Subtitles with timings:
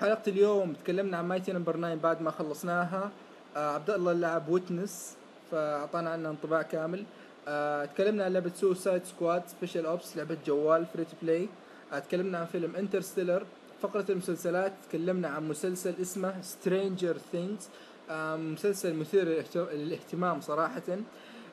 [0.00, 3.10] حلقة اليوم تكلمنا عن Mighty Number 9 بعد ما خلصناها.
[3.56, 5.16] آه عبد الله لعب Witness
[5.50, 7.04] فأعطانا عنها انطباع كامل.
[7.48, 11.48] آه تكلمنا عن لعبة Suicide Squad Special Ops لعبة جوال free to play
[11.92, 13.42] آه تكلمنا عن فيلم Interstellar
[13.82, 14.72] فقرة المسلسلات.
[14.88, 17.68] تكلمنا عن مسلسل اسمه Stranger Things
[18.10, 20.82] آه مسلسل مثير للاهت- للاهتمام صراحة.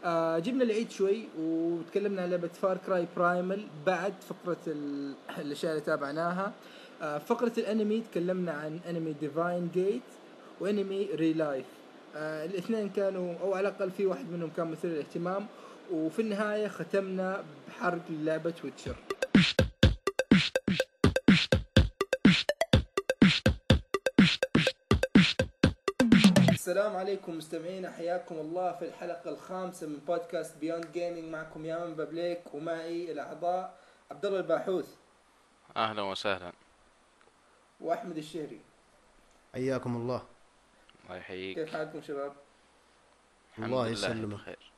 [0.06, 5.84] آه جبنا العيد شوي وتكلمنا عن لعبة Far Cry Primal بعد فقرة ال- الأشياء اللي
[5.86, 6.46] تابعناها.
[6.46, 6.52] آه
[7.02, 10.02] فقرة الانمي تكلمنا عن انمي Divine Gate
[10.60, 11.66] وانمي ReLIFE
[12.16, 15.48] آه الاثنين كانوا أو على الأقل في واحد منهم كان مثير للاهتمام
[15.92, 18.96] وفي النهاية ختمنا بحرق لعبة Witcher
[26.50, 32.54] السلام عليكم مستمعينا حياكم الله في الحلقة الخامسة من بودكاست Beyond Gaming معكم يامن بابليك
[32.54, 33.78] ومعي الأعضاء
[34.12, 34.88] عبد الله الباحوث.
[35.78, 36.52] أهلا وسهلا.
[37.82, 38.62] وأحمد الشهري.
[39.54, 40.22] حياكم الله.
[41.06, 41.56] الله يحييك.
[41.60, 42.34] كيف حالكم شباب؟
[43.52, 44.34] الحمد الله لله يسلمك.
[44.34, 44.72] بخير.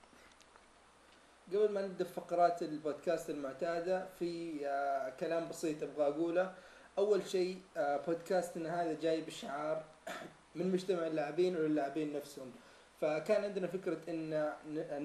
[1.54, 6.54] قبل ما نبدأ في فقرات البودكاست المعتادة في آه كلام بسيط أبغى أقوله.
[6.98, 9.84] أول شيء آه بودكاستنا هذا جاي بشعار
[10.56, 12.52] من مجتمع اللاعبين وللاعبين نفسهم.
[13.02, 14.54] فكان عندنا فكرة إن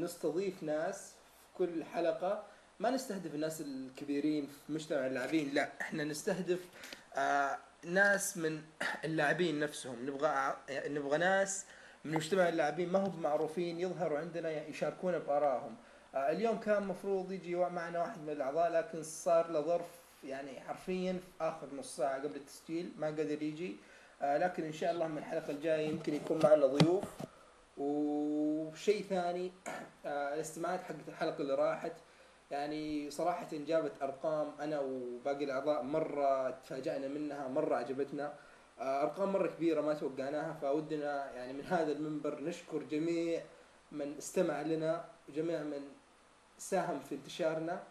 [0.00, 2.44] نستضيف ناس في كل حلقة.
[2.80, 6.60] ما نستهدف الناس الكبيرين في مجتمع اللاعبين لا إحنا نستهدف
[7.14, 8.62] آه ناس من
[9.04, 10.06] اللاعبين نفسهم.
[10.06, 11.66] نبغى نبغى ناس
[12.04, 15.76] من مجتمع اللاعبين ما هم معروفين يظهروا عندنا يشاركونا بآرائهم.
[16.14, 19.86] آه، اليوم كان مفروض يجي معنا واحد من الأعضاء لكن صار له ظرف
[20.24, 23.76] يعني حرفيا في آخر نص ساعة قبل التسجيل ما قدر يجي.
[24.22, 27.04] آه، لكن إن شاء الله من الحلقة الجاية يمكن يكون معنا ضيوف.
[27.78, 29.52] وشيء ثاني
[30.06, 31.92] آه، الاستماعات حقت الحلقة اللي راحت.
[32.50, 38.34] يعني صراحة جابت أرقام أنا وباقي الأعضاء مرة تفاجأنا منها مرة عجبتنا
[38.80, 43.42] آه، أرقام مرة كبيرة ما توقعناها فودنا يعني من هذا المنبر نشكر جميع
[43.92, 45.88] من استمع لنا وجميع من
[46.58, 47.82] ساهم في انتشارنا.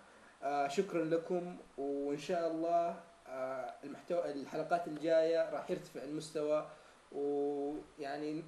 [0.43, 6.67] آه شكرا لكم وإن شاء الله آه المحتوى الحلقات الجاية راح يرتفع المستوى.
[7.11, 8.43] ويعني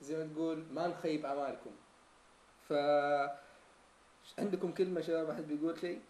[0.00, 1.70] زي ما تقول ما نخيب أعمالكم.
[2.68, 2.72] ف
[4.38, 6.00] عندكم كلمة شباب احد بيقول شيء؟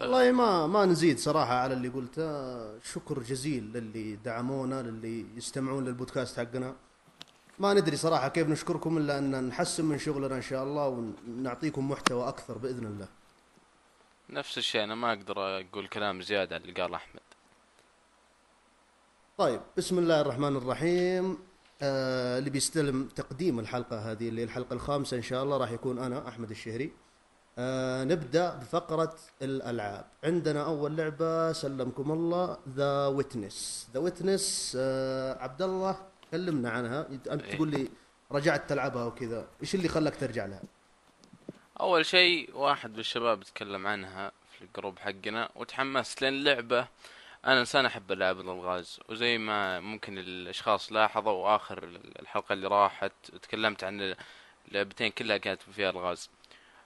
[0.00, 2.80] والله ما ما نزيد صراحة على اللي قلته.
[2.80, 6.74] شكر جزيل للي دعمونا للي يستمعون للبودكاست حقنا.
[7.58, 12.28] ما ندري صراحة كيف نشكركم إلا أن نحسن من شغلنا إن شاء الله ونعطيكم محتوى
[12.28, 13.08] أكثر بإذن الله.
[14.30, 17.20] نفس الشيء أنا ما أقدر أقول كلام زيادة عن اللي قال أحمد.
[19.38, 21.38] طيب بسم الله الرحمن الرحيم.
[21.82, 26.28] آه اللي بيستلم تقديم الحلقة هذه اللي الحلقة الخامسة إن شاء الله راح يكون أنا
[26.28, 26.92] أحمد الشهري.
[27.58, 30.04] آه نبدأ بفقرة الألعاب.
[30.24, 34.76] عندنا أول لعبة سلمكم الله The Witness The Witness
[35.40, 35.96] عبد الله
[36.30, 37.06] كلمنا عنها.
[37.10, 37.56] أنت إيه.
[37.56, 37.88] تقول لي
[38.32, 39.46] رجعت تلعبها وكذا.
[39.62, 40.62] إيش اللي خلاك ترجع لها؟
[41.80, 46.88] أول شيء واحد من الشباب تكلم عنها في الجروب حقنا وتحمست لأن اللعبة
[47.44, 51.84] أنا إنسان أحب العاب الالغاز وزي ما ممكن الأشخاص لاحظوا وآخر
[52.20, 54.14] الحلقة اللي راحت تكلمت عن
[54.68, 56.30] اللعبتين كلها كانت فيها الغاز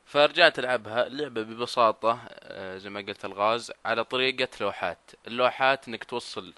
[0.04, 5.10] فرجعت ألعبها اللعبة ببساطة آه، زي ما قلت الغاز على طريقة لوحات.
[5.26, 6.54] اللوحات إنك توصل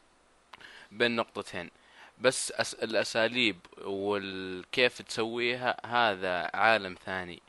[0.93, 1.71] بين نقطتين.
[2.19, 2.75] بس أس...
[2.75, 7.43] الأساليب والكيف تسويها هذا عالم ثاني.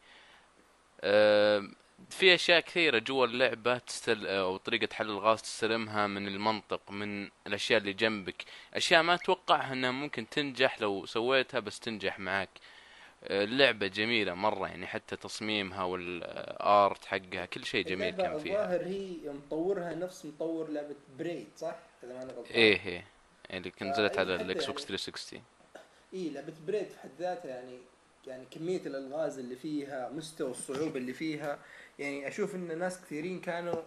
[1.04, 1.75] آم،
[2.09, 7.80] في أشياء كثيرة جوا اللعبة تستل أو طريقة حل الغاز تستلمها من المنطق من الأشياء
[7.80, 8.44] اللي جنبك.
[8.74, 12.50] أشياء ما اتوقعها إنها ممكن تنجح لو سويتها بس تنجح معك
[13.24, 18.40] آه، اللعبة جميلة مرة يعني حتى تصميمها وال art حقها كل شيء جميل اللعبة كان
[18.44, 18.63] فيها.
[18.63, 22.53] الظاهر هي مطورها نفس مطور لعبة Braid صح؟ إذا ما أنا غلطان.
[22.53, 23.06] إيه إيه.
[23.53, 25.44] اللي كنت نزلت على حتى ال Xbox يعني- 360
[26.13, 27.78] اي لعبة بريد في حد ذاتها يعني
[28.28, 31.59] يعني كمية الألغاز اللي فيها مستوى الصعوبة اللي فيها.
[32.00, 33.81] يعني أشوف إن ناس كثيرين كانوا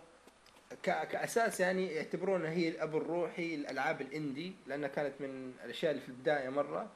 [0.83, 6.49] كأساس يعني يعتبرونها هي الأب الروحي للالعاب الإندي لأنها كانت من الأشياء اللي في البداية
[6.49, 6.91] مرة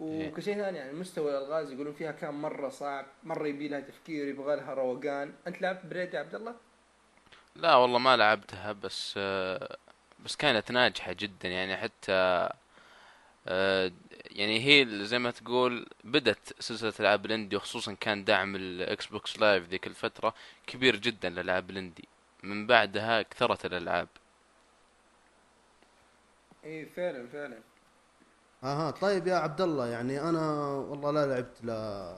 [0.00, 0.28] إيه.
[0.28, 4.56] وكشيء ثاني يعني مستوى الألغاز يقولون فيها كان مرة صعب مرة يبي لها تفكير يبغى
[4.56, 6.54] لها روقان أنت لعبت بريد يا عبد الله؟
[7.56, 9.76] لا والله ما لعبتها بس آه،
[10.24, 12.48] بس كانت ناجحة جدا يعني حتى
[14.30, 19.38] يعني هي زي ما تقول بدت سلسلة ألعاب ال indie وخصوصا كان دعم ال Xbox
[19.38, 20.34] Live ذيك الفترة
[20.66, 22.08] كبير جدا للالعاب ال indie.
[22.42, 24.08] من بعدها كثرت الألعاب.
[26.64, 27.58] إي فعلا فعلا.
[28.64, 32.16] أها طيب يا عبد الله يعني أنا والله لا لعبت لا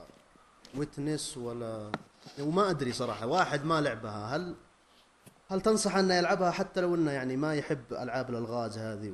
[0.75, 1.91] Witness ولا
[2.39, 4.35] وما أدري صراحة واحد ما لعبها.
[4.35, 4.55] هل
[5.49, 9.13] هل تنصح أنه يلعبها حتى لو إنه يعني ما يحب ألعاب الألغاز هذه؟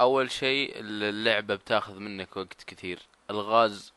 [0.00, 2.98] أول شيء اللعبة بتاخذ منك وقت كثير.
[3.30, 3.92] الغاز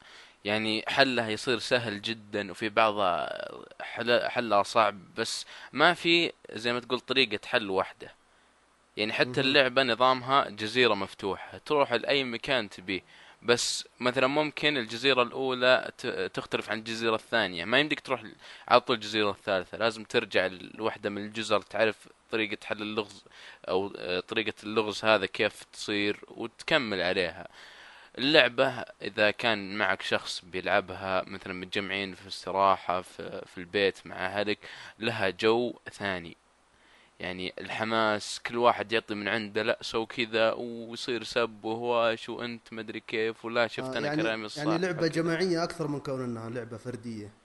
[0.45, 3.29] يعني حلها يصير سهل جدا وفي بعضها
[3.81, 8.11] حل- حلها صعب بس ما في زي ما تقول طريقة حل واحدة.
[8.97, 9.39] يعني حتى مهم.
[9.39, 13.01] اللعبة نظامها جزيرة مفتوحة تروح لأي مكان تبيه
[13.43, 17.65] بس مثلا ممكن الجزيرة الأولى ت- تختلف عن الجزيرة الثانية.
[17.65, 18.23] ما يمديك تروح
[18.67, 23.23] على طول الجزيرة الثالثة لازم ترجع لوحدة من الجزر تعرف طريقة حل اللغز
[23.69, 27.47] أو آه، طريقة اللغز هذا كيف تصير وتكمل عليها.
[28.17, 28.67] اللعبة
[29.01, 34.57] إذا كان معك شخص بيلعبها مثلا متجمعين في استراحة في, في البيت مع أهلك
[34.99, 36.37] لها جو ثاني.
[37.19, 42.99] يعني الحماس كل واحد يعطي من عنده لا سو كذا ويصير سب وهواش وأنت مدري
[42.99, 44.57] كيف ولا شفت آه، أنا يعني كلامي الصح.
[44.57, 47.40] يعني لعبة جماعية أكثر من كون انها لعبة فردية.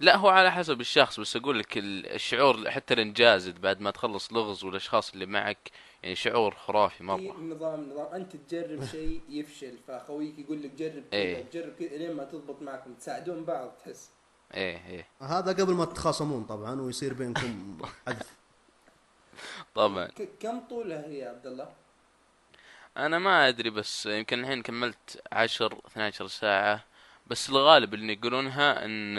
[0.00, 4.32] لا هو على حسب الشخص بس أقول لك ال- الشعور حتى الإنجاز بعد ما تخلص
[4.32, 5.70] لغز والأشخاص اللي معك
[6.02, 8.14] يعني شعور خرافي في مره نظام نظام.
[8.14, 11.44] أنت تجرب شيء يفشل فخويك يقول لك جرب كذا إيه.
[11.52, 14.10] جرب كذا لين ما تضبط معكم تساعدون بعض تحس.
[14.54, 15.06] إيه إيه.
[15.20, 18.36] هذا قبل ما تتخاصمون طبعا ويصير بينكم حذف
[19.74, 20.08] طبعا.
[20.40, 21.68] كم طولها هي يا عبد الله؟
[22.96, 26.84] أنا ما أدري بس يمكن الحين كملت عشر 12 ساعة.
[27.26, 29.16] بس الغالب اللي يقولونها إن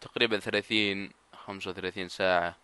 [0.00, 1.10] تقريبا 30
[1.46, 2.56] 35 ساعة.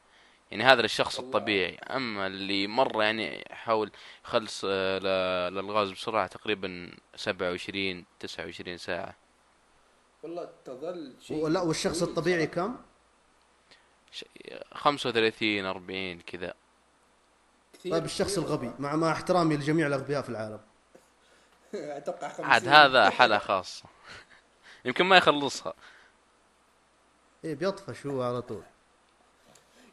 [0.50, 1.18] يعني هذا للشخص.
[1.18, 1.74] الطبيعي.
[1.74, 3.90] أما اللي مرة يعني يحاول
[4.24, 4.98] يخلص آه،
[5.48, 9.14] للغاز بسرعة تقريبا 27 29 ساعة.
[10.22, 12.46] والله تظل شيء لا والشخص الطبيعي.
[12.46, 12.76] كم؟
[14.12, 14.24] ش-
[14.72, 16.54] 35 40 كذا.
[17.90, 18.70] طيب الشخص الغبي.
[18.78, 20.60] مع مع احترامي لجميع الأغبياء في العالم.
[21.74, 23.84] أتوقع 50 عاد هذا حالة خاصة.
[24.84, 25.72] يمكن ما يخلصها.
[27.44, 28.62] إيه بيطفش هو على طول.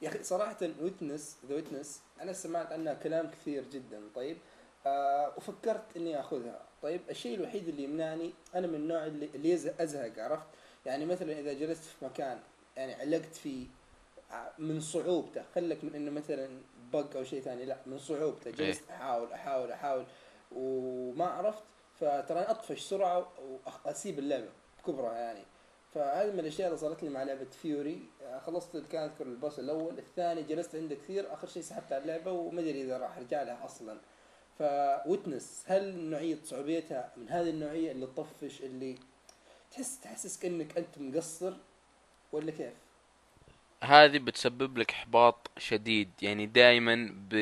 [0.01, 4.37] يا أخي صراحة Witness The Witness أنا سمعت عنها كلام كثير جدا طيب.
[4.85, 7.01] آه وفكرت إني آخذها طيب.
[7.09, 10.45] الشيء الوحيد اللي يمنعني أنا من النوع اللي, اللي يز- أزهق عرفت؟
[10.85, 12.39] يعني مثلا إذا جلست في مكان
[12.77, 13.67] يعني علقت فيه
[14.31, 16.49] ع- من صعوبته خلك من إنه مثلا
[16.93, 18.51] bug أو شيء ثاني لا من صعوبته.
[18.51, 20.05] جلست أحاول أحاول أحاول
[20.51, 21.63] وما عرفت.
[21.99, 23.27] فترى أطفش سرعة
[23.85, 24.49] واسيب اللعبة
[24.83, 25.43] بكبرها يعني.
[25.93, 29.59] فهذه من الأشياء اللي صارت لي مع لعبة Furi آه، خلصت كان اذكر ال boss
[29.59, 33.43] الأول الثاني جلست عنده كثير آخر شيء سحبت على اللعبة وما أدري إذا راح أرجع
[33.43, 33.97] لها أصلا.
[34.59, 38.95] ف Witness هل نوعية صعوبيتها من هذه النوعية اللي تطفش اللي
[39.71, 41.53] تحس تحسسك انك أنت مقصر
[42.31, 42.73] ولا كيف؟
[43.83, 46.11] هذه بتسبب لك إحباط شديد.
[46.21, 47.35] يعني دائما ب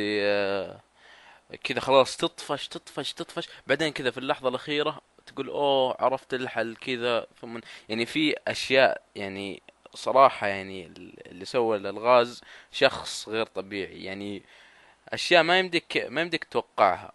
[1.63, 3.49] كذا خلاص تطفش تطفش تطفش.
[3.67, 5.01] بعدين كذا في اللحظة الأخيرة
[5.31, 9.61] تقول أوه عرفت الحل كذا ثم يعني في أشياء يعني
[9.95, 10.85] صراحة يعني
[11.27, 12.41] اللي سوى الالغاز
[12.71, 14.43] شخص غير طبيعي يعني
[15.09, 17.13] أشياء ما يمديك ما يمديك تتوقعها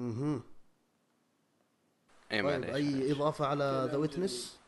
[0.00, 0.40] أها
[2.32, 3.12] اي طيب معليش أي.
[3.12, 4.60] إضافة على The Witness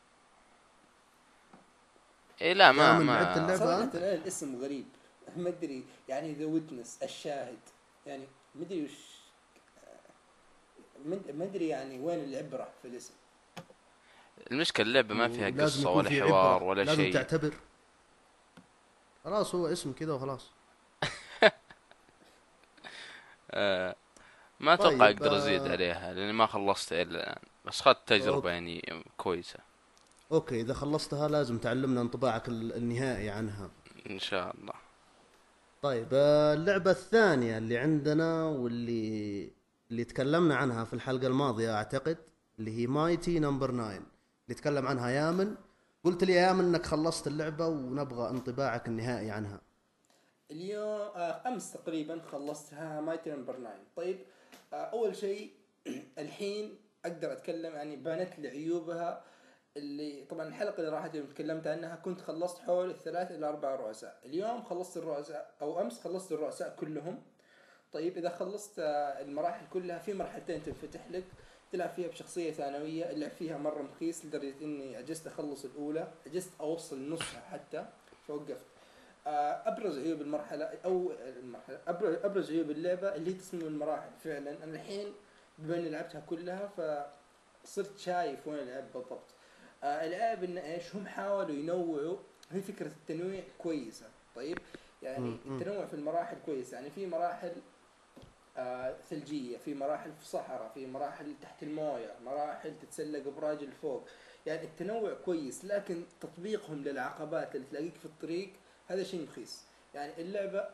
[2.42, 4.86] اي لا ما ما؟ صراحة؟ الان الاسم غريب
[5.36, 7.58] ما أدري يعني The Witness الشاهد
[8.06, 9.11] يعني ما أدري وش
[11.04, 13.14] ما ما ادري يعني وين العبره في الاسم
[14.50, 16.64] المشكلة اللعبة ما فيها يكون ولا في حوار عبرة.
[16.66, 17.54] ولا لازم شيء تعتبر
[19.24, 20.50] خلاص هو اسم كذا وخلاص
[23.50, 23.94] آه
[24.60, 25.38] ما طيب، أتوقع أقدر آه.
[25.38, 28.48] أزيد عليها لأني ما خلصت إلى الآن بس اخذت تجربة okay.
[28.48, 29.58] يعني كويسة
[30.32, 33.70] okay إذا خلصتها لازم تعلمنا انطباعك ال- النهائي عنها
[34.10, 34.72] إن شاء الله
[35.82, 39.50] طيب آه، اللعبة الثانية اللي عندنا واللي
[39.92, 42.18] اللي تكلمنا عنها في الحلقة الماضية أعتقد
[42.58, 45.56] اللي هي Mighty Number 9 اللي تكلم عنها يامن.
[46.04, 49.60] قلت لي يا يامن إنك خلصت اللعبة ونبغى انطباعك النهائي عنها.
[50.50, 54.18] اليوم آه أمس تقريبا خلصتها Mighty Number 9 طيب
[54.72, 55.52] آه أول شيء
[56.18, 59.24] الحين أقدر أتكلم يعني بانت لي عيوبها
[59.76, 64.20] اللي طبعا الحلقة اللي راحت يوم تكلمت عنها كنت خلصت حول الثلاث إلى أربع رؤساء.
[64.24, 67.22] اليوم خلصت الرؤساء أو أمس خلصت الرؤساء كلهم.
[67.92, 71.24] طيب إذا خلصت آه، المراحل كلها في مرحلتين تنفتح لك.
[71.72, 77.10] تلعب فيها بشخصية ثانوية اللعب فيها مرة مخيس لدرجة إني عجزت أخلص الأولى عجزت أوصل
[77.10, 77.86] نصها حتى
[78.28, 78.66] فوقفت.
[79.26, 81.80] آه، أبرز عيوب المرحلة أو المرحلة
[82.24, 84.10] أبرز عيوب اللعبة اللي هي تصميم المراحل.
[84.24, 85.12] فعلا أنا الحين
[85.58, 86.70] بما إني لعبتها كلها
[87.64, 89.24] فصرت شايف وين العب بالضبط.
[89.84, 92.16] آه العيب إن إيش هم حاولوا ينوعوا
[92.50, 94.06] هي فكرة التنويع كويسة.
[94.36, 94.58] طيب
[95.02, 95.36] يعني.
[95.46, 96.72] التنوع في المراحل كويس.
[96.72, 97.52] يعني في مراحل
[99.10, 104.08] ثلجية في مراحل في صحراء في مراحل تحت الموية مراحل تتسلق براجل فوق
[104.46, 108.52] يعني التنوع كويس لكن تطبيقهم للعقبات اللي تلاقيك في الطريق
[108.88, 110.68] هذا شيء مخيس يعني اللعبة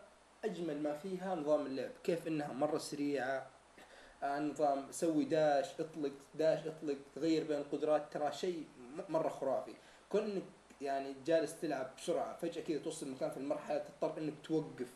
[0.45, 3.47] أجمل ما فيها نظام اللعب كيف إنها مرة سريعة
[4.23, 8.67] آه، نظام سوي داش اطلق داش اطلق تغير بين القدرات ترى شيء
[9.09, 9.75] مرة خرافي.
[10.09, 10.43] كون انك
[10.81, 14.95] يعني جالس تلعب بسرعة فجأة كذا توصل مكان في المرحلة تضطر إنك توقف.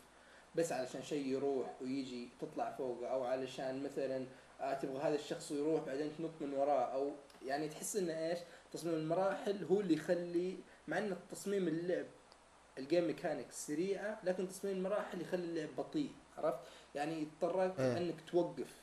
[0.55, 4.25] بس علشان شيء يروح ويجي تطلع فوقه أو علشان مثلا
[4.61, 7.11] آه تبغى هذا الشخص يروح بعدين تنط من وراه أو
[7.45, 8.39] يعني تحس إنه إيش؟
[8.71, 10.57] تصميم المراحل هو اللي يخلي
[10.87, 12.05] مع إن تصميم اللعب
[12.77, 16.59] ال game mechanics سريعة لكن تصميم المراحل يخلي اللعب بطيء عرفت؟
[16.95, 17.97] يعني يضطرك إيه.
[17.97, 18.75] إنك توقف.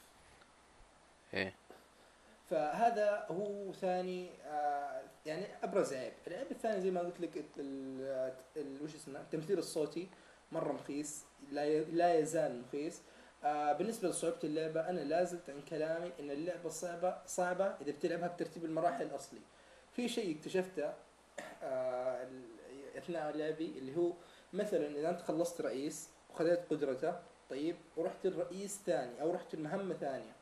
[1.34, 1.54] إيه.
[2.50, 7.44] فهذا هو ثاني آه يعني أبرز عيب، العيب الثاني زي ما قلت لك
[8.82, 10.08] وش اسمه؟ التمثيل الصوتي.
[10.52, 13.02] مرة مخيس لا لا يزال مخيس
[13.45, 18.28] آه بالنسبة لصعوبة اللعبة أنا لا زلت عن كلامي إن اللعبة صعبة صعبة إذا بتلعبها
[18.28, 19.40] بترتيب المراحل الأصلي.
[19.92, 20.92] في شيء اكتشفته
[21.62, 22.28] آه
[22.99, 24.12] أثناء لعبي اللي هو
[24.52, 27.14] مثلا إذا أنت خلصت رئيس وخذيت قدرته
[27.50, 30.33] طيب ورحت الرئيس ثاني أو رحت المهمه ثانية.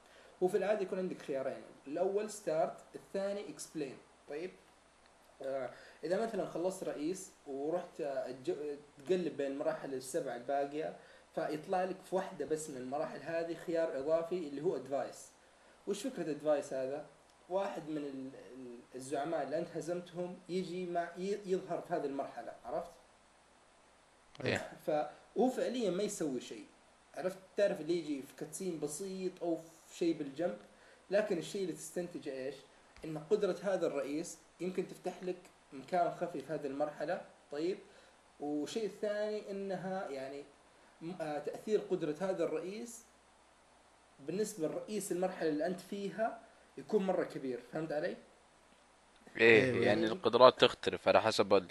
[0.40, 3.98] وفي العادة يكون عندك خيارين الأول start الثاني explain
[4.28, 4.50] طيب؟
[5.42, 5.70] آه
[6.04, 8.02] إذا مثلا خلصت رئيس ورحت
[9.06, 10.96] تقلب بين المراحل السبع الباقية
[11.34, 15.28] فيطلع لك في واحدة بس من المراحل هذه خيار إضافي اللي هو advice
[15.86, 17.06] وش فكرة advice هذا؟
[17.48, 21.08] واحد من ال- ال- الزعماء اللي انت هزمتهم يجي مع
[21.46, 22.90] يظهر في هذه المرحلة عرفت؟
[24.44, 24.70] إيه.
[24.86, 26.64] فهو فعليا ما يسوي شيء.
[27.14, 29.56] عرفت؟ تعرف اللي يجي في cutscene بسيط أو
[29.88, 30.58] في شيء بالجنب
[31.10, 32.54] لكن الشيء اللي تستنتجه إيش؟
[33.04, 35.36] إن قدرة هذا الرئيس يمكن تفتح لك
[35.72, 37.20] مكان خفي في هذه المرحلة.
[37.52, 37.78] طيب
[38.40, 40.44] وشيء الثاني إنها يعني
[41.20, 43.04] آه، تأثير قدرة هذا الرئيس
[44.26, 46.40] بالنسبة لرئيس المرحلة اللي أنت فيها
[46.78, 47.60] يكون مرة كبير.
[47.72, 48.16] فهمت علي؟ إيه
[49.36, 51.66] إيه، يعني يعني- القدرات تختلف على حسب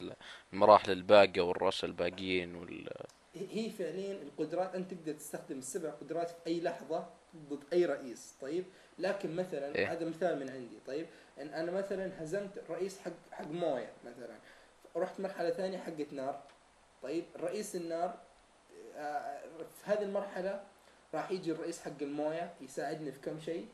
[0.53, 2.89] المراحل الباقية والرؤساء الباقيين وال
[3.35, 7.07] هي فعليا القدرات أنت تقدر تستخدم السبع قدرات في أي لحظة.
[7.36, 8.65] ضد أي رئيس طيب؟
[9.00, 9.91] لكن مثلا إيه.
[9.91, 11.07] هذا مثال من عندي طيب؟
[11.41, 14.36] إن أنا مثلا هزمت الرئيس حق حق موية مثلا
[14.96, 16.41] رحت مرحلة ثانية حقت نار
[17.01, 18.17] طيب؟ رئيس النار
[18.96, 19.39] آه،
[19.84, 20.63] في هذه المرحلة
[21.13, 23.67] راح يجي الرئيس حق الموية يساعدني في كم شيء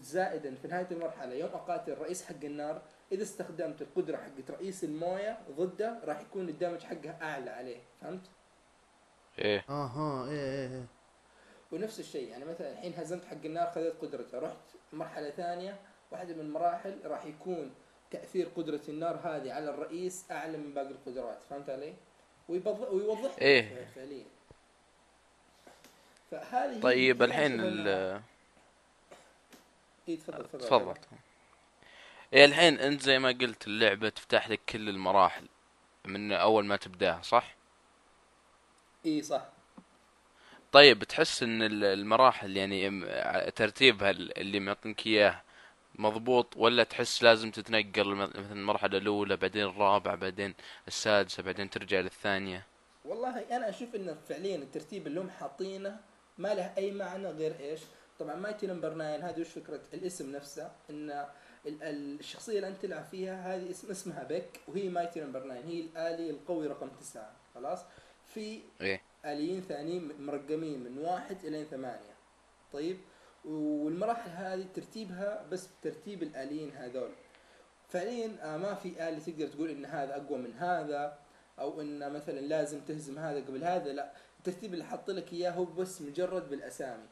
[0.00, 5.38] زائدا في نهاية المرحلة يوم أقاتل الرئيس حق النار إذا استخدمت القدرة حقت رئيس الموية
[5.50, 8.30] ضده راح يكون الدمج حقها أعلى عليه فهمت؟
[9.38, 9.64] إيه.
[9.68, 10.86] أها إيه إيه إيه.
[11.72, 14.38] ونفس الشيء يعني مثلا الحين هزمت حق النار خذيت قدرته.
[14.38, 14.56] رحت
[14.92, 15.76] مرحلة ثانية
[16.10, 17.74] واحدة من المراحل راح يكون
[18.10, 21.38] تأثير قدرة النار هذه على الرئيس أعلى من باقي القدرات.
[21.50, 21.94] فهمت علي؟
[22.48, 23.86] ويبض- ويوضح إيه.
[23.94, 24.24] فعليا.
[26.30, 27.88] فهذه طيب الحين ال
[30.08, 30.94] إيه تفضل تفضل.
[32.32, 35.46] إيه الحين أنت زي ما قلت اللعبة تفتح لك كل المراحل
[36.04, 37.54] من أول ما تبدأها صح؟
[39.06, 39.42] إي صح.
[40.72, 42.90] طيب تحس إن ال- المراحل يعني
[43.50, 45.42] ترتيبها ال- اللي معطينك إياه
[45.94, 50.54] مضبوط ولا تحس لازم تتنقل مثلا المرحلة الأولى بعدين الرابعة بعدين
[50.88, 52.66] السادسة بعدين ترجع للثانية
[53.04, 55.96] والله أنا أشوف انه فعليا الترتيب اللي هم حاطينه
[56.38, 57.80] ما له أي معنى غير إيش؟
[58.18, 58.92] طبعا Mighty No.
[58.94, 61.10] 9 هذه وش فكرة الاسم نفسه إن
[61.66, 65.40] ال- ال- الشخصية اللي أنت تلعب فيها هذه اسم اسمها Beck وهي Mighty No.
[65.40, 67.84] 9 هي الآلي القوي رقم 9 خلاص؟
[68.34, 72.14] في إيه آليين ثانيين مرقمين من واحد إلى ثمانية.
[72.72, 72.98] طيب؟
[73.44, 77.10] والمراحل هذه ترتيبها بس بترتيب الآليين هذول.
[77.88, 81.18] فعليا آه، ما في آلي تقدر تقول إن هذا أقوى من هذا
[81.58, 84.12] أو إن مثلا لازم تهزم هذا قبل هذا لا.
[84.38, 87.06] الترتيب اللي حاط لك إياه هو بس مجرد بالأسامي.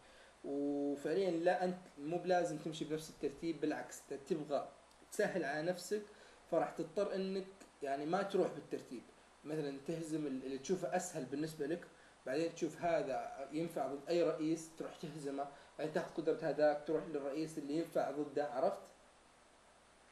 [0.44, 4.68] وفعليا لا أنت مو بلازم تمشي بنفس الترتيب بالعكس أنت تبغى
[5.12, 6.02] تسهل على نفسك
[6.50, 7.46] فراح تضطر إنك
[7.82, 9.02] يعني ما تروح بالترتيب.
[9.44, 11.86] مثلا تهزم اللي تشوفه أسهل بالنسبة لك
[12.26, 15.46] بعدين تشوف هذا ينفع ضد أي رئيس تروح تهزمه.
[15.78, 18.82] بعدين تاخذ قدرة هذاك تروح للرئيس اللي ينفع ضده عرفت؟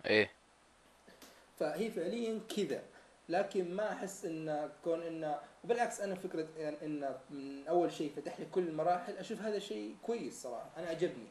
[0.07, 0.31] إيه.
[1.59, 2.83] فهي فعليا كذا.
[3.29, 8.41] لكن ما أحس إن كون انه وبالعكس أنا فكرة يعني إن من أول شيء فتح
[8.41, 10.71] لي كل المراحل أشوف هذا شيء كويس صراحة.
[10.77, 11.27] أنا عجبني.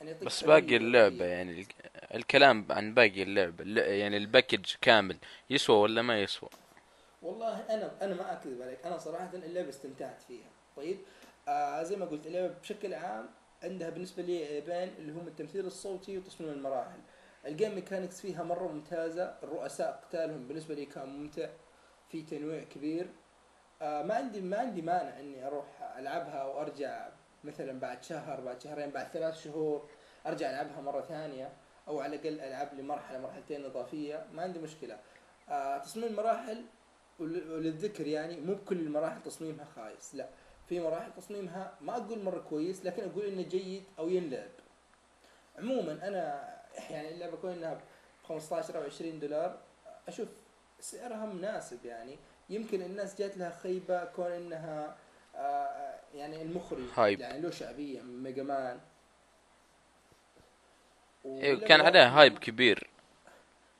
[0.00, 1.34] يعني بس باقي اللعبة فعلياً.
[1.34, 1.66] يعني ال-
[2.14, 5.16] الكلام عن باقي اللعبة الل- يعني الباكج كامل
[5.50, 6.48] يسوى ولا ما يسوى؟
[7.26, 10.50] والله أنا أنا ما أكذب عليك أنا صراحة اللعبة استمتعت فيها.
[10.76, 10.98] طيب؟
[11.48, 13.28] آه زي ما قلت اللعبة بشكل عام
[13.62, 16.98] عندها بالنسبة لي عيبين اللي هم التمثيل الصوتي وتصميم المراحل.
[17.46, 21.48] ال game mechanics فيها مرة ممتازة الرؤساء قتالهم بالنسبة لي كان ممتع
[22.08, 23.06] في تنويع كبير.
[23.82, 25.66] آه ما عندي ما عندي مانع إني أروح
[25.98, 27.08] ألعبها وأرجع
[27.44, 29.88] مثلا بعد شهر بعد شهرين بعد ثلاث شهور
[30.26, 31.52] أرجع ألعبها مرة ثانية
[31.88, 34.26] أو على الأقل ألعب لي مرحلة مرحلتين إضافية.
[34.32, 34.98] ما عندي مشكلة.
[35.48, 36.64] آه تصميم المراحل
[37.18, 40.28] وللذكر يعني مو بكل المراحل تصميمها خايس لا.
[40.68, 44.50] في مراحل تصميمها ما أقول مرة كويس لكن أقول إنه جيد أو ينلعب.
[45.58, 46.54] عموما أنا
[46.90, 47.80] يعني اللعبة كون إنها ب
[48.24, 49.58] 15 أو 20 دولار
[50.08, 50.28] أشوف
[50.80, 52.18] سعرها مناسب يعني.
[52.50, 54.96] يمكن الناس جات لها خيبة كون إنها
[55.36, 57.20] آه يعني المخرج hype.
[57.20, 58.80] يعني له شعبية من Mega Man.
[61.24, 62.90] إيه، كان عليها hype كبير.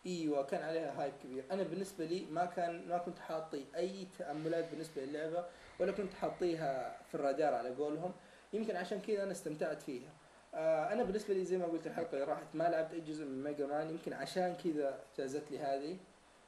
[0.07, 1.45] إيوه كان عليها hype كبير.
[1.51, 5.45] أنا بالنسبة لي ما كان ما كنت حاطي أي تأملات بالنسبة للعبة
[5.81, 8.13] ولا كنت حاطيها في الرادار على قولهم.
[8.53, 10.11] يمكن عشان كذا أنا استمتعت فيها.
[10.55, 13.43] آه أنا بالنسبة لي زي ما قلت الحلقة اللي راحت ما لعبت أي جزء من
[13.43, 15.97] Mega Man يمكن عشان كذا جازت لي هذه.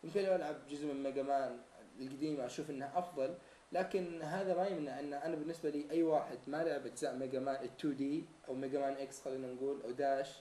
[0.04, 1.58] يمكن لو ألعب جزء من Mega Man
[2.00, 3.34] القديمة أشوف انها أفضل.
[3.72, 7.54] لكن هذا ما يمنع إن أنا بالنسبة لي أي واحد ما لعب أجزاء Mega Man
[7.54, 10.40] ال 2D أو Mega Man X خلينا نقول أو داش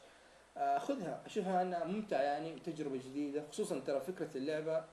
[0.57, 1.21] خذها.
[1.25, 4.85] أشوفها أنها ممتعة يعني وتجربه جديدة خصوصا ترى فكرة اللعبة.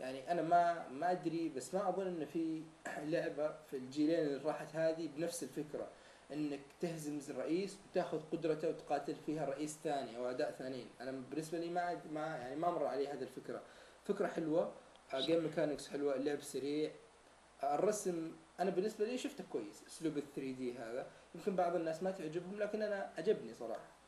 [0.00, 2.62] يعني أنا ما ما أدري بس ما أظن إن في
[3.12, 5.88] لعبة في الجيلين اللي راحت هذه بنفس الفكرة.
[6.32, 10.86] إنك تهزم الرئيس وتاخذ قدرته وتقاتل فيها رئيس ثاني أو اعداء ثانيين.
[11.00, 13.62] أنا بالنسبة لي ما ما يعني ما مر علي هذه الفكرة.
[14.04, 14.72] فكرة حلوة.
[15.14, 16.90] game mechanics حلوة اللعب سريع.
[17.62, 21.06] آه، الرسم أنا بالنسبة لي شفته كويس أسلوب ال 3D هذا.
[21.34, 23.99] يمكن بعض الناس ما تعجبهم لكن أنا عجبني صراحة.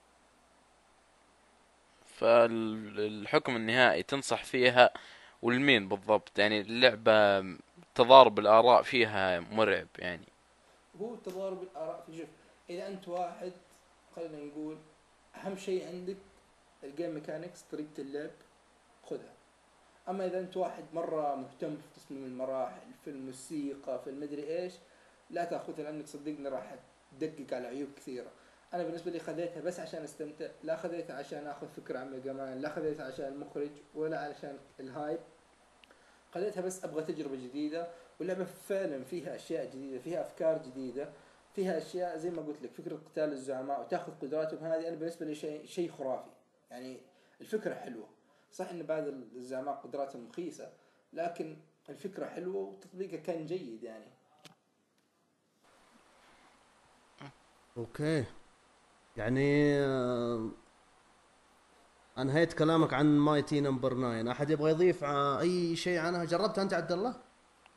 [2.22, 4.90] فالحكم النهائي تنصح فيها
[5.42, 7.44] ولمين بالضبط يعني اللعبة
[7.94, 10.26] تضارب الآراء فيها مرعب يعني.
[11.00, 12.28] هو تضارب الآراء في شوف
[12.70, 13.52] إذا أنت واحد
[14.16, 14.76] خلينا نقول
[15.34, 16.16] أهم شيء عندك
[16.84, 18.30] ال game mechanics طريقة اللعب
[19.10, 19.32] خذها.
[20.08, 24.72] أما إذا أنت واحد مرة مهتم في تصميم المراحل في الموسيقى في المدري إيش
[25.30, 26.74] لا تأخذها لأنك صدقني راح
[27.20, 28.30] تدقق على عيوب كثيرة.
[28.74, 32.58] أنا بالنسبة لي خذيتها بس عشان أستمتع لا خذيتها عشان آخذ فكرة عن Mega Man
[32.58, 35.18] لا خذيتها عشان المخرج ولا عشان ال hype.
[36.34, 37.88] خذيتها بس أبغى تجربة جديدة
[38.20, 41.08] واللعبة فعلا فيها أشياء جديدة فيها أفكار جديدة
[41.54, 45.34] فيها أشياء زي ما قلت لك فكرة قتال الزعماء وتأخذ قدراتهم هذه أنا بالنسبة لي
[45.34, 46.30] شيء شيء خرافي.
[46.70, 47.00] يعني
[47.40, 48.08] الفكرة حلوة.
[48.52, 50.72] صح إن بعض الزعماء قدراتهم رخيصه
[51.12, 51.56] لكن
[51.88, 54.06] الفكرة حلوة وتطبيقها كان جيد يعني.
[57.76, 58.24] أوكي.
[59.16, 60.48] يعني آه،
[62.18, 63.92] انهيت كلامك عن Mighty No.
[63.92, 67.14] 9 أحد يبغى يضيف ع- أي شيء عنها؟ جربتها أنت عبد الله؟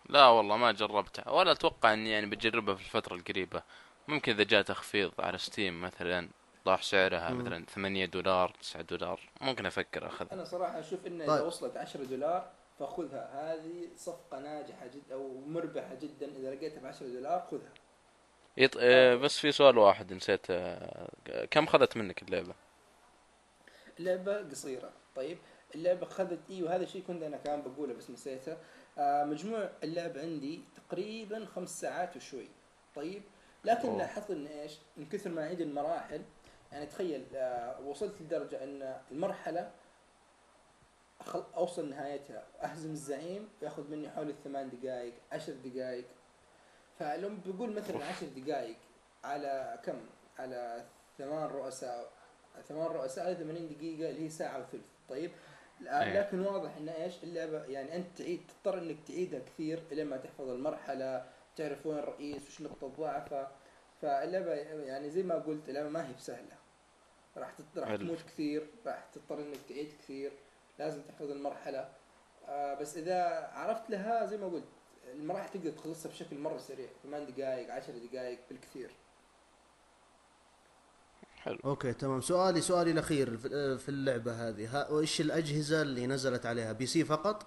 [0.10, 3.64] لا والله ما جربتها ولا أتوقع إني يعني بجربها في الفترة القريبة.
[4.08, 6.30] ممكن إذا جاء تخفيض على Steam مثلا
[6.66, 7.40] طاح سعرها مم.
[7.42, 10.34] مثلا 8 دولار 9 دولار ممكن أفكر أخذها.
[10.34, 11.30] أنا صراحة أشوف إن طيب.
[11.30, 13.54] إذا وصلت 10 دولار فخذها.
[13.54, 16.26] هذه صفقة ناجحة جدا أو مربحة جدا.
[16.38, 17.74] إذا لقيتها ب 10 دولار خذها.
[18.58, 18.78] يط...
[18.80, 21.10] آه، بس في سؤال واحد نسيت آه،
[21.52, 22.54] كم خذت منك اللعبة؟
[24.00, 24.92] اللعبة قصيرة.
[25.16, 25.38] طيب
[25.76, 28.58] اللعبة خذت أيوه هذا الشيء كنت أنا كمان بقوله بس نسيته.
[28.98, 32.48] آه مجموع اللعب عندي تقريبا خمس ساعات وشوي.
[32.96, 33.22] طيب
[33.66, 33.98] لكن أوه.
[33.98, 36.22] لاحظت إن إيش؟ من كثر ما اعيد المراحل
[36.72, 39.72] يعني تخيل آه وصلت لدرجة إن المرحلة
[41.22, 41.44] أخل...
[41.56, 42.44] أوصل نهايتها.
[42.64, 46.06] أهزم الزعيم ياخذ مني حوالي ثمان دقائق عشر دقائق
[47.00, 48.78] فلو بقول مثلا عشر دقائق
[49.24, 49.98] على كم؟
[50.40, 50.86] على
[51.18, 52.12] ثمان رؤساء
[52.68, 54.86] ثمان رؤساء على 80 دقيقة اللي هي ساعة وثلث.
[55.10, 55.32] طيب؟
[55.82, 56.20] أيه.
[56.20, 60.50] لكن واضح إن إيش؟ اللعبة يعني أنت تعيد تضطر إنك تعيدها كثير لين ما تحفظ
[60.50, 63.48] المرحلة تعرف وين الرئيس وش نقطة ضعفه.
[64.02, 66.56] فاللعبة يعني زي ما قلت اللعبة ما هي بسهلة.
[67.38, 67.96] راح راح.
[67.96, 70.32] تموت كثير راح تضطر إنك تعيد كثير.
[70.80, 71.90] لازم تحفظ المرحلة.
[72.48, 74.66] آه بس إذا عرفت لها زي ما قلت
[75.14, 78.92] المراحل تقدر تخلصها بشكل مرة سريع 8 دقائق 10 دقائق بالكثير.
[81.38, 81.58] حلو.
[81.66, 82.22] أوكي تمام.
[82.22, 84.88] سؤالي سؤالي الأخير في- في اللعبة هذه.
[84.92, 87.46] وإيش الأجهزة اللي نزلت عليها؟ PC فقط؟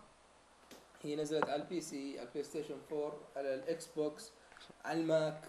[1.03, 4.31] هي نزلت على ال PC على ال PlayStation 4 على ال Xbox
[4.85, 5.45] على ال Mac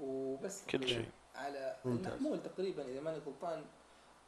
[0.00, 0.64] وبس.
[0.70, 0.88] كل.
[0.88, 1.08] شيء.
[1.34, 1.76] على.
[1.86, 3.64] المحمول تقريبا إذا ماني غلطان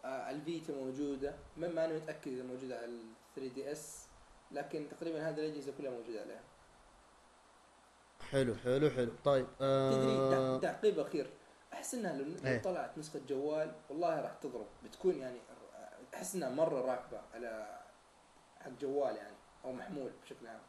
[0.04, 1.34] آه، على الفيتا موجودة.
[1.56, 3.00] ما ما أنا متأكد إذا موجودة على ال
[3.36, 4.07] 3 دي اس
[4.52, 6.40] لكن تقريبا هذه الأجهزة كلها موجودة عليها.
[8.30, 9.12] حلو حلو حلو.
[9.24, 11.30] طيب تدري آه تع- تعقيب أخير.
[11.72, 12.62] أحس إنها لو إيه.
[12.62, 14.66] طلعت نسخة جوال والله راح تضرب.
[14.84, 15.38] بتكون يعني
[16.14, 17.80] أحس إنها مرة راكبة على
[18.60, 20.60] حق جوال يعني أو محمول بشكل عام.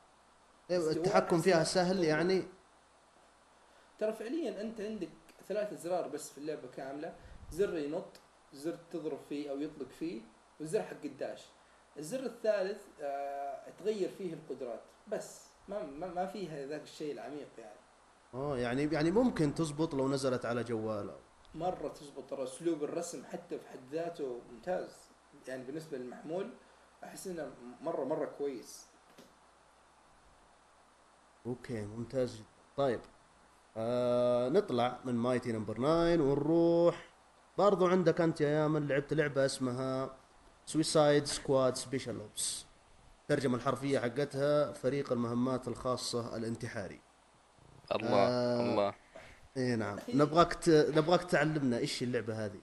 [0.72, 2.44] إيه، التحكم فيها سهل يعني.
[4.00, 5.10] ترى فعليا أنت عندك
[5.48, 7.16] ثلاثة زرار بس في اللعبة كاملة.
[7.52, 8.20] زر ينط
[8.54, 10.22] زر تضرب فيه أو يطلق فيه
[10.60, 11.46] والزر حق الداش.
[12.00, 17.80] الزر الثالث آه تغير فيه القدرات بس ما ما, ما فيها ذاك الشيء العميق يعني.
[18.34, 21.16] آه يعني يعني ممكن تزبط لو نزلت على جوال
[21.56, 24.96] مرة تزبط ترى أسلوب الرسم حتى في حد ذاته ممتاز.
[25.48, 26.50] يعني بالنسبة للمحمول
[27.04, 28.86] أحس إنه مرة مرة كويس.
[31.46, 32.46] أوكي ممتاز جدا
[32.78, 33.00] طيب
[33.78, 35.76] آه نطلع من Mighty No.
[35.76, 37.10] 9 ونروح.
[37.58, 40.19] برضو عندك أنت يا يامن لعبت لعبة اسمها
[40.70, 42.66] Suicide Squad Special Ops
[43.22, 47.02] الترجمه الحرفية حقتها فريق المهمات الخاصة الانتحاري.
[47.92, 48.62] الله آه.
[48.62, 48.94] الله.
[49.58, 50.00] اي نعم.
[50.14, 50.70] نبغاك ت...
[50.70, 52.62] نبغاك تعلمنا إيش اللعبة هذه.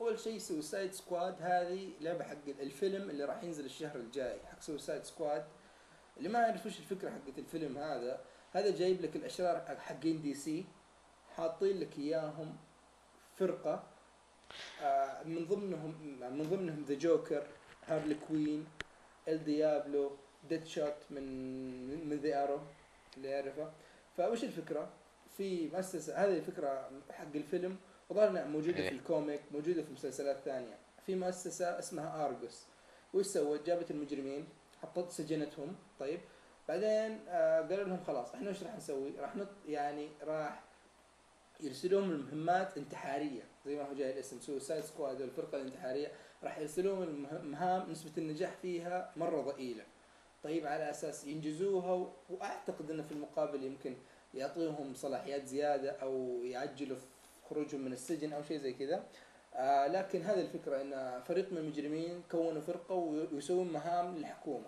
[0.00, 5.04] أول شيء Suicide Squad هذه لعبة حق الفيلم اللي راح ينزل الشهر الجاي حق Suicide
[5.04, 5.46] Squad
[6.16, 8.20] اللي ما يعرف وش الفكرة حقت الفيلم هذا
[8.52, 10.64] هذا جايب لك الأشرار حقين DC
[11.36, 12.56] حاطين لك إياهم
[13.34, 13.91] فرقة آه،
[15.24, 15.94] من ضمنهم
[16.38, 17.46] من ضمنهم The Joker
[17.86, 18.66] Harley Quinn
[19.28, 20.10] El Diablo
[20.48, 22.58] Deadshot من من The Arrow
[23.16, 23.70] اللي يعرفه
[24.16, 24.88] فوش الفكرة؟
[25.36, 27.76] في مؤسسه هذه الفكرة حق الفيلم
[28.10, 28.88] وظهر إنها موجودة إيه.
[28.88, 32.66] في ال comic موجودة في مسلسلات ثانية في مؤسسة اسمها ARGUS
[33.14, 34.48] وش سوت؟ جابت المجرمين
[34.82, 36.20] حطت سجنتهم طيب
[36.68, 40.62] بعدين آه قالوا لهم خلاص إحنا وش راح نسوي؟ راح نط يعني راح
[41.60, 46.12] يرسلون المهمات انتحارية زي ما هو جاي الاسم Suicide Squad الفرقه الانتحارية
[46.44, 49.82] راح يرسلون المهام نسبة النجاح فيها مرة ضئيلة.
[50.44, 53.94] طيب على أساس ينجزوها وأعتقد إنه في المقابل يمكن
[54.34, 57.04] يعطيهم صلاحيات زيادة أو يعجلوا في
[57.50, 59.04] خروجهم من السجن أو شيء زي كذا.
[59.54, 64.64] آه لكن هذه الفكرة إن فريق من المجرمين كونوا فرقة وي- ويسوون مهام للحكومة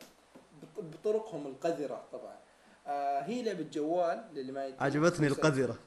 [0.63, 2.37] بط- بطرقهم القذرة طبعا.
[2.87, 5.79] آه هي لعبة جوال للي ما عجبتني القذرة.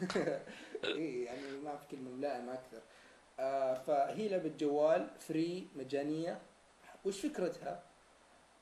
[0.84, 2.80] اي يعني ما في كلمه ملائمه أكثر.
[3.40, 6.40] آه فهي لعبة جوال free مجانية.
[7.04, 7.82] وش فكرتها؟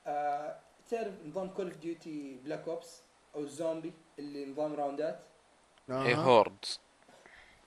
[0.06, 0.58] آه
[0.90, 3.02] تعرف نظام Call of Duty Black Ops
[3.34, 5.18] أو الزومبي اللي نظام راوندات؟
[5.90, 6.16] اي آه.
[6.16, 6.80] hordes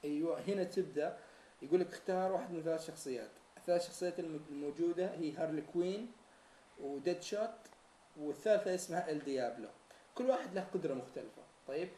[0.03, 1.17] أيوه هنا تبدأ.
[1.61, 3.29] يقول لك اختار واحد من ثلاث شخصيات.
[3.57, 6.11] الثلاث شخصيات الم- الموجودة هي Harley Quinn
[6.81, 7.49] و Deadshot
[8.17, 9.67] والثالثة اسمها El Diablo
[10.15, 11.41] كل واحد له قدرة مختلفة.
[11.67, 11.89] طيب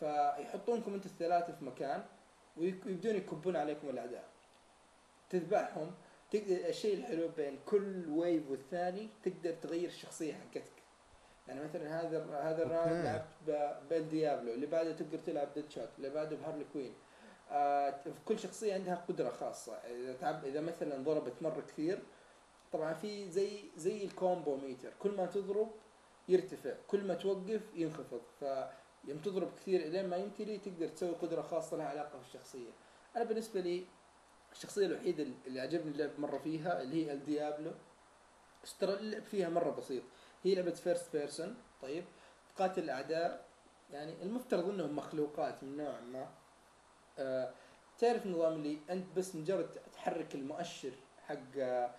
[0.00, 2.04] فيحطونكم أنتم الثلاثة في مكان
[2.56, 4.24] ويبدون يكبون عليكم الاعداء
[5.30, 5.94] تذبحهم
[6.30, 10.72] تقدر الشيء الحلو بين كل wave والثاني تقدر تغير الشخصية حقتك.
[11.48, 13.04] يعني مثلا هذا هذا ال round.
[13.04, 16.94] لعبت ب El Diablo اللي بعده تقدر تلعب Deadshot اللي بعده ب Harley Quinn.
[17.50, 19.72] آه كل شخصية عندها قدرة خاصة.
[19.72, 21.98] إذا تعب إذا مثلا ضربت مرة كثير
[22.72, 24.92] طبعا في زي زي ال combo meter.
[24.98, 25.70] كل ما تضرب
[26.28, 28.22] يرتفع كل ما توقف ينخفض.
[29.06, 32.70] فيوم تضرب كثير إلين ما يمتلي تقدر تسوي قدرة خاصة لها علاقة بالشخصية.
[33.16, 33.84] أنا بالنسبة لي
[34.52, 37.70] الشخصية الوحيدة اللي عجبني اللعب مرة فيها اللي هي El Diablo
[38.80, 40.02] ترى اللعب فيها مرة بسيط.
[40.44, 42.04] هي لعبة first person طيب؟
[42.56, 43.46] تقاتل الاعداء
[43.92, 46.28] يعني المفترض إنهم مخلوقات من نوع ما.
[47.18, 47.52] آه
[47.98, 50.92] تعرف النظام اللي أنت بس مجرد تحرك المؤشر
[51.26, 51.90] حق آه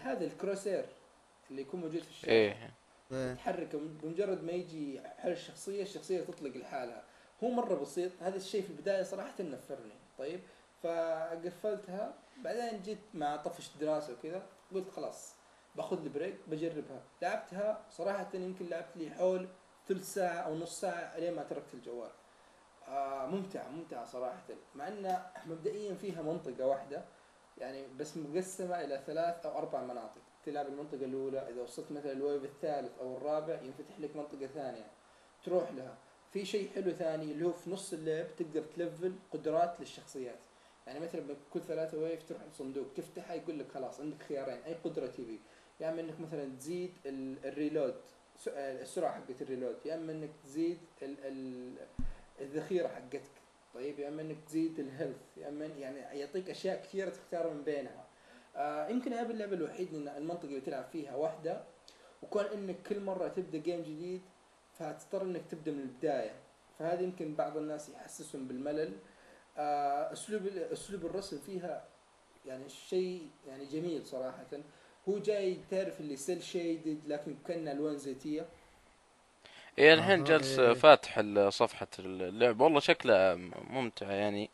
[0.00, 0.86] هذا ال crosshair
[1.50, 2.30] اللي يكون موجود في الشاشة.
[2.30, 2.70] إيه.
[3.10, 7.04] تحركه بمجرد ما يجي على الشخصية الشخصية تطلق لحالها.
[7.44, 8.12] هو مرة بسيط.
[8.20, 9.94] هذا الشيء في البداية صراحة نفرني.
[10.18, 10.40] طيب؟
[10.82, 12.14] فقفلتها.
[12.44, 14.46] بعدين جيت مع طفش دراسة وكذا.
[14.74, 15.34] قلت خلاص
[15.76, 17.02] باخذ لي break بجربها.
[17.22, 17.84] لعبتها.
[17.90, 19.48] صراحة يمكن لعبت لي حول
[19.88, 22.10] ثلث ساعة أو نص ساعة لين ما تركت الجوال.
[22.88, 24.44] آه ممتعة ممتعة صراحة.
[24.74, 27.04] مع إن مبدئيا فيها منطقة واحدة.
[27.58, 30.22] يعني بس مقسمة إلى ثلاث أو أربع مناطق.
[30.46, 34.86] تلعب المنطقة الأولى إذا وصلت مثلا ال wave الثالث أو الرابع ينفتح لك منطقة ثانية.
[35.44, 35.98] تروح لها.
[36.32, 40.38] في شيء حلو ثاني اللي هو في نص اللعب تقدر تلفل قدرات للشخصيات.
[40.86, 45.06] يعني مثلا كل ثلاثة wave تروح لصندوق تفتحها يقول لك خلاص عندك خيارين أي قدرة
[45.06, 45.40] تبي.
[45.80, 47.94] يا إما إنك مثلا تزيد ال- ال reload
[48.48, 49.76] آه، السرعة حقت ال reload.
[49.84, 51.72] يا إما إنك تزيد ال ال
[52.40, 53.30] الذخيرة حقتك.
[53.74, 57.62] طيب يا إما إنك تزيد ال health يا إما يعني يعطيك أشياء كثيرة تختار من
[57.62, 58.05] بينها.
[58.56, 61.62] آه يمكن هذه اللعبة الوحيد إن المنطقة اللي تلعب فيها واحدة
[62.22, 64.22] وكون إنك كل مرة تبدأ game جديد
[64.78, 66.32] فهتضطر إنك تبدأ من البداية.
[66.78, 68.92] فهذا يمكن بعض الناس يحسسهم بالملل.
[69.58, 71.84] آه، أسلوب أسلوب الرسم فيها
[72.46, 74.46] يعني شيء يعني جميل صراحة.
[75.08, 78.46] هو جاي تعرف اللي cel shaded لكن كانها ألوان زيتية.
[79.78, 80.72] إيه الحين جالس إيه.
[80.72, 83.34] فاتح ال- صفحة اللعبة والله شكلها
[83.70, 84.50] ممتع يعني.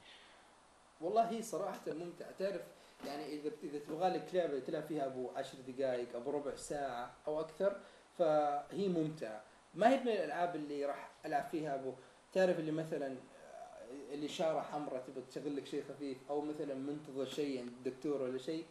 [1.01, 2.63] والله هي صراحة ممتعه تعرف
[3.07, 7.41] يعني إذا إذا تبغى لك لعبة تلعب فيها أبو عشر دقائق أبو ربع ساعة أو
[7.41, 7.77] أكثر
[8.19, 9.43] فهي ممتعة.
[9.75, 11.93] ما هي من الألعاب اللي راح ألعب فيها أبو؟
[12.33, 17.25] تعرف اللي مثلا آه، اللي شارة حمراء تبغى تشغل لك شيء خفيف أو مثلا منتظر
[17.25, 18.65] شيء عند الدكتور ولا شيء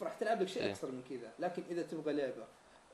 [0.00, 0.70] فراح تلعب لك شيء إيه.
[0.70, 1.32] أكثر من كذا.
[1.38, 2.46] لكن إذا تبغى لعبة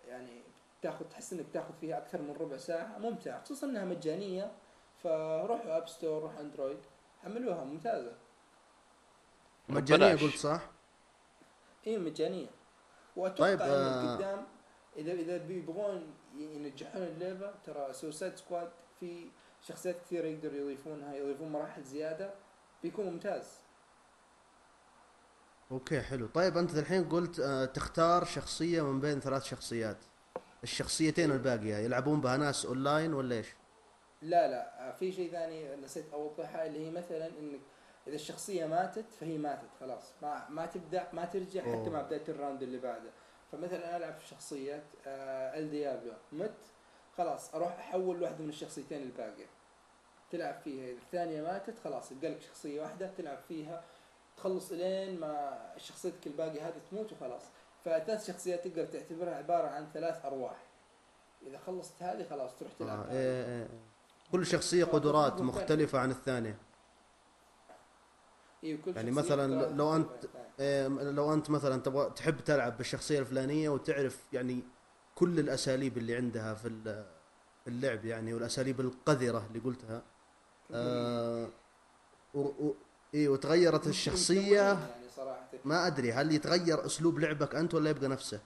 [0.08, 0.40] يعني
[0.82, 3.44] تاخذ تحس إنك تاخذ فيها أكثر من ربع ساعة ممتعة.
[3.44, 4.52] خصوصا إنها مجانية
[5.02, 6.78] فروحوا App Store روح Android
[7.22, 8.12] حملوها ممتازة.
[9.70, 10.14] مجانية.
[10.14, 10.70] قلت صح؟
[11.86, 12.50] اي مجانية
[13.16, 14.46] وأتوقع طيب، آه، قدام
[14.96, 19.30] إذا إذا بيبغون ينجحون اللعبة ترى Suicide Squad في
[19.62, 22.34] شخصيات كثيرة يقدروا يضيفونها يضيفون مراحل زيادة
[22.82, 23.60] بيكون ممتاز
[25.70, 29.96] okay حلو طيب أنت الحين قلت آه تختار شخصية من بين ثلاث شخصيات
[30.62, 33.46] الشخصيتين الباقيه يلعبون بها ناس اونلاين ولا إيش؟
[34.22, 37.60] لا لا آه، في شيء ثاني نسيت اوضحها اللي هي مثلا إنك
[38.06, 40.12] إذا الشخصية ماتت فهي ماتت خلاص.
[40.22, 41.90] ما ما تبدأ ما ترجع حتى.
[41.90, 43.10] مع بدايه ال round اللي بعده.
[43.52, 46.54] فمثلا أنا ألعب في شخصية آه El Diablo مت.
[47.18, 49.46] خلاص أروح أحول واحدة من الشخصيتين الباقية.
[50.30, 50.84] تلعب فيها.
[50.84, 53.84] إذا الثانية ماتت خلاص يبقى لك شخصية واحدة تلعب فيها.
[54.36, 57.42] تخلص إلين ما شخصيتك الباقية هذه تموت وخلاص.
[57.84, 60.56] فثلاث شخصيات تقدر تعتبرها عبارة عن ثلاث أرواح.
[61.46, 63.12] إذا خلصت هذه خلاص تروح تلعب آه.
[63.12, 63.68] إيه إيه.
[64.32, 66.69] كل شخصية قدرات مختلفة عن الثانية.
[68.62, 70.04] يعني شخصية مثلاً لو يعني.
[70.60, 74.62] إيه لو أنت مثلا تبغى تحب تلعب بالشخصية الفلانية وتعرف يعني
[75.14, 77.06] كل الأساليب اللي عندها في ال-
[77.64, 80.02] في اللعب يعني والأساليب القذرة اللي قلتها
[80.74, 81.48] آه
[82.34, 82.74] و و
[83.14, 85.00] إيه وتغيرت الشخصية يعني
[85.64, 88.40] ما أدري هل يتغير أسلوب لعبك أنت ولا يبقى نفسه؟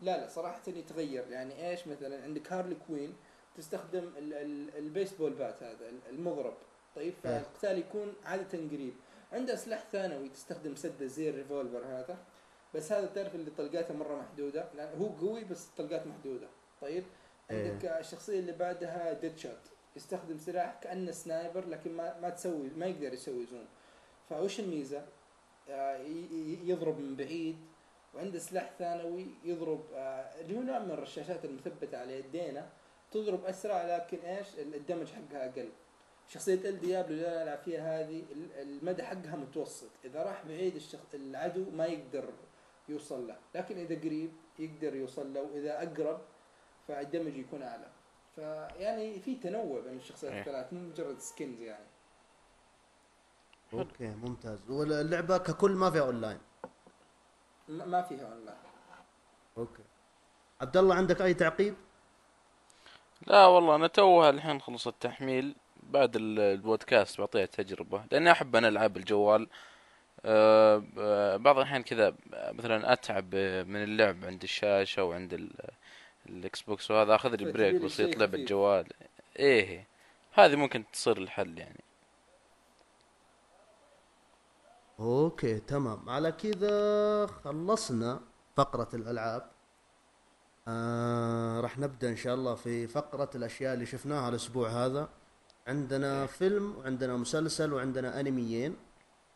[0.00, 3.16] لا لا صراحة يتغير يعني إيش مثلا عندك Harley Quinn
[3.56, 6.54] تستخدم ال ال ال baseball bat هذا ال- المضرب
[6.96, 7.38] طيب إيه.
[7.38, 8.94] فالقتال يكون عادة قريب
[9.32, 12.18] عنده سلاح ثانوي تستخدم سدة زي ال revolver هذا
[12.74, 16.46] بس هذا تعرف اللي طلقاته مرة محدودة لأن هو قوي بس طلقات محدودة.
[16.80, 17.04] طيب؟
[17.50, 17.70] إيه.
[17.72, 19.58] عندك الشخصية اللي بعدها Deadshot
[19.96, 23.64] يستخدم سلاح كأنه sniper لكن ما ما تسوي ما يقدر يسوي zoom
[24.28, 25.02] فوش الميزة؟
[25.70, 25.96] آه،
[26.64, 27.56] يضرب من بعيد
[28.14, 32.68] وعنده سلاح ثانوي يضرب آه، اللي هو نوع من الرشاشات المثبتة على يدينا
[33.12, 35.68] تضرب أسرع لكن إيش؟ ال- ال damage حقها أقل.
[36.28, 39.90] شخصية El Diablo اللي أنا ألعب فيها هذه ال- المدى حقها متوسط.
[40.04, 42.28] إذا راح بعيد الشخص العدو ما يقدر
[42.88, 46.20] يوصل له لكن إذا قريب يقدر يوصل له وإذا أقرب
[46.88, 47.90] فال damage يكون أعلى.
[48.36, 50.40] فيعني في تنوع بين الشخصيات إيه.
[50.40, 51.86] الثلاث مو مجرد skins يعني.
[53.72, 54.70] okay ممتاز.
[54.70, 56.38] واللعبة ككل ما فيها اونلاين
[57.68, 58.58] ما ما فيها اونلاين
[59.58, 59.82] أوكي.
[60.60, 61.74] عبد الله عندك أي تعقيب؟
[63.26, 65.56] لا والله أنا توها الحين خلص التحميل.
[65.90, 69.48] بعد ال- البودكاست بعطيها تجربة لأني أحب أنا ألعاب الجوال.
[70.24, 73.34] أه ب- بعض الأحيان كذا مثلا أتعب
[73.66, 75.70] من اللعب عند الشاشة وعند ال-
[76.28, 78.34] الإكس بوكس وهذا أخذ لي break بسيط لعب.
[78.34, 78.86] الجوال
[79.38, 79.86] إيه
[80.32, 81.80] هذه ممكن تصير الحل يعني.
[85.00, 86.08] أوكي تمام.
[86.08, 88.20] على كذا خلصنا
[88.56, 89.50] فقرة الألعاب.
[90.68, 95.08] آه راح نبدأ إن شاء الله في فقرة الأشياء اللي شفناها الأسبوع هذا.
[95.66, 98.76] عندنا فيلم وعندنا مسلسل وعندنا أنميين.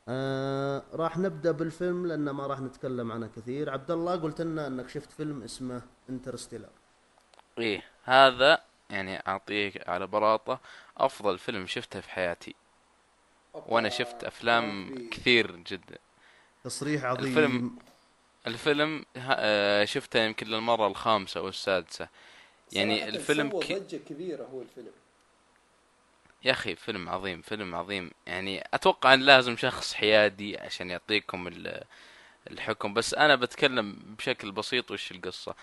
[0.08, 3.70] آه راح نبدأ بالفيلم لأن ما راح نتكلم عنه كثير.
[3.70, 6.68] عبد الله قلت لنا إنك شفت فيلم اسمه انترستيلر
[7.58, 10.60] إيه هذا يعني أعطيك على براطة
[10.96, 12.54] أفضل فيلم شفته في حياتي.
[13.54, 14.94] وأنا شفت أفلام.
[15.10, 15.98] كثير جدا.
[16.64, 17.26] تصريح عظيم.
[17.26, 17.78] الفيلم
[18.46, 22.08] الفيلم آه، شفته يمكن للمرة الخامسة أو السادسة
[22.72, 23.72] يعني الفيلم ك...
[23.72, 24.92] ضجة كبيرة هو الفيلم.
[26.44, 28.10] يا أخي فيلم عظيم فيلم عظيم.
[28.26, 31.84] يعني أتوقع أن لازم شخص حيادي عشان يعطيكم ال-
[32.50, 32.94] الحكم.
[32.94, 35.54] بس أنا بتكلم بشكل بسيط وش القصة؟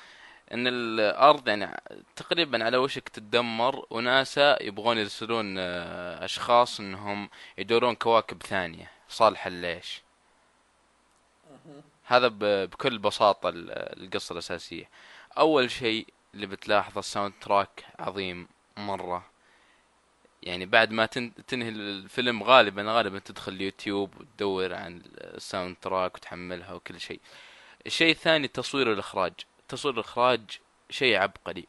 [0.54, 1.82] إن الأرض يعني
[2.16, 10.02] تقريبا على وشك تتدمر وناسا يبغون يرسلون آه، أشخاص إنهم يدورون كواكب ثانية صالحة للعيش.
[12.06, 12.28] هذا
[12.66, 13.72] بكل بساطة ال-
[14.04, 14.90] القصة الأساسية.
[15.38, 19.26] أول شيء اللي بتلاحظه ال soundtrack عظيم مرة.
[20.44, 26.74] يعني بعد ما تن- تنهي الفيلم غالبا غالبا تدخل اليوتيوب وتدور عن ال soundtrack وتحملها
[26.74, 27.20] وكل شيء.
[27.86, 29.34] الشيء الثاني تصوير الإخراج.
[29.68, 30.42] تصوير الإخراج
[30.90, 31.68] شيء عبقري.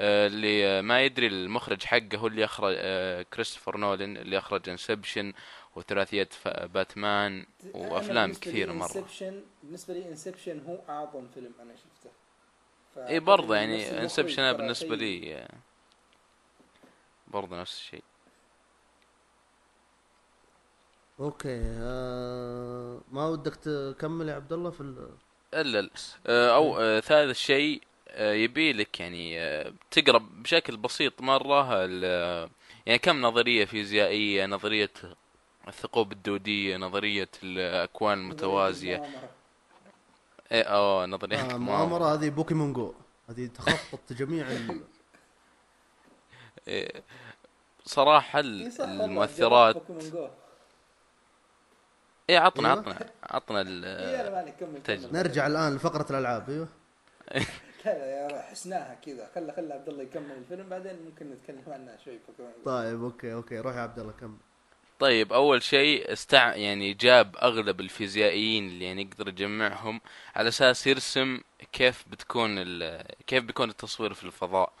[0.00, 5.32] آه، اللي ما يدري المخرج حقه هو اللي يخرج آه، كريستوفر نولان اللي أخرج Inception
[5.76, 7.46] وثلاثية ف- باتمان
[8.34, 8.88] كثيرة لي مرة.
[8.88, 12.10] Inception بالنسبة لي Inception هو أعظم فيلم أنا شفته.
[13.08, 15.48] اي برضه يعني Inception أنا بالنسبة لي آه،
[17.32, 18.02] برضه نفس الشيء
[21.20, 25.08] okay آه ما ودك تكمل يا عبد الله في ال...
[25.54, 25.90] الا ال-
[26.26, 32.02] آه، أو آه، ثالث شيء آه، يبي لك يعني آه، تقرأ بشكل بسيط مرة ال-
[32.04, 32.50] آه،
[32.86, 34.90] يعني كم نظرية فيزيائية نظرية
[35.68, 39.30] الثقوب الدودية نظرية الأكوان المتوازية المؤامرة.
[40.52, 41.86] إيه، آه نظرية آه المؤامرة.
[41.88, 42.94] مؤامرة هذه بوكيمون جو
[43.28, 44.46] هذه تخطط جميع
[46.68, 47.02] إيه،
[48.80, 50.28] والله، المؤثرات جربت بوكيمون جو.
[52.30, 52.68] إيه عطنا.
[52.68, 55.08] عطنا عطنا ال- إي أنا مالك كمل تجربة.
[55.08, 55.18] كمل.
[55.18, 56.68] نرجع الآن لفقرة الألعاب أيوه
[58.50, 62.64] حسناها كذا خلى خلى عبد الله يكمل الفيلم بعدين ممكن نتكلم عنها شوي بوكيمون جو.
[62.64, 64.36] طيب okay okay روح يا عبد الله كمل
[64.98, 70.00] طيب أول شيء استع يعني جاب أغلب الفيزيائيين اللي يعني يقدر يجمعهم
[70.36, 71.40] على أساس يرسم
[71.72, 73.02] كيف بتكون ال...
[73.26, 74.72] كيف بيكون التصوير في الفضاء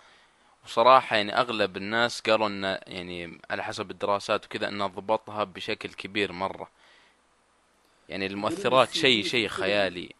[0.68, 6.32] وصراحة يعني أغلب الناس قالوا إن يعني على حسب الدراسات وكذا انه ضبطها بشكل كبير
[6.32, 6.70] مرة.
[8.08, 9.48] يعني المؤثرات شيء شيء.
[9.48, 10.14] خيالي.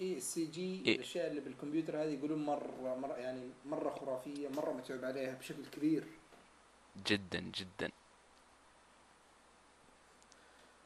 [0.00, 0.94] إي ال CGI.
[0.94, 6.04] الأشياء اللي بالكمبيوتر هذه يقولون مرة مرة يعني مرة خرافية مرة متعوب عليها بشكل كبير.
[7.06, 7.90] جدا جدا.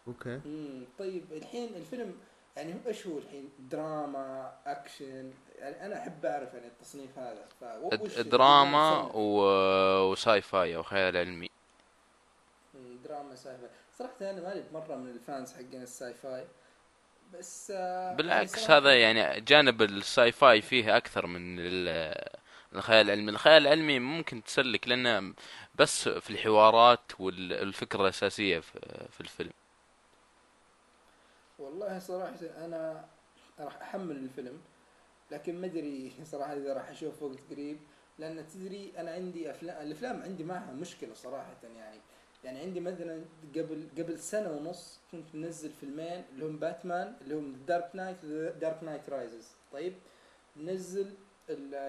[0.08, 0.40] okay.
[0.46, 2.14] امم طيب الحين الفيلم
[2.56, 7.44] يعني هو إيش هو الحين؟ دراما أكشن يعني أنا أحب أعرف يعني التصنيف هذا
[8.22, 9.40] دراما؟ و...
[10.12, 11.48] و sci-fi أو خيال علمي.
[13.04, 13.68] دراما sci-fi
[13.98, 16.44] صراحة أنا مالي مرة من ال fans حقين ال sci-fi
[17.38, 22.28] بس آه، يعني بالعكس هذا يعني جانب ال sci-fi فيه أكثر من ال-
[22.74, 23.30] الخيال العلمي.
[23.30, 25.34] الخيال العلمي ممكن تسلك لأنه
[25.74, 28.78] بس في الحوارات والفكرة الأساسية في
[29.10, 29.50] في الفيلم.
[31.58, 33.04] والله صراحة أنا
[33.60, 34.58] راح أحمل الفيلم.
[35.30, 37.78] لكن ما أدري صراحة إذا راح أشوف وقت قريب
[38.18, 42.00] لأن تدري أنا عندي أفلام الأفلام عندي معها مشكلة صراحة يعني.
[42.44, 43.24] يعني عندي مثلا
[43.56, 48.24] قبل قبل سنة ونص كنت منزل فيلمين اللي هم باتمان اللي هم Dark Knight
[48.60, 49.92] Dark Knight Rises طيب
[50.56, 51.14] منزل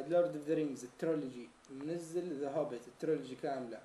[0.10, 3.80] Lord of the Rings ال trilogy منزل The Hobbit ال trilogy كاملة.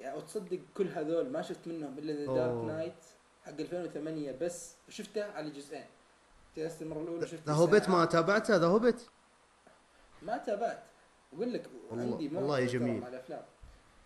[0.00, 2.64] يعني وتصدق كل هذول ما شفت منهم إلا The Dark.
[2.64, 3.04] Knight
[3.42, 5.84] حق 2008 بس وشفته على جزئين.
[6.56, 7.94] جلست المره الاولى شفت The Hobbit ساعة.
[7.98, 9.02] ما تابعته The Hobbit
[10.22, 10.82] ما تابعت
[11.32, 13.00] أقول لك والله- عندي والله جميل.
[13.00, 13.42] مع الأفلام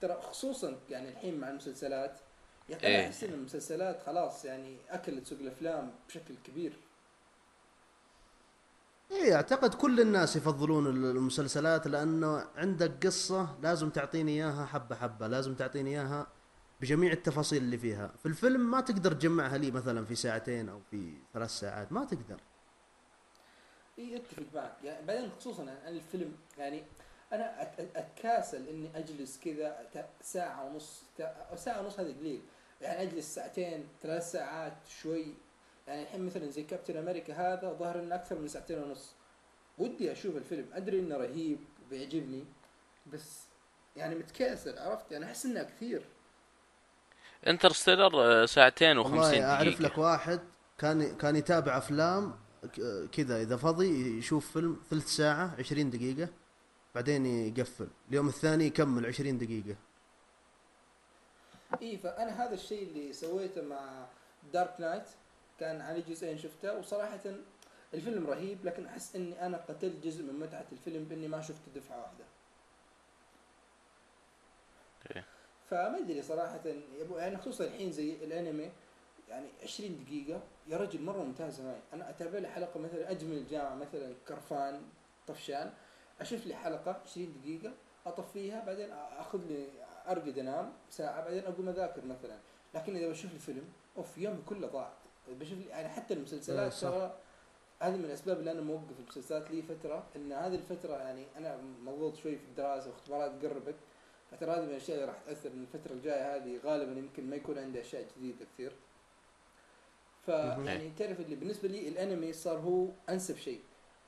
[0.00, 2.20] ترى خصوصا يعني الحين مع المسلسلات
[2.68, 3.06] يا أخي إيه.
[3.06, 6.72] أحس إن المسلسلات خلاص يعني أكلت سوق الأفلام بشكل كبير
[9.12, 15.54] اي أعتقد كل الناس يفضلون المسلسلات لأنه عندك قصة لازم تعطيني إياها حبة حبة لازم
[15.54, 16.26] تعطيني إياها
[16.82, 18.14] بجميع التفاصيل اللي فيها.
[18.18, 22.40] في الفيلم ما تقدر تجمعها لي مثلا في ساعتين أو في ثلاث ساعات ما تقدر.
[23.98, 24.76] إي أتفق معك.
[24.84, 26.84] يعني بعدين خصوصا الفيلم يعني
[27.32, 29.88] أنا أتكاسل إني أجلس كذا
[30.22, 31.02] ساعة ونص
[31.56, 32.42] ساعة ونص هذا قليل.
[32.80, 35.34] يعني أجلس ساعتين ثلاث ساعات شوي.
[35.86, 39.14] يعني الحين مثلا زي كابتن أمريكا هذا ظهر انه أكثر من ساعتين ونص.
[39.78, 40.66] ودي أشوف الفيلم.
[40.72, 42.44] أدري إنه رهيب وبيعجبني
[43.12, 43.42] بس
[43.96, 46.02] يعني متكاسل عرفت؟ يعني أحس إنه كثير.
[47.46, 50.40] انترستيلر آه، ساعتين وخمسين والله أعرف لك واحد
[50.78, 52.34] كان كان يتابع أفلام
[52.76, 56.28] ك- كذا إذا فضي يشوف فيلم ثلث ساعة 20 دقيقة
[56.94, 57.88] بعدين يقفل.
[58.08, 59.76] اليوم الثاني يكمل 20 دقيقة.
[61.82, 64.06] اي فأنا هذا الشيء اللي سويته مع
[64.52, 65.04] دارك نايت
[65.60, 67.20] كان على جزئين شفته وصراحة
[67.94, 71.96] الفيلم رهيب لكن أحس إني أنا قتلت جزء من متعة الفيلم بإني ما شفته دفعة
[72.00, 72.24] واحدة.
[75.16, 75.24] إيه.
[75.72, 76.60] فما أدري صراحة
[77.16, 78.70] يعني خصوصا الحين زي الأنمي
[79.28, 83.74] يعني 20 دقيقة يا رجل مرة ممتازة معي، أنا أتابع لي حلقة مثلا أجمل الجامعة
[83.74, 84.82] مثلا كرفان
[85.26, 85.70] طفشان
[86.20, 87.72] أشوف لي حلقة 20 دقيقة
[88.06, 89.66] أطفيها بعدين أخذ لي
[90.08, 92.38] أرقد أنام ساعة بعدين أقوم أذاكر مثلا،
[92.74, 93.64] لكن إذا بشوف لي فيلم
[93.96, 94.92] أوف يومي كله ضاع،
[95.28, 96.90] بشوف لي يعني حتى إيه، المسلسلات صح.
[96.90, 97.14] ترى
[97.80, 102.16] هذه من الأسباب اللي أنا موقف المسلسلات لي فترة إن هذه الفترة يعني أنا مضغوط
[102.16, 103.74] شوي في الدراسة واختبارات قربت.
[104.32, 107.58] فترى هذه من الأشياء اللي راح تأثر إن الفترة الجاية هذه غالبا يمكن ما يكون
[107.58, 108.72] عندي أشياء جديدة كثير.
[110.28, 110.64] مهم.
[110.64, 113.60] فيعني تعرف اللي بالنسبة لي الأنمي صار هو أنسب شيء.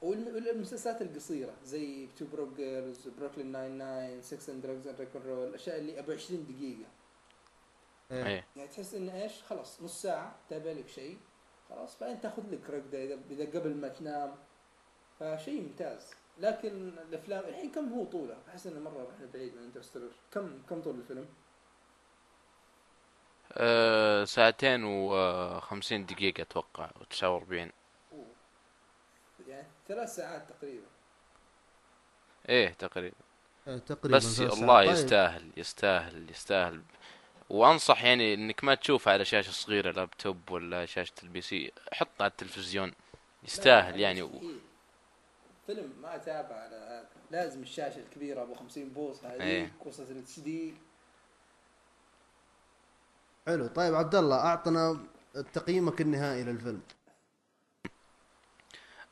[0.02, 5.22] والم- والمسلسلات القصيرة زي 2 Broke Girls Brooklyn 99 Sex and Drugs and Rock and
[5.22, 6.88] Roll الأشياء اللي أبو 20 دقيقة.
[8.10, 8.26] إيه.
[8.26, 8.44] إيه.
[8.56, 11.18] يعني تحس إن إيش؟ خلاص نص ساعة تتابع لك شيء.
[11.68, 14.34] خلاص بعدين تاخذ لك رقده اذا إذا قبل ما تنام.
[15.20, 16.10] فشيء ممتاز.
[16.38, 20.82] لكن الأفلام الحين كم هو طوله؟ أحس إنه مرة رحنا بعيد من Interstellar كم كم
[20.82, 21.26] طول الفيلم؟
[23.52, 27.72] آه، ساعتين وخمسين دقيقة أتوقع وتسعة وأربعين
[28.12, 28.26] أوه.
[29.48, 30.86] يعني ثلاث ساعات تقريبا
[32.48, 33.16] إيه تقريبا
[33.68, 34.66] إيه، تقريبا بس الله.
[34.66, 34.90] طيب.
[34.90, 36.82] يستاهل يستاهل يستاهل
[37.50, 42.30] وأنصح يعني إنك ما تشوفه على شاشة صغيرة لابتوب ولا شاشة ال PC حطه على
[42.30, 42.92] التلفزيون
[43.44, 44.60] يستاهل يعني مستحيل.
[45.66, 49.72] فيلم ما أتابع على هذا لازم الشاشة الكبيرة أبو 50 بوصه هذه إيه.
[49.84, 50.74] قصه ال HD.
[53.46, 53.66] حلو.
[53.66, 54.98] طيب عبد الله أعطنا
[55.52, 56.82] تقييمك النهائي للفيلم.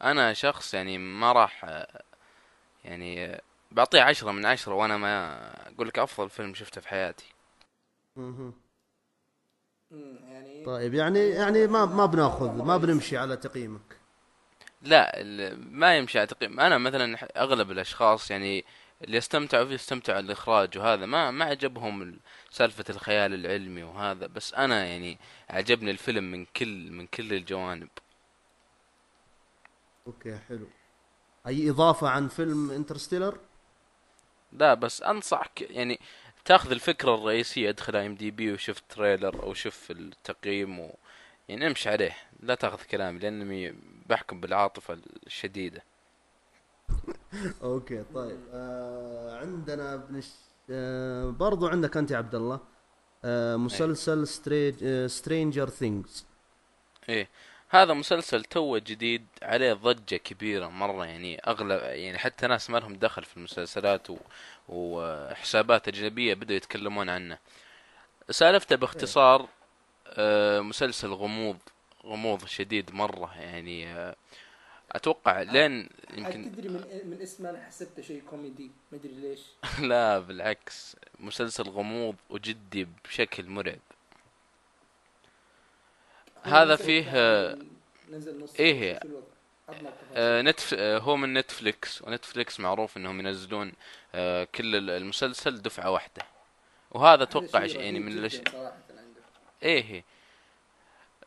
[0.03, 1.85] أنا شخص يعني ما راح
[2.85, 3.41] يعني
[3.71, 5.39] بعطيه عشرة من عشرة وأنا ما
[5.69, 7.33] أقول لك أفضل فيلم شفته في حياتي.
[8.17, 8.53] مم،
[10.29, 14.02] يعني طيب يعني يعني ما ما بناخذ ما بنمشي على تقييمك.
[14.83, 15.23] لا
[15.57, 16.61] ما يمشي على تقييم.
[16.61, 18.65] أنا مثلا أغلب الأشخاص يعني
[19.05, 21.07] اللي يستمتعوا فيه يستمتعوا الإخراج وهذا.
[21.07, 22.19] ما ما عجبهم ال-
[22.51, 24.27] سالفة الخيال العلمي وهذا.
[24.27, 25.19] بس أنا يعني
[25.51, 27.89] عجبني الفيلم من كل من كل الجوانب.
[30.07, 30.67] okay حلو.
[31.47, 33.39] أي إضافة عن فيلم Interstellar؟
[34.53, 36.01] لا بس أنصحك يعني
[36.45, 40.97] تأخذ الفكرة الرئيسية ادخل IMDb وشوف trailer أو شوف التقييم و
[41.49, 42.17] يعني امشي عليه.
[42.41, 43.75] لا تأخذ كلامي لاني
[44.07, 45.83] بحكم بالعاطفة الشديدة.
[47.63, 48.41] okay طيب.
[48.53, 50.29] آه عندنا بنش...
[50.71, 52.61] آه برضو عندك أنت يا عبد الله.
[53.25, 54.75] آه مسلسل Strang...
[54.85, 56.27] آه Stranger Things
[57.09, 57.29] إيه.
[57.69, 62.95] هذا مسلسل توه جديد عليه ضجة كبيرة مرة يعني أغلب يعني حتى ناس ما لهم
[62.95, 64.17] دخل في المسلسلات و...
[64.69, 67.39] وحسابات أجنبية بدأوا يتكلمون عنه.
[68.31, 69.49] سالفته باختصار
[70.07, 71.57] آه، مسلسل غموض.
[72.07, 74.17] غموض شديد مرة يعني آه،
[74.93, 79.41] أتوقع لين يمكن تدري من من اسمه أنا حسبته شيء كوميدي ما أدري ليش
[79.91, 83.79] لا بالعكس مسلسل غموض وجدي بشكل مرعب
[86.43, 87.59] هذا فيه، آه،
[88.11, 89.01] نزل نص إيه.
[89.69, 90.17] عطنا التفاصيل.
[90.17, 90.75] آه، نتف...
[90.79, 93.73] آه، هو من Netflix و Netflix معروف إنهم ينزلون
[94.15, 96.23] آه، كل ال- المسلسل دفعة واحدة
[96.91, 98.77] وهذا هذا أتوقع يعني من الاشياء
[99.63, 99.99] إيه هي.
[99.99, 100.03] آه،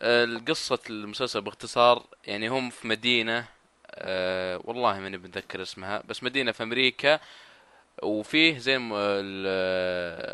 [0.01, 3.45] القصة المسلسل باختصار يعني هم في مدينة
[3.91, 7.19] آه، والله ماني بتذكر اسمها بس مدينة في أمريكا
[8.03, 8.77] وفيه زي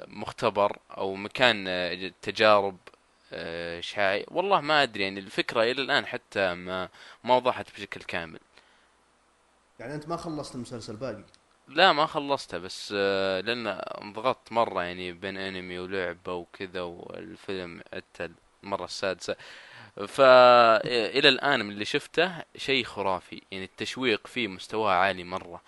[0.08, 2.78] مختبر أو مكان آه، تجارب
[3.34, 6.90] آه، اشعاعي والله ما أدري يعني الفكرة إلى الآن حتى ما
[7.24, 8.40] ما وضحت بشكل كامل.
[9.80, 11.24] يعني أنت ما خلصت المسلسل باقي؟
[11.68, 18.30] لا ما خلصتها بس آه، لأن انضغطت مرة يعني بين أنمي ولعبة وكذا والفيلم حتى
[18.64, 19.36] المرة السادسة.
[20.08, 25.62] فإلى الآن من اللي شفته شيء خرافي يعني التشويق فيه مستواه عالي مرة.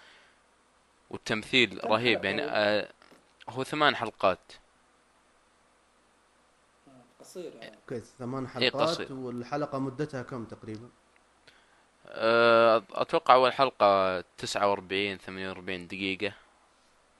[1.10, 2.90] والتمثيل رهيب يعني هو؟ آه،
[3.50, 4.54] هو ثمان حلقات.
[7.20, 7.76] قصير يعني.
[7.76, 9.14] أوكي ثمان إيه، حلقات قصير.
[9.14, 10.90] والحلقة مدتها كم تقريبا؟
[12.08, 12.84] آه،
[13.52, 16.34] حلقة تسعة وأربعين ثمانية وأربعين دقيقة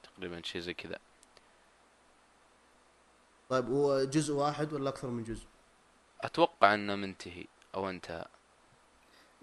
[0.02, 0.98] تقريبا شيء زي كذا.
[3.48, 5.46] طيب هو جزء واحد ولا أكثر من جزء؟
[6.20, 7.44] أتوقع أنه منتهي
[7.74, 8.24] أو انتهى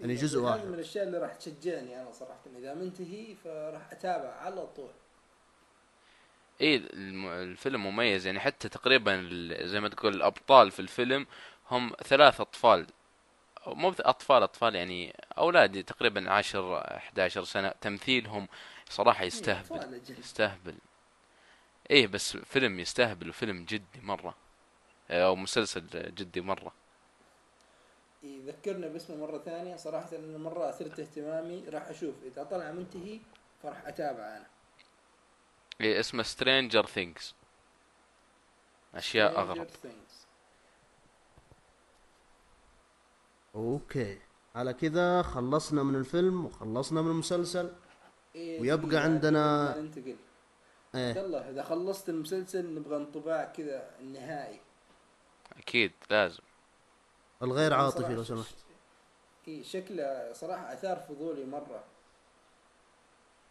[0.00, 0.64] يعني جزء واحد.
[0.66, 2.40] من الأشياء اللي راح تشجعني أنا صراحة.
[2.58, 4.90] إذا منتهي فراح أتابع على طول.
[6.60, 8.26] إيه الم- الفيلم مميز.
[8.26, 11.26] يعني حتى تقريبا ال- زي ما تقول الأبطال في الفيلم
[11.70, 12.86] هم ثلاث أطفال.
[13.66, 17.74] مو أطفال أطفال يعني أولاد تقريبا 10 11 سنة.
[17.80, 18.48] تمثيلهم
[18.88, 20.18] صراحة يستهبل أجل.
[20.18, 20.74] يستهبل.
[21.90, 24.34] إيه بس فيلم يستهبل وفيلم جدي مرة.
[25.12, 26.72] أو مسلسل جدي مرة.
[28.22, 29.76] يذكرنا باسمه مرة ثانية.
[29.76, 31.64] صراحة إنه مرة أثرت اهتمامي.
[31.68, 32.14] راح أشوف.
[32.24, 33.20] إذا طلع منتهي
[33.62, 34.46] فراح اتابع أنا.
[35.80, 37.34] إيه اسمه Stranger Things
[38.94, 39.66] أشياء أغرب.
[39.68, 40.26] Things.
[43.54, 44.18] Okay.
[44.54, 47.72] على كذا خلصنا من الفيلم وخلصنا من المسلسل.
[48.34, 50.16] إيه ويبقى عندنا- ننتقل.
[50.94, 54.60] عبد الله إذا خلصت المسلسل نبغى انطباع كذا النهائي
[55.58, 56.42] أكيد لازم.
[57.42, 58.54] الغير عاطفي لو سمحت.
[59.48, 61.84] إي شكله صراحة آثار فضولي مرة.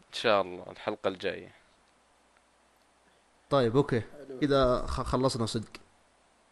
[0.08, 1.56] إن شاء الله الحلقة الجاية.
[3.50, 4.02] طيب أوكي.
[4.02, 4.40] حلو.
[4.40, 5.72] كذا خ- خلصنا صدق.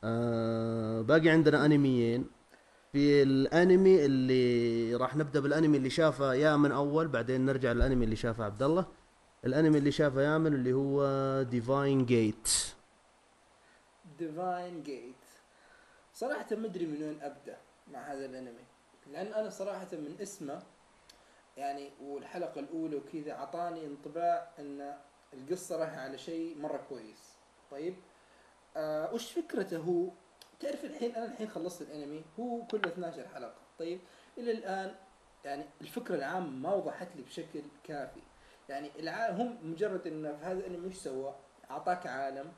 [0.04, 2.30] آه باقي عندنا أنميين.
[2.91, 8.43] في الأنمي اللي راح نبدأ بالأنمي اللي شافه يامن أول بعدين نرجع للأنمي اللي شافه
[8.43, 8.86] عبد الله
[9.45, 11.04] الأنمي اللي شافه يامن اللي هو
[11.43, 12.50] ديفاين جيت
[14.20, 15.16] ديفاين جيت
[16.20, 17.57] صراحة ما أدري من وين أبدأ
[17.88, 18.65] مع هذا الأنمي.
[19.07, 20.63] لأن أنا صراحة من اسمه
[21.57, 24.97] يعني والحلقة الأولى وكذا أعطاني انطباع إن
[25.34, 27.34] القصة رايحة على شيء مرة كويس.
[27.72, 27.95] طيب؟
[28.78, 30.09] آه وش فكرته هو؟
[30.59, 33.61] تعرف الحين أنا الحين خلصت الأنمي هو كله 12 حلقة.
[33.80, 33.99] طيب؟
[34.38, 34.95] إلى الآن
[35.45, 38.22] يعني الفكرة العامة ما وضحت لي بشكل كافي.
[38.70, 38.91] يعني.
[39.32, 41.36] هم مجرد انه في هذا الأنمي وش سوى؟
[41.72, 42.51] أعطاك عالم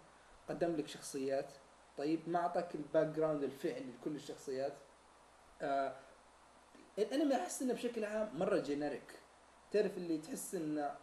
[0.49, 1.53] قدم لك شخصيات
[1.98, 4.74] طيب ما أعطاك ال background الفعلي لكل الشخصيات.
[5.62, 5.96] آه
[6.98, 9.20] الانمي أحس إنه بشكل عام مرة generic
[9.72, 10.96] تعرف اللي تحس إنه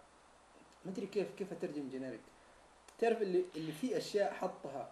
[0.85, 2.21] ما أدري كيف كيف أترجم generic
[2.99, 4.91] تعرف اللي اللي فيه أشياء حطها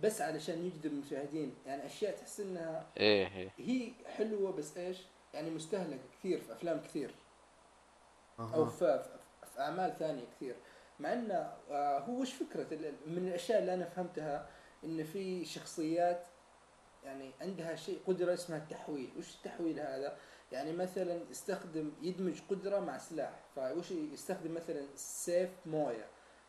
[0.00, 1.54] بس علشان يجذب المشاهدين.
[1.66, 3.50] يعني أشياء تحس إنها إيه إيه.
[3.58, 4.98] هي حلوة بس إيش؟
[5.34, 7.14] يعني مستهلكة كثير في أفلام كثير.
[8.40, 8.68] أو أها.
[8.70, 9.18] في, في,
[9.54, 10.56] في أعمال ثانية كثير.
[11.00, 11.34] مع إنه
[11.70, 14.48] آه هو وش فكرة ال- من الأشياء اللي أنا فهمتها؟
[14.84, 16.26] إن في شخصيات
[17.04, 19.10] يعني عندها شيء قدرة اسمها التحويل.
[19.18, 20.16] وش التحويل هذا؟
[20.52, 23.40] يعني مثلا يستخدم يدمج قدرة مع سلاح.
[23.56, 26.06] فوش يستخدم مثلا سيف موية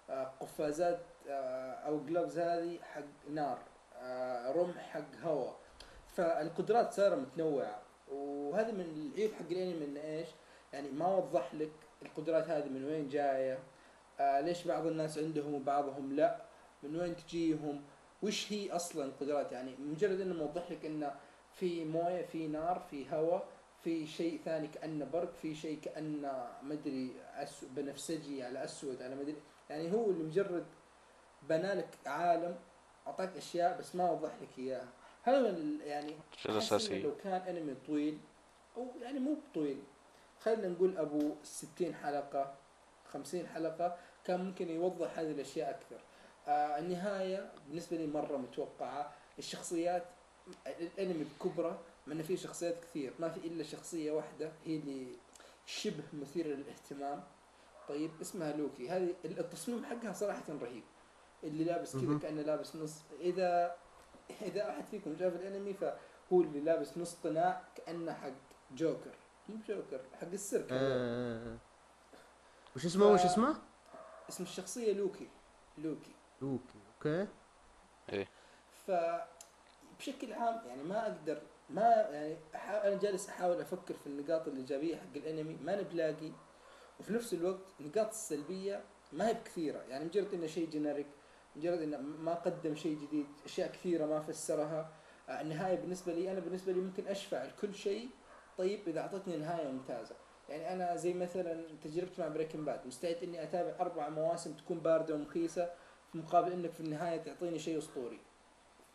[0.09, 0.99] آه، قفازات
[1.29, 3.59] آه، أو جلوفز هذه حق نار
[3.95, 5.55] آه، رمح حق هواء.
[6.07, 7.81] فالقدرات صارت متنوعة.
[8.11, 10.27] وهذا من العيب حق الأنمي انه إيش؟
[10.73, 11.71] يعني ما وضح لك
[12.01, 13.59] القدرات هذه من وين جاية
[14.19, 16.41] ليش بعض الناس عندهم وبعضهم لا
[16.83, 17.83] من وين تجيهم
[18.23, 21.15] وش هي أصلا القدرات يعني مجرد إنه موضح لك إنه
[21.53, 23.47] في موية في نار في هواء
[23.83, 29.35] في شيء ثاني كأنه برق في شيء كأنه مدري أسو بنفسجي على أسود على مدري
[29.69, 30.65] يعني هو اللي مجرد
[31.49, 32.55] بنالك عالم
[33.07, 34.87] أعطاك أشياء بس ما وضح لك إياها.
[35.27, 36.15] ال- يعني
[36.49, 38.17] الأساسي؟ لو كان أنمي طويل
[38.77, 39.77] أو يعني مو طويل
[40.39, 42.55] خلينا نقول أبو 60 حلقة
[43.07, 45.99] 50 حلقة كان ممكن يوضح هذه الأشياء أكثر.
[46.49, 49.13] النهاية بالنسبة لي مرة متوقعة.
[49.39, 50.03] الشخصيات
[50.67, 55.07] الأنمي بكبرة مع إنه في شخصيات كثير ما في إلا شخصية واحدة هي اللي
[55.65, 57.23] شبه مثيرة للاهتمام.
[57.89, 58.89] طيب اسمها لوكي.
[58.89, 60.83] هذه التصميم حقها صراحة رهيب.
[61.43, 62.19] اللي لابس كذا.
[62.21, 62.93] كأنه لابس نص.
[63.21, 63.75] إذا
[64.41, 68.31] إذا أحد فيكم شاف الأنمي فهو اللي لابس نص قناع كأنه حق
[68.75, 69.15] جوكر.
[69.49, 70.79] مو جوكر حق السيرك هذا.
[70.81, 71.57] آه.
[72.75, 73.55] وش اسمه؟ وش اسمه؟
[74.29, 75.27] اسم الشخصية لوكي.
[75.77, 76.11] لوكي.
[76.41, 77.27] Okay؟
[78.09, 78.27] Okay
[78.87, 78.91] ف
[79.99, 81.81] بشكل عام يعني ما أقدر ما
[82.11, 82.37] يعني.
[82.55, 86.31] أنا جالس أحاول أفكر في النقاط الإيجابية حق الأنمي ماني بلاقي.
[86.99, 88.83] وفي نفس الوقت النقاط السلبية
[89.13, 89.79] ما هي بكثيرة.
[89.89, 91.07] يعني مجرد إنه شيء generic
[91.55, 94.89] مجرد إنه ما قدم شيء جديد أشياء كثيرة ما فسرها
[95.29, 98.09] آه، النهاية بالنسبة لي أنا بالنسبة لي ممكن أشفع لكل شيء
[98.57, 100.15] طيب إذا أعطتني نهاية ممتازة.
[100.49, 105.15] يعني أنا زي مثلا تجربتي مع Breaking Bad مستعد إني أتابع أربع مواسم تكون باردة
[105.15, 105.69] ومخيسة
[106.11, 108.19] في مقابل إنك في النهاية تعطيني شيء أسطوري.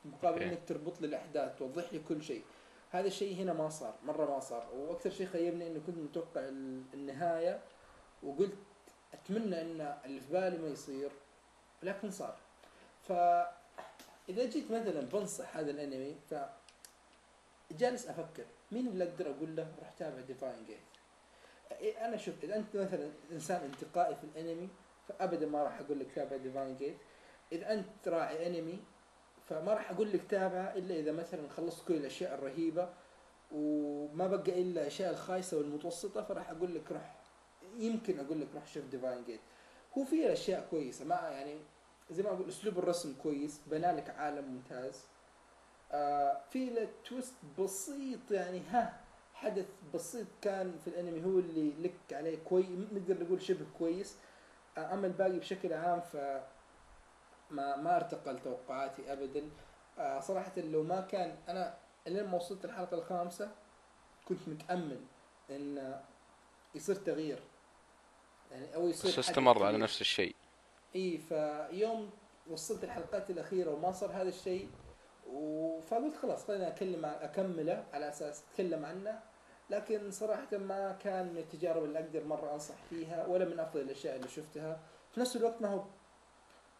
[0.03, 0.43] في مقابل.
[0.43, 2.43] إنك تربط لي الأحداث توضح لي كل شيء.
[2.91, 4.69] هذا الشيء هنا ما صار مرة ما صار.
[4.75, 7.61] وأكثر شيء خيبني انه كنت متوقع ال- النهاية
[8.23, 8.55] وقلت
[9.15, 11.11] أتمنى إن اللي في بالي ما يصير
[11.83, 12.37] لكن صار.
[13.09, 16.35] فاذا جيت مثلا بنصح هذا الأنمي ف
[17.71, 22.77] جالس أفكر مين اللي أقدر أقول له روح تابع ديفاين جيت أنا شوف إذا أنت
[22.77, 24.69] مثلا إنسان انتقائي في الأنمي
[25.09, 26.97] فابدا ما راح أقول لك تابع Divine Gate
[27.53, 28.79] اذا أنت راعي انمي
[29.49, 32.89] فما راح أقول لك تابعه إلا إذا مثلا خلصت كل الأشياء الرهيبة
[33.53, 37.15] وما بقى إلا الأشياء الخايسة والمتوسطة فراح أقول لك روح
[37.79, 39.41] يمكن أقول لك روح شوف Divine Gate
[39.99, 41.59] هو فيه أشياء كويسة ما يعني
[42.11, 45.05] زي ما أقول أسلوب الرسم كويس بنى لك عالم ممتاز.
[45.93, 49.01] آه في له twist بسيط يعني ها
[49.35, 54.17] حدث بسيط كان في الانمي هو اللي لك عليه كويس نقدر نقول شبه كويس.
[54.79, 56.17] اما الباقي بشكل عام ف
[57.51, 59.51] ما ما أرتقى لتوقعاتي ابدا.
[59.99, 61.75] آه صراحة لو ما كان أنا
[62.07, 63.51] لين ما وصلت الحلقة الخامسة
[64.29, 65.01] كنت متأمل
[65.51, 66.01] إن
[66.75, 67.43] يصير تغيير.
[68.51, 69.79] يعني أو يصير بس استمر على.
[69.79, 70.37] نفس الشيء.
[70.97, 72.11] إي فيوم
[72.51, 74.71] وصلت الحلقات الأخيرة وما صار هذا الشيء
[75.89, 79.21] فقلت خلاص خليني أكلم أكمله على أساس أتكلم عنه.
[79.71, 84.17] لكن صراحة ما كان من التجارب اللي أقدر مرة أنصح فيها ولا من أفضل الأشياء
[84.17, 84.81] اللي شفتها.
[85.15, 85.85] في نفس الوقت ما هو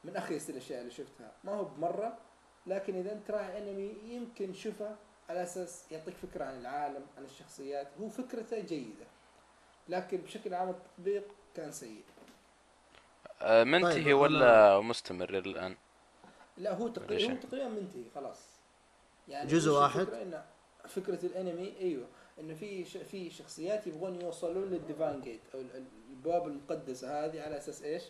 [0.05, 1.33] من أخيس الأشياء اللي شفتها.
[1.45, 2.19] ما هو بمرة
[2.67, 4.97] لكن إذا أنت راعي أنمي يمكن شوفه
[5.29, 7.89] على أساس يعطيك فكرة عن العالم عن الشخصيات.
[8.01, 9.07] هو فكرته جيدة
[9.89, 11.25] لكن بشكل عام التطبيق
[11.55, 12.03] كان سيء.
[13.43, 15.77] آه، منتهي طيب، ولا مستمر الآن؟
[16.57, 17.33] لا هو تقريبا.
[17.33, 18.41] هو تقريبا منتهي خلاص.
[19.29, 20.07] يعني جزء واحد؟
[20.89, 22.07] فكرة الأنمي أيوه.
[22.41, 22.97] انه في ش...
[22.97, 28.03] في شخصيات يبغون يوصلون للديفاين جيت أو ال- ال- الابواب المقدسة هذه على أساس إيش؟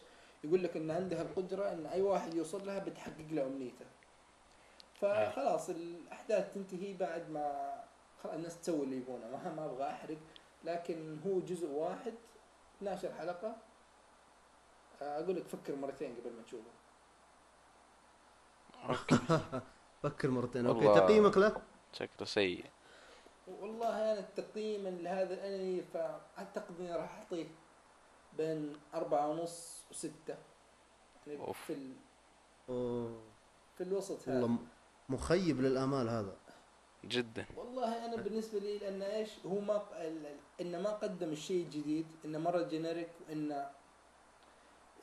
[0.44, 3.84] يقول لك إن عندها القدرة إن أي واحد يوصل لها بتحقق له أمنيته.
[4.94, 7.74] فخلاص الأحداث تنتهي بعد ما
[8.22, 10.18] خلاص الناس تسوي اللي يبونه ما ما أبغى أحرق
[10.64, 12.14] لكن هو جزء واحد
[12.78, 13.56] 12 حلقة
[15.02, 16.70] آه، أقول لك فكر مرتين قبل ما تشوفه.
[18.88, 19.18] Okay
[20.02, 20.84] فكر مرتين okay.
[21.00, 21.56] تقييمك له؟
[21.92, 22.64] شكله سيء
[23.48, 27.46] والله أنا تقييمي لهذا الأنمي فأعتقد إني راح أعطيه
[28.36, 30.36] بين أربعة ونص وستة.
[31.26, 31.64] يعني أوف.
[31.64, 31.92] في ال...
[32.68, 33.22] أوه.
[33.76, 34.46] في الوسط والله هذا.
[34.46, 34.68] م-
[35.08, 36.36] مخيب للأمال هذا.
[37.04, 37.46] جدا.
[37.56, 39.82] والله أنا بالنسبة لي لأن إيش هو ما
[40.60, 43.70] انه ما قدم الشيء الجديد انه مرة generic وانه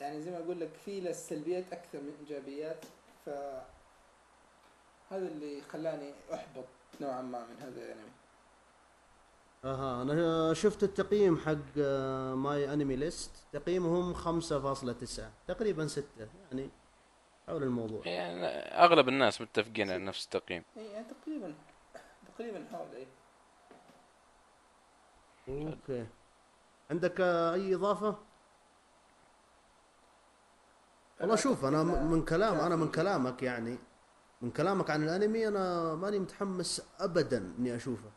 [0.01, 2.85] يعني زي ما أقول لك في له السلبيات أكثر من إيجابيات.
[3.25, 3.29] ف
[5.09, 6.65] هذا اللي خلاني أحبط
[7.01, 8.11] نوعا ما من هذا الأنمي.
[9.65, 11.77] أها أنا شفت التقييم حق
[12.35, 16.69] ماي انمي ليست تقييمهم 5.9 تقريبا 6 يعني
[17.47, 18.01] حول الموضوع.
[18.07, 18.45] يعني
[18.83, 20.63] أغلب الناس متفقين على نفس التقييم.
[20.77, 21.53] اي يعني تقريبا
[22.35, 23.07] تقريبا حول اي
[25.67, 26.07] Okay.
[26.91, 28.17] عندك آه، أي إضافة؟
[31.21, 33.77] والله شوف أنا من كلام أنا من كلامك يعني
[34.41, 38.09] من كلامك عن الأنمي أنا ماني متحمس ابدا إني أشوفه.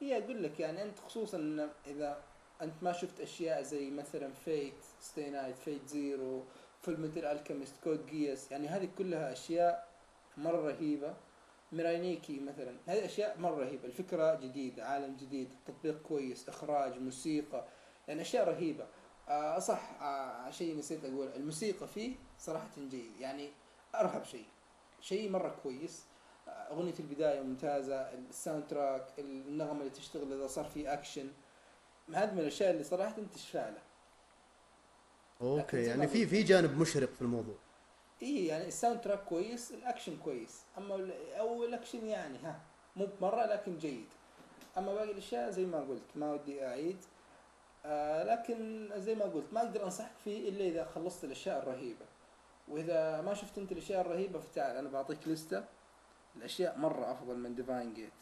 [0.00, 2.22] هي أقول لك يعني أنت خصوصا إذا
[2.62, 6.44] أنت ما شفت أشياء زي مثلا Fate Stay Night Fate Zero
[6.82, 9.88] Fullmetal Alchemist Code Geass يعني هذه كلها أشياء
[10.36, 11.16] مرة رهيبة.
[11.72, 13.84] Mirai Nikki مثلا هذه أشياء مرة رهيبة.
[13.84, 17.64] الفكرة جديدة عالم جديد التطبيق كويس إخراج موسيقى
[18.08, 18.86] يعني أشياء رهيبة.
[19.28, 23.50] آه صح آه شيء نسيت أقول الموسيقى فيه صراحة جيد يعني
[23.94, 24.46] أرهب شيء.
[25.00, 26.04] شيء مرة كويس.
[26.70, 31.28] أغنية البداية ممتازة ال soundtrack النغمة اللي تشتغل إذا صار في أكشن.
[32.14, 33.82] هذه من الأشياء اللي صراحة تشفع له.
[35.40, 36.26] Okay يعني في.
[36.26, 37.54] في جانب مشرق في الموضوع.
[38.22, 40.62] إي يعني ال soundtrack كويس الأكشن كويس.
[40.78, 42.60] أما أو الأكشن يعني ها
[42.96, 44.06] مو بمرة لكن جيد.
[44.78, 47.04] أما باقي الأشياء زي ما قلت ما ودي أعيد.
[47.86, 52.06] آه لكن زي ما قلت ما أقدر أنصحك فيه إلا إذا خلصت الأشياء الرهيبة.
[52.68, 55.64] وإذا ما شفت أنت الأشياء الرهيبة فتعال أنا بعطيك لستة.
[56.36, 58.12] الأشياء مرة أفضل من Divine Gate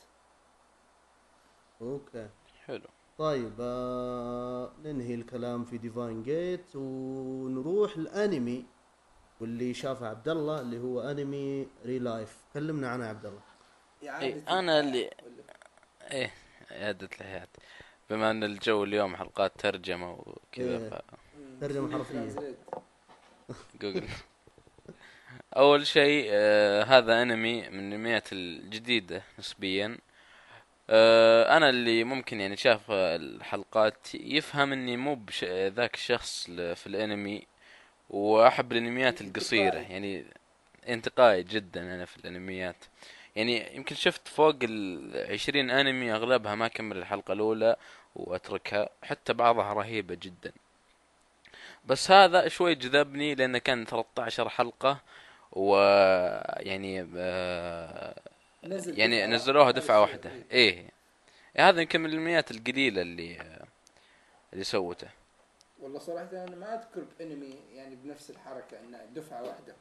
[1.82, 2.28] أوكي.
[2.66, 2.88] حلو.
[3.18, 8.64] طيب آه ننهي الكلام في ديفاين جيت ونروح الأنمي
[9.40, 13.40] واللي شافه عبد الله اللي هو أنمي ReLIFE كلمنا عنه يا عبد الله
[14.20, 15.11] إيه، أنا اللي-
[16.11, 16.30] إيه
[16.70, 17.48] إعادة الحياة.
[18.11, 20.88] بما أن الجو اليوم حلقات ترجمة وكذا إيه.
[20.88, 21.00] ف
[21.61, 22.54] ترجمة حرفية.
[23.80, 24.09] جوجل
[25.57, 29.98] أول شيء آه هذا أنمي من الانميات الجديدة نسبيا.
[30.90, 37.46] آه أنا اللي ممكن يعني شاف الحلقات يفهم إني مو بذاك الشخص في الأنمي
[38.11, 39.64] وأحب الأنميات القصيرة.
[39.66, 39.92] انتقائي.
[39.92, 40.24] يعني
[40.88, 42.84] انتقائي جدا أنا في الأنميات.
[43.36, 47.76] يعني يمكن شفت فوق العشرين أنمي أغلبها ما كمل الحلقة الأولى
[48.16, 50.52] وأتركها حتى بعضها رهيبة جدا.
[51.84, 55.00] بس هذا شوي جذبني لأنه كان 13 حلقة.
[55.57, 58.20] ويعني آه
[58.64, 60.30] نزل يعني نزلوها هذا واحدة.
[60.30, 60.44] الشيء.
[60.52, 60.90] إيه.
[61.57, 63.66] هذا يمكن من الانميات القليلة اللي آه،
[64.52, 65.09] اللي سوته.
[65.80, 69.74] والله صراحة أنا ما أذكر بأنمي يعني بنفس الحركة إنها دفعة واحدة.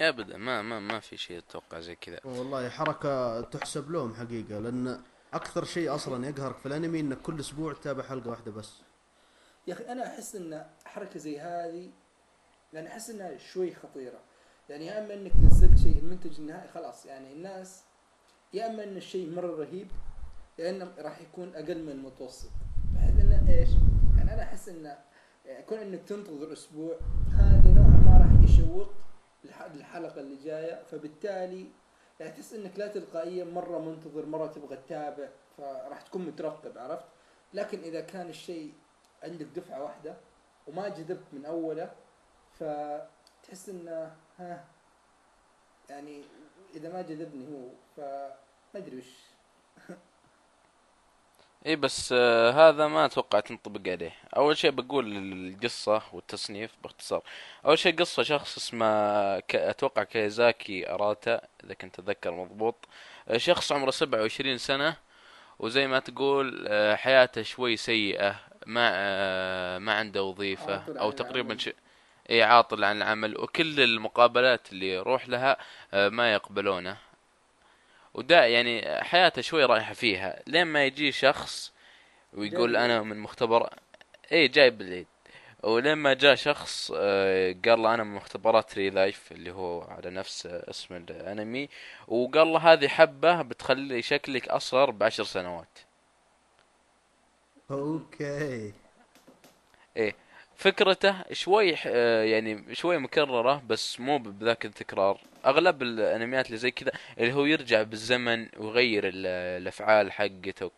[0.00, 2.20] ابدا ما ما ما في شيء أتوقع زي كذا.
[2.24, 5.02] والله حركة تحسب لهم حقيقة لأن
[5.34, 8.72] أكثر شيء أصلا يقهرك في الأنمي إنك كل أسبوع تتابع حلقة واحدة بس.
[9.66, 11.90] يا أخي أنا أحس إن حركة زي هذه
[12.72, 14.20] يعني أحس إنها شوي خطيرة.
[14.68, 17.84] يعني يا إما إنك نزلت شيء المنتج النهائي خلاص يعني الناس
[18.52, 19.88] يا إما إن الشيء مرة رهيب
[20.58, 22.50] يا إنه راح يكون أقل من المتوسط.
[22.94, 23.68] بحيث إنه إيش؟
[24.16, 24.98] يعني أحس إنه
[25.44, 26.96] يعني كون إنك تنتظر أسبوع
[27.32, 28.92] هذا نوعا ما راح يشوق
[29.74, 30.84] للحلقة اللي جاية.
[30.84, 31.66] فبالتالي
[32.20, 37.04] يعني تحس إنك لا تلقائيا مرة منتظر مرة تبغى تتابع فراح تكون مترقب عرفت؟
[37.54, 38.72] لكن إذا كان الشيء
[39.22, 40.16] عندك دفعة واحدة
[40.66, 41.90] وما جذبت من أوله
[42.60, 44.64] فتحس إنه ها
[45.90, 46.22] يعني
[46.74, 48.30] إذا ما جذبني هو فما
[48.76, 49.06] أدري وش.
[51.66, 54.12] اي بس آه هذا ما أتوقع تنطبق عليه.
[54.36, 57.22] أول شيء بقول القصة والتصنيف باختصار.
[57.66, 58.86] أول شيء قصة شخص اسمه
[59.40, 59.54] ك...
[59.56, 62.76] أتوقع كيزاكي أراتا إذا كنت أتذكر مضبوط.
[63.28, 64.96] آه شخص عمره 27 سنة
[65.58, 71.58] وزي ما تقول آه حياته شوي سيئة ما آه ما عنده وظيفة أو تقريبا.
[71.58, 71.70] ش...
[72.30, 75.56] اي عاطل عن العمل وكل المقابلات اللي يروح لها
[75.94, 76.96] آه ما يقبلونه.
[78.14, 80.42] ودا يعني حياته شوي رايحة فيها.
[80.46, 81.72] لين ما يجي شخص
[82.32, 83.70] ويقول أنا من مختبر
[84.32, 85.06] إيه جايب العيد
[85.62, 90.96] ولما جاء شخص آه، قال له أنا من مختبرات ReLife اللي هو على نفس اسم
[90.96, 91.68] الأنمي
[92.08, 95.78] وقال له هذه حبة بتخلي شكلك أصغر بعشر سنوات.
[97.70, 98.72] أوكي.
[100.60, 106.70] فكرته شوي ح- آه، يعني شوي مكررة بس مو بذاك التكرار أغلب الأنميات اللي زي
[106.70, 109.26] كذا اللي هو يرجع بالزمن ويغير ال-
[109.62, 110.70] الأفعال حقته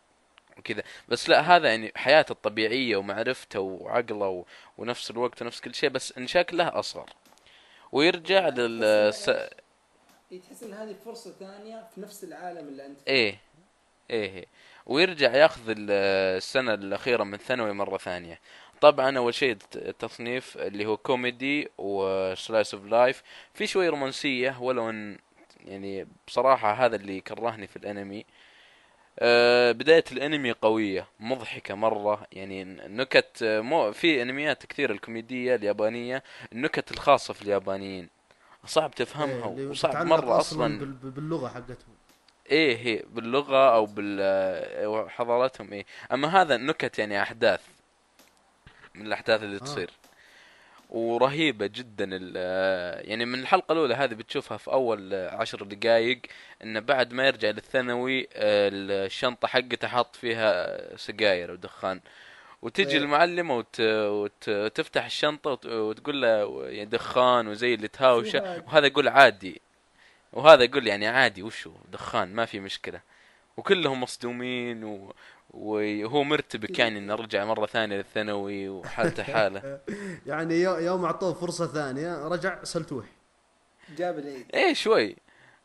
[0.58, 4.44] وكذا بس لا هذا يعني حياته الطبيعية ومعرفته وعقله و...
[4.78, 7.10] ونفس الوقت ونفس كل شيء بس إن شكله أصغر
[7.92, 9.12] ويرجع لل
[10.48, 13.12] تحس ان هذه فرصة ثانية في نفس العالم اللي أنت فيه.
[13.12, 13.38] إيه
[14.10, 14.46] إيه إيه.
[14.86, 15.90] ويرجع ياخذ ال-
[16.36, 18.40] السنة الأخيرة من ثانوي مرة ثانية
[18.82, 23.22] طبعا أول شيء الت- التصنيف اللي هو كوميدي و slice of life
[23.54, 25.18] في شوي رومانسية ولو ان
[25.64, 28.24] يعني بصراحة هذا اللي كرهني في الأنمي.
[29.18, 32.26] آه، بداية الأنمي قوية مضحكة مرة.
[32.32, 36.22] يعني نكت آه، مو في أنميات كثير الكوميدية اليابانية
[36.52, 38.08] النكت الخاصة في اليابانيين.
[38.66, 41.94] صعب تفهمها إيه، وصعب مرة أصلا بال- باللغة حقتهم.
[42.50, 45.86] إيه هي باللغة أو بالحضارتهم إيه.
[46.12, 47.60] أما هذا نكت يعني أحداث.
[48.94, 49.58] من الأحداث اللي آه.
[49.60, 49.90] تصير
[50.90, 56.20] ورهيبة جدا ال- يعني من الحلقة الأولى هذه بتشوفها في أول عشر دقايق
[56.62, 62.00] إنه بعد ما يرجع للثانوي الشنطة حقته حاط فيها سجاير ودخان
[62.62, 62.98] وتجي إيه.
[62.98, 63.80] المعلمة وت...
[63.80, 64.48] وت...
[64.48, 65.66] وتفتح الشنطة وت...
[65.66, 69.60] وتقول له يعني دخان وزي اللي هذا؟ وهذا يقول عادي
[70.32, 73.00] وهذا يقول يعني عادي وشو دخان ما في مشكلة
[73.56, 75.14] وكلهم مصدومين و...
[75.52, 79.80] وهو مرتبك يعني إنه رجع مرة ثانية للثانوي وحالته حالة.
[80.26, 83.04] يعني يو- يوم أعطوه فرصة ثانية رجع سلتوح
[83.96, 84.46] جاب العيد.
[84.54, 85.16] إيه شوي.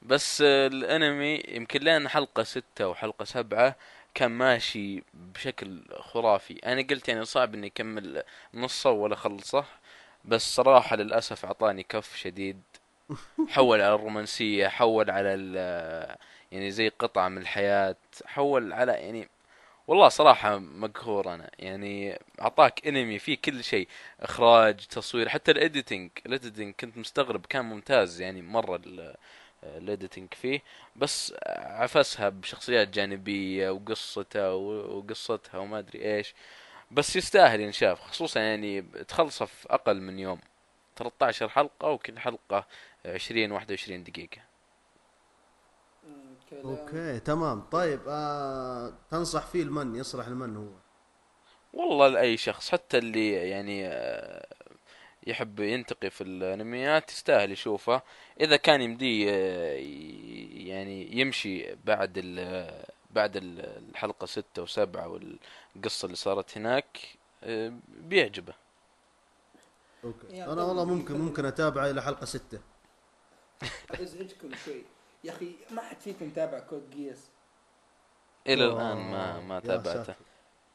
[0.01, 3.75] بس الأنمي يمكن لين حلقة ستة وحلقة سبعة
[4.13, 6.53] كان ماشي بشكل خرافي.
[6.65, 8.23] أنا قلت يعني صعب إني أكمل
[8.53, 9.65] نصه ولا أخلصه
[10.25, 12.61] بس صراحة للأسف أعطاني كف شديد.
[13.49, 16.15] حول على الرومانسية حول على ال-
[16.51, 19.29] يعني زي قطعة من الحياة حول على يعني
[19.87, 21.49] والله صراحة مقهور أنا.
[21.59, 23.87] يعني أعطاك انمي فيه كل شيء.
[24.19, 29.15] إخراج تصوير حتى ال editing ال editing كنت مستغرب كان ممتاز يعني مرة ال-
[29.63, 30.61] ال editing فيه.
[30.95, 36.33] بس عفسها بشخصيات جانبية وقصته وقصتها وما أدري إيش.
[36.91, 40.39] بس يستاهل ينشاف خصوصا يعني تخلصه في أقل من يوم.
[40.95, 42.65] 13 حلقة وكل حلقة
[43.05, 44.46] 20 21 دقيقة.
[46.49, 46.65] كلام.
[46.65, 47.61] أوكي تمام.
[47.61, 50.69] طيب آه تنصح فيه المن يصلح المن هو.
[51.73, 54.47] والله لأي شخص حتى اللي يعني آه،
[55.27, 58.01] يحب ينتقي في الأنميات يستاهل يشوفه.
[58.41, 59.77] إذا كان يمديه آه،
[60.67, 62.67] يعني يمشي بعد ال
[63.11, 66.97] بعد ال- الحلقة ستة وسبعة والقصة اللي صارت هناك
[67.43, 68.53] آه، بيعجبه.
[70.03, 70.43] Okay.
[70.43, 72.59] أنا والله ممكن ممكن أتابعه إلى حلقة ستة.
[73.91, 74.83] أزعجكم شوي.
[75.27, 77.29] يا أخي ما حد فيكم تابع Code Geass
[78.47, 80.15] إلى الآن ما ما تابعته.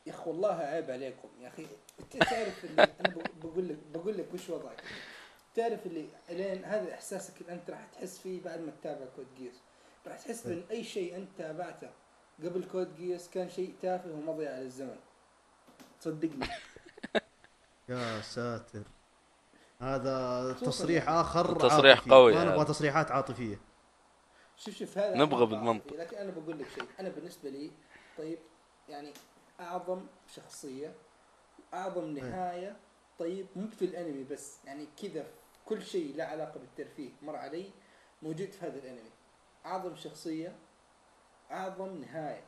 [0.06, 1.66] يا أخي والله عيب عليكم يا أخي
[2.00, 4.82] أنت تعرف اللي أنا بق- بقول لك بقول لك وش وضعك
[5.54, 9.54] تعرف اللي إلين هذا إحساسك اللي أنت راح تحس فيه بعد ما تتابع Code Geass
[10.06, 10.54] راح تحس إيه.
[10.54, 11.90] إن أي شيء أنت تابعته
[12.44, 14.96] قبل كود جياس كان شيء تافه ومضيع للزمن
[16.00, 16.46] صدقني
[17.88, 18.82] يا ساتر
[19.80, 21.08] هذا تصريح.
[21.08, 22.10] آخر تصريح عاطفي.
[22.10, 22.44] قوي ما.
[22.44, 23.60] نبغى تصريحات عاطفية
[24.56, 25.92] شوف شوف هذا نبغى بالمنطق.
[25.96, 27.70] لكن أنا بقول لك شيء أنا بالنسبة لي
[28.18, 28.38] طيب
[28.88, 29.12] يعني
[29.60, 30.94] أعظم شخصية
[31.74, 32.76] أعظم نهاية
[33.18, 35.26] طيب مو في الأنمي بس يعني كذا
[35.66, 37.70] كل شيء له علاقة بالترفيه مر علي
[38.22, 39.10] موجود في هذا الأنمي.
[39.66, 40.56] أعظم شخصية
[41.50, 42.44] أعظم نهاية.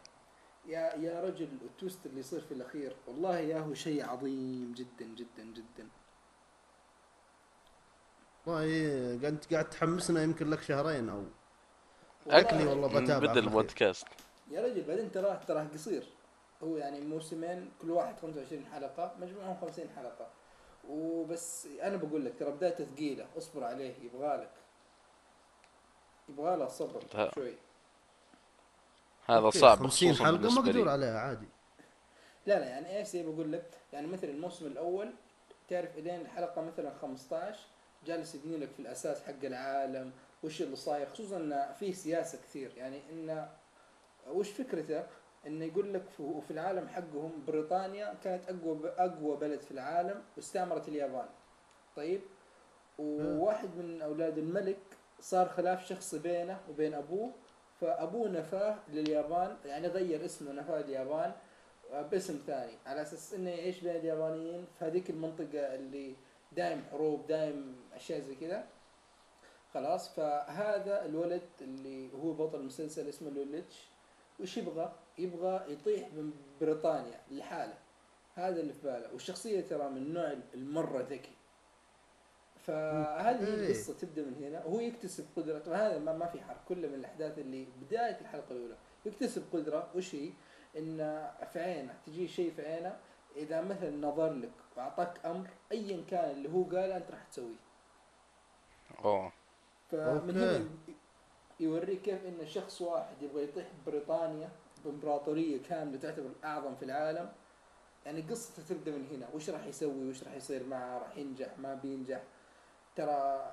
[0.66, 5.44] يا يا رجل التويست اللي يصير في الأخير والله يا هو شيء عظيم جدا جدا
[5.44, 5.88] جدا.
[8.46, 11.24] والله قاعد قاعد تحمسنا يمكن لك شهرين أو
[12.30, 13.42] أكلي والله من بتابع الأخير.
[13.42, 14.06] البودكاست.
[14.50, 16.04] يا رجل بعدين تراه تراه قصير.
[16.62, 20.26] هو يعني موسمين كل واحد 25 حلقة مجموعهم 50 حلقة.
[20.88, 23.26] وبس أنا بقول لك ترى بدايته ثقيلة.
[23.38, 24.50] اصبر عليه يبغالك
[26.28, 27.30] يبغاله صبر ها.
[27.34, 27.54] شوي.
[29.26, 30.90] هذا صعب 50 خصوصا حلقة؟ مقدور لي.
[30.90, 31.48] عليها عادي.
[32.46, 35.12] لا لا يعني إيش زي بقول لك يعني مثل الموسم الأول
[35.68, 37.58] تعرف إلين الحلقة مثلا 15
[38.06, 40.12] جالس يبني لك في الأساس حق العالم
[40.44, 43.48] وش اللي صاير خصوصا انه فيه سياسة كثير يعني انه
[44.28, 45.06] وش فكرته؟
[45.46, 50.88] انه يقول لك في في العالم حقهم بريطانيا كانت أقوى أقوى بلد في العالم واستعمرت
[50.88, 51.26] اليابان.
[51.96, 52.20] طيب
[52.98, 54.78] وواحد من أولاد الملك
[55.20, 57.32] صار خلاف شخصي بينه وبين أبوه
[57.80, 61.32] فأبوه نفاه لليابان يعني غير اسمه نفاه اليابان
[61.92, 66.14] باسم ثاني على أساس إنه يعيش بين اليابانيين في هذيك المنطقة اللي
[66.52, 68.64] دايم حروب دايم أشياء زي كذا
[69.74, 73.88] خلاص فهذا الولد اللي هو بطل المسلسل اسمه لوليتش
[74.40, 77.78] وش يبغى؟ يبغى يطيح من بريطانيا لحاله.
[78.34, 79.12] هذا اللي في باله.
[79.12, 81.32] والشخصية ترى من النوع المرة ذكي.
[82.66, 83.66] فهذه أوكي.
[83.66, 84.64] القصة تبدأ من هنا.
[84.64, 85.58] وهو يكتسب قدرة.
[85.58, 86.64] طبعا هذا ما, ما في حرق.
[86.68, 88.76] كله من الأحداث اللي بداية الحلقة الأولى.
[89.06, 89.90] يكتسب قدرة.
[89.94, 90.30] وش هي؟
[90.76, 90.96] إن
[91.52, 91.94] في عينه.
[92.06, 92.96] تجي شيء في عينه.
[93.36, 97.64] إذا مثلا نظر لك واعطاك أمر ايا كان اللي هو قاله أنت راح تسويه.
[99.04, 99.32] أوه.
[99.96, 100.36] فمن.
[100.36, 100.64] هنا
[101.60, 104.48] يوريك كيف إن شخص واحد يبغى يطيح بريطانيا
[104.84, 107.32] بإمبراطورية كامله تعتبر الأعظم في العالم
[108.06, 109.28] يعني قصته تبدأ من هنا.
[109.34, 112.22] وش راح يسوي؟ وش راح يصير معه؟ راح ينجح؟ ما بينجح؟
[112.96, 113.52] ترى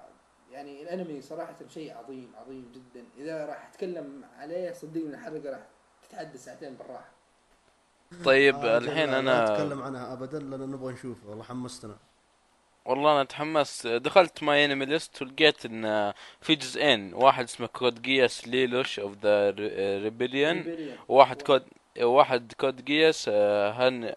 [0.52, 3.06] يعني الأنمي صراحة شيء عظيم عظيم جدا.
[3.18, 5.68] إذا راح أتكلم عليه صدقني الحلقة راح
[6.10, 7.12] تتعدى ساعتين بالراحة.
[8.26, 11.30] طيب آه، الحين أنا لا نتكلم عنها ابدا لأن نبغى نشوفها.
[11.30, 11.98] والله حمستنا.
[12.86, 17.14] والله أنا تحمست دخلت ماي انمي ليست ولقيت إن في جزئين.
[17.14, 19.50] واحد اسمه Code Geass Lelouch of the
[20.04, 21.00] Rebellion Rebellion.
[21.10, 21.64] وواحد كود
[22.00, 24.16] واحد Code Geass آه، han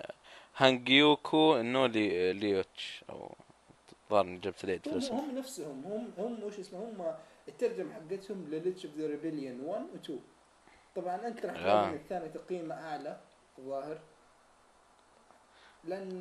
[0.56, 3.04] Hangyaku no Lelouch.
[3.10, 3.34] أو
[4.04, 5.82] الظاهر إني جبت العيد في هم الاسم هم نفسهم.
[5.84, 7.14] هم هم وش اسمه؟ هم
[7.48, 10.20] الترجمة حقتهم Lelouch of the Rebellion 1 و 2
[10.96, 11.60] طبعا أنت راح آه.
[11.62, 13.20] تلاقي ان الثاني تقييمه أعلى
[13.58, 13.98] الظاهر.
[15.86, 16.20] لأن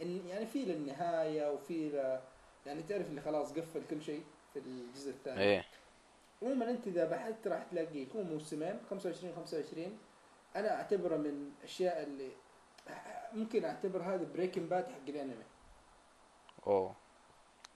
[0.00, 2.20] إن- يعني في للنهاية وفي ل-
[2.68, 5.40] يعني تعرف اللي خلاص قفل كل شيء في الجزء الثاني.
[5.40, 5.64] إيه.
[6.42, 9.98] عموما أنت إذا بحثت راح تلاقيه هو موسمين 25 25
[10.56, 12.30] أنا أعتبره من الأشياء اللي
[13.32, 15.44] ممكن أعتبر هذا Breaking Bad حق الأنمي.
[16.66, 16.94] أوه.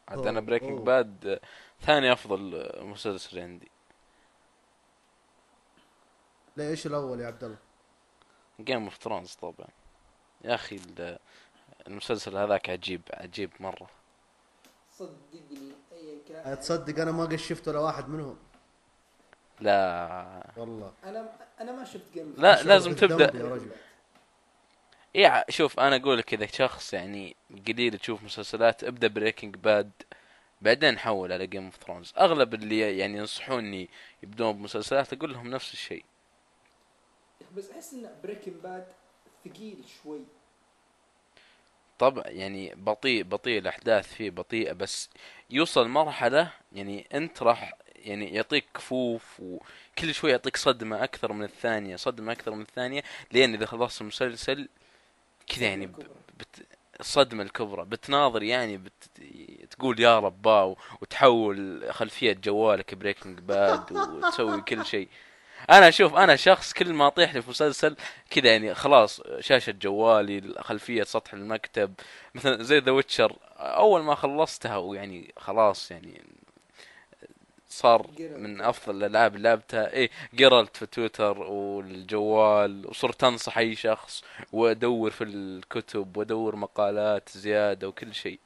[0.08, 0.78] عاد أوه، أنا Breaking.
[0.80, 1.40] Bad
[1.80, 3.70] ثاني أفضل مسلسل عندي.
[6.56, 7.58] ليش الأول يا عبد الله؟
[8.61, 9.68] Game of Thrones طبعا.
[10.45, 11.18] يا أخي ال-
[11.86, 13.91] المسلسل هذاك عجيب عجيب مرة.
[14.93, 18.36] صدقني ايا كان تصدق أنا ما قد شفت ولا واحد منهم.
[19.61, 20.47] لا.
[20.57, 20.93] والله.
[21.05, 23.38] أنا أنا ما شفت Game لا، لازم تبدأ.
[23.38, 23.70] يا رجل.
[25.16, 27.36] إيه شوف أنا أقول لك إذا شخص يعني
[27.68, 29.90] قليل تشوف مسلسلات ابدأ Breaking Bad
[30.62, 33.88] بعدين حول على Game of Thrones أغلب اللي يعني ينصحوني
[34.22, 36.05] يبدون بمسلسلات أقول لهم نفس الشيء.
[37.57, 38.86] بس أحس إن Breaking Bad
[39.45, 40.20] ثقيل شوي
[41.99, 45.11] طبعا يعني بطيء بطيء الأحداث فيه بطيئة بس
[45.51, 51.97] يوصل مرحلة يعني أنت راح يعني يعطيك كفوف وكل شوي يعطيك صدمة أكثر من الثانية
[51.97, 54.68] صدمة أكثر من الثانية لين إذا خلصت المسلسل
[55.47, 55.86] كذا يعني.
[55.86, 56.66] بت...
[57.01, 59.11] الصدمه الكبرى بتناظر يعني بت...
[59.70, 65.09] تقول يا ربا وتحول خلفية جوالك Breaking Bad وتسوي كل شيء
[65.70, 67.96] أنا أشوف أنا شخص كل ما أطيح لي في مسلسل
[68.30, 71.94] كذا يعني خلاص شاشة جوالي خلفيه سطح المكتب
[72.34, 76.22] مثلا زي The Witcher أول ما خلصتها ويعني خلاص يعني
[77.68, 79.92] صار من أفضل الألعاب اللي لعبتها.
[79.92, 87.88] إيه قروشت في تويتر والجوال وصرت انصح أي شخص وأدور في الكتب وأدور مقالات زيادة
[87.88, 88.38] وكل شيء.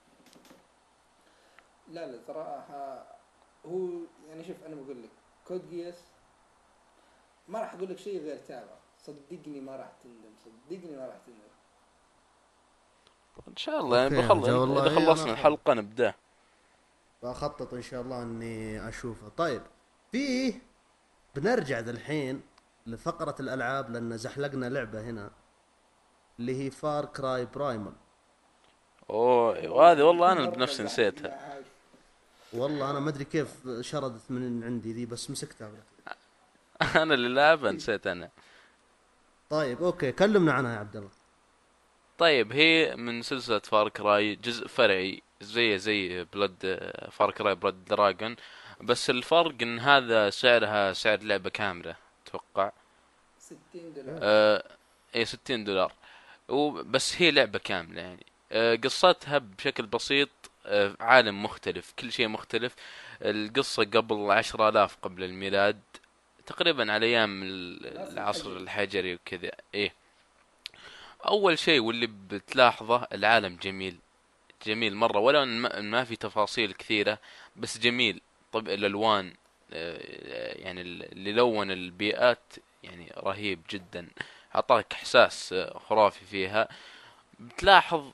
[1.92, 3.06] لا لا صراحة
[3.66, 3.88] هو
[4.28, 5.10] يعني شوف أنا بقول لك
[5.48, 5.94] Code Geass
[7.48, 8.74] ما راح أقول لك شيء غير تابع.
[8.98, 10.34] صدقني ما راح تندم.
[10.44, 11.38] صدقني ما راح تندم.
[13.48, 16.14] إن شاء الله يعني بخلص أنا إذا إيه، خلصنا أنا الحلقة نبدأ.
[17.22, 19.28] بخطط إن شاء الله إني أشوفه.
[19.28, 19.62] طيب
[20.12, 20.54] في
[21.34, 22.42] بنرجع الحين
[22.86, 25.30] لفقرة الألعاب لأن زحلقنا لعبة هنا
[26.38, 27.92] اللي هي Far Cry Primal
[29.10, 31.60] أوه وهذه والله أنا مرة بنفسي نسيتها.
[32.52, 35.70] والله أنا ما أدري كيف شردت من عندي ذي بس مسكتها.
[37.02, 38.30] أنا اللي لعبها نسيت أنا.
[39.50, 41.10] طيب okay كلمنا عنها يا عبد الله.
[42.18, 48.36] طيب هي من سلسلة Far Cry جزء فرعي زي زي Blood Far Cry Blood Dragon
[48.80, 51.96] بس الفرق إن هذا سعرها سعر لعبة كاملة
[52.26, 52.70] أتوقع.
[53.38, 53.58] 60
[53.94, 54.18] دولار.
[54.22, 54.64] آه
[55.16, 55.92] اي 60 دولار.
[56.48, 58.26] وبس هي لعبة كاملة يعني.
[58.52, 60.28] آه قصتها بشكل بسيط
[60.66, 62.74] آه عالم مختلف كل شيء مختلف.
[63.22, 65.80] القصة قبل عشرة آلاف قبل الميلاد.
[66.46, 69.14] تقريبا على أيام ال- العصر الحجري.
[69.14, 69.50] وكذا.
[69.74, 69.92] إيه.
[71.26, 73.96] أول شيء واللي بتلاحظه العالم جميل.
[74.66, 75.18] جميل مرة.
[75.18, 75.58] ولو إن
[75.90, 77.18] ما- في تفاصيل كثيرة
[77.56, 78.20] بس جميل.
[78.52, 79.34] طب الألوان
[79.72, 84.08] آه، يعني اللي لون البيئات يعني رهيب جدا.
[84.54, 86.68] أعطاك إحساس آه، خرافي فيها.
[87.40, 88.12] بتلاحظ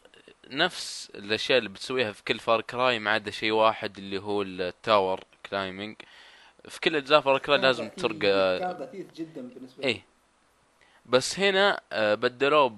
[0.49, 4.56] نفس الأشياء اللي بتسويها في كل Far Cry ما عدا شيء واحد اللي هو ال
[4.56, 5.97] tower climbing
[6.69, 8.59] في كل اجزاء Far لازم ترقى.
[8.59, 9.89] كان جدا بالنسبة لي.
[9.89, 10.03] إيه
[11.07, 12.69] بس هنا آه، بدلوه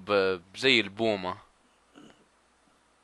[0.55, 1.37] بزي البومة.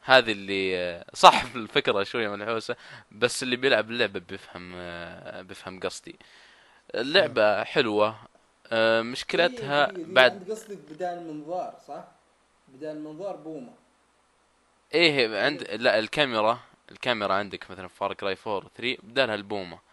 [0.03, 2.77] هذه اللي آه، صح الفكرة شوية منحوسة
[3.13, 6.19] بس اللي بيلعب اللعبة بيفهم آه، بيفهم قصدي.
[6.95, 8.17] اللعبة حلوة
[8.73, 12.05] آه، مشكلتها بعد قصدك بدال منظار صح؟
[12.69, 13.73] بدال منظار بومة.
[14.95, 16.59] إيه عند لا الكاميرا
[16.91, 19.73] الكاميرا عندك مثلا فار كراي 4 3 بدالها البومة.
[19.75, 19.88] هي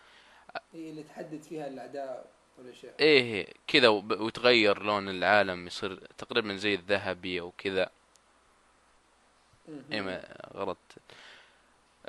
[0.74, 2.26] اللي تحدد فيها الأعداء
[2.58, 7.90] والاشياء إيه كذا وتغير لون العالم يصير تقريبا زي الذهبي أو كذا.
[9.92, 10.24] اي ما
[10.56, 10.98] غلطت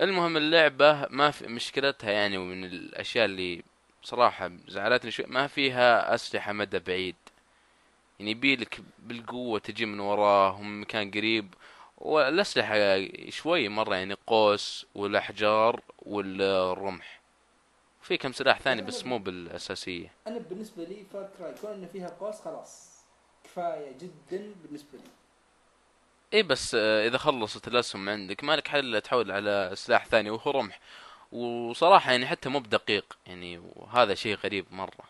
[0.01, 3.63] المهم اللعبة ما في مشكلتها يعني ومن الأشياء اللي
[4.03, 7.17] صراحة زعلتني شوي ما فيها أسلحة مدى بعيد.
[8.19, 11.55] يعني يبيلك بالقوة تجي من وراه ومن مكان قريب.
[11.99, 12.77] والأسلحة
[13.31, 17.16] شوي مرة يعني قوس والأحجار والرمح.
[18.07, 20.13] في كم سلاح ثاني بس مو بالأساسية.
[20.27, 22.97] أنا بالنسبة لي فار كراي كون إنه فيها قوس خلاص.
[23.45, 25.11] كفاية جدا بالنسبة لي.
[26.35, 30.51] اي بس آه، إذا خلصت الأسهم عندك مالك حل إلا تحول على سلاح ثاني وهو
[30.51, 30.81] رمح.
[31.33, 35.05] وصراحة يعني حتى مو بدقيق يعني وهذا شيء غريب مرة.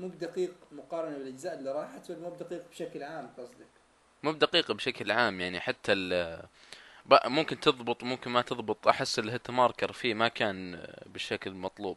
[0.00, 3.66] مو بدقيق مقارنة بالأجزاء اللي راحت ولا مو بدقيق بشكل عام قصدك.
[4.22, 5.92] مو بدقيق بشكل عام يعني حتى
[7.26, 8.88] ممكن تضبط ممكن ما تضبط.
[8.88, 11.96] أحس الهيت ماركر فيه ما كان بالشكل المطلوب.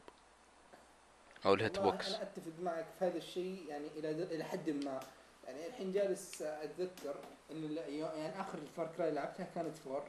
[1.46, 2.14] أو ال hitbox.
[2.14, 5.00] أنا أتفق معك في هذا الشيء يعني إلى إلى حد ما.
[5.48, 7.16] يعني الحين جالس أتذكر
[7.50, 10.04] لا- يعني آخر ال Far Cry لعبتها كانت four.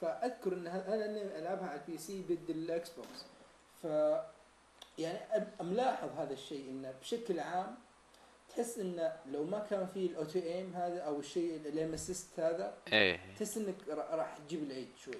[0.00, 3.24] فأذكر إن ه- أنا ألعبها على ال PC ضد ال Xbox
[3.82, 3.86] ف
[4.98, 5.18] يعني
[5.60, 7.74] ملاحظ هذا الشيء إنه بشكل عام
[8.56, 12.40] تحس انه لو ما كان فيه ال auto aim هذا أو الشيء ال aim assist
[12.40, 13.20] هذا إيه.
[13.36, 15.14] تحس إنك را- راح تجيب العيد شوي.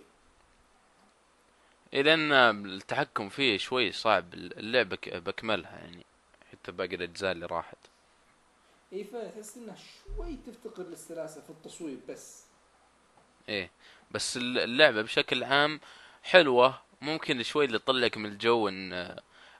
[1.93, 2.33] إيه لأن
[2.67, 4.35] التحكم فيه شوي صعب.
[4.35, 6.05] اللعبة ك- بكملها يعني
[6.53, 7.77] حتى باقي الأجزاء اللي راحت.
[8.93, 9.77] إي فتحس إنها
[10.17, 12.45] شوي تفتقر للسلاسة في التصويب بس.
[13.49, 13.71] إيه.
[14.11, 15.81] بس الل- اللعبة بشكل عام
[16.23, 16.81] حلوة.
[17.01, 19.17] ممكن شوي اللي تطلعك من الجو إن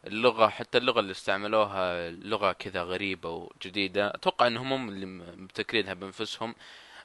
[0.07, 6.55] اللغة حتى اللغة اللي استعملوها لغة كذا غريبة وجديدة أتوقع إنهم هم اللي مبتكرينها بأنفسهم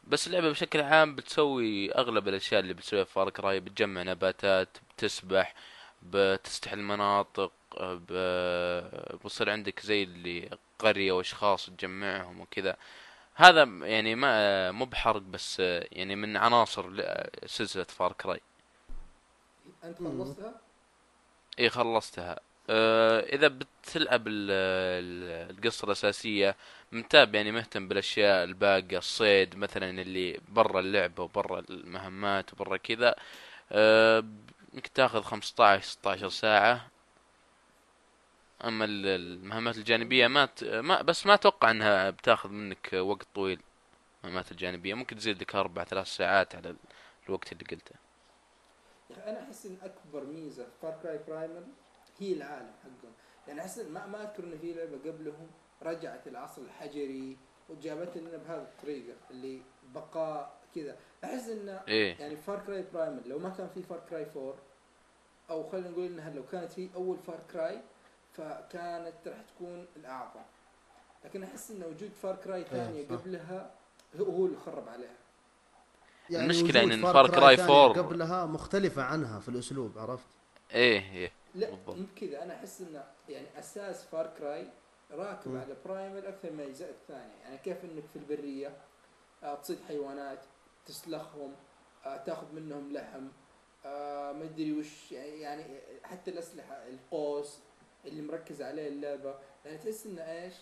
[0.07, 5.53] بس اللعبة بشكل عام بتسوي أغلب الأشياء اللي بتسويها في فار كراي بتجمع نباتات بتسبح
[6.03, 12.77] بتستحل مناطق ب- بصير عندك زي اللي قرية وأشخاص تجمعهم وكذا
[13.35, 15.59] هذا يعني ما مو بحرق بس
[15.91, 17.03] يعني من عناصر
[17.45, 18.41] سلسلة فار كراي
[19.83, 19.97] أنت.
[19.97, 20.61] خلصتها؟
[21.59, 22.39] اي خلصتها
[22.69, 26.55] إذا بتلعب ال- ال- القصة الأساسية
[26.91, 33.15] متابع يعني مهتم بالأشياء الباقية الصيد مثلا اللي برا اللعبة وبرا المهمات وبرا كذا
[33.71, 34.23] آه
[34.73, 36.87] يمكن تاخذ 15 16 ساعة.
[38.65, 40.63] أما ال- المهمات الجانبية ما, ت...
[40.63, 43.59] ما بس ما أتوقع إنها بتاخذ منك وقت طويل
[44.23, 44.93] المهمات الجانبية.
[44.93, 46.75] ممكن تزيد لك أربع ثلاث ساعات على
[47.27, 47.95] الوقت اللي قلته.
[49.11, 51.63] أخي أنا أحس إن أكبر ميزة في Far Cry Primal
[52.19, 53.13] هي العالم حقهم.
[53.47, 55.47] يعني احس ما ما أذكر إن في لعبة قبلهم
[55.83, 57.37] رجعت العصر الحجري
[57.69, 59.61] وجابت لنا بهذه الطريقة اللي
[59.95, 60.97] بقاء كذا.
[61.23, 62.15] أحس انه إيه.
[62.19, 64.55] يعني Far Cry Primal لو ما كان في Far Cry 4
[65.49, 67.81] أو خلينا نقول انها لو كانت في أول Far Cry
[68.33, 70.41] فكانت راح تكون الأعظم.
[71.25, 73.07] لكن أحس إن وجود Far Cry ثانية.
[73.07, 73.71] قبلها
[74.19, 75.15] هو هو اللي خرب عليها.
[76.31, 80.25] المشكلة Far Far Cry Cry ثانية 4 قبلها مختلفة عنها في الأسلوب عرفت؟
[80.71, 81.31] إيه إيه.
[81.59, 81.95] لا بالضبط.
[81.95, 84.67] مو كذا أنا أحس إنه يعني أساس Far Cry
[85.11, 85.55] راكب.
[85.55, 88.77] على برايمر أكثر من الاجزاء الثانية يعني كيف إنك في البرية
[89.43, 90.39] آه تصيد حيوانات
[90.85, 91.55] تسلخهم
[92.05, 93.27] آه تاخذ منهم لحم
[93.85, 95.63] آه ما أدري وش يعني,
[96.03, 97.59] حتى الأسلحة القوس
[98.05, 99.35] اللي مركز عليه اللعبة
[99.65, 100.53] يعني تحس إنه إيش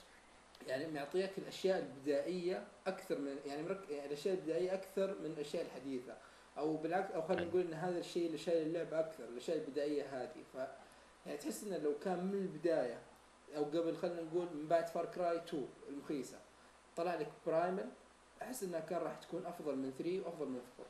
[0.67, 3.89] يعني معطيك الأشياء البدائية أكثر من يعني, مرك...
[3.89, 6.17] يعني الأشياء البدائية أكثر من الأشياء الحديثة
[6.57, 7.45] أو بالعكس أو خلينا.
[7.45, 10.57] نقول إن هذا الشيء اللي شايل اللعبة أكثر الأشياء البدائية هذه ف
[11.27, 12.99] يعني تحس إنه لو كان من البداية
[13.57, 16.37] أو قبل خلينا نقول من بعد Far Cry 2 المخيسة
[16.97, 17.85] طلع لك Primal
[18.41, 20.87] أحس إنها كان راح تكون أفضل من 3 وأفضل من 4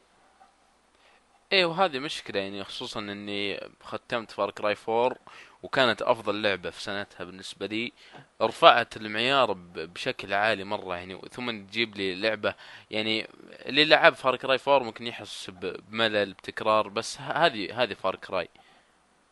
[1.52, 5.18] إيه وهذه مشكلة يعني خصوصا إني ختمت Far Cry 4
[5.64, 7.94] وكانت أفضل لعبة في سنتها بالنسبة لي.
[8.42, 12.56] رفعت المعيار بشكل عالي مرة يعني ثم تجيب لي لعبة
[12.92, 13.28] يعني
[13.66, 18.50] اللي لعب Far Cry 4 ممكن يحس بملل بتكرار بس هذه هذه Far Cry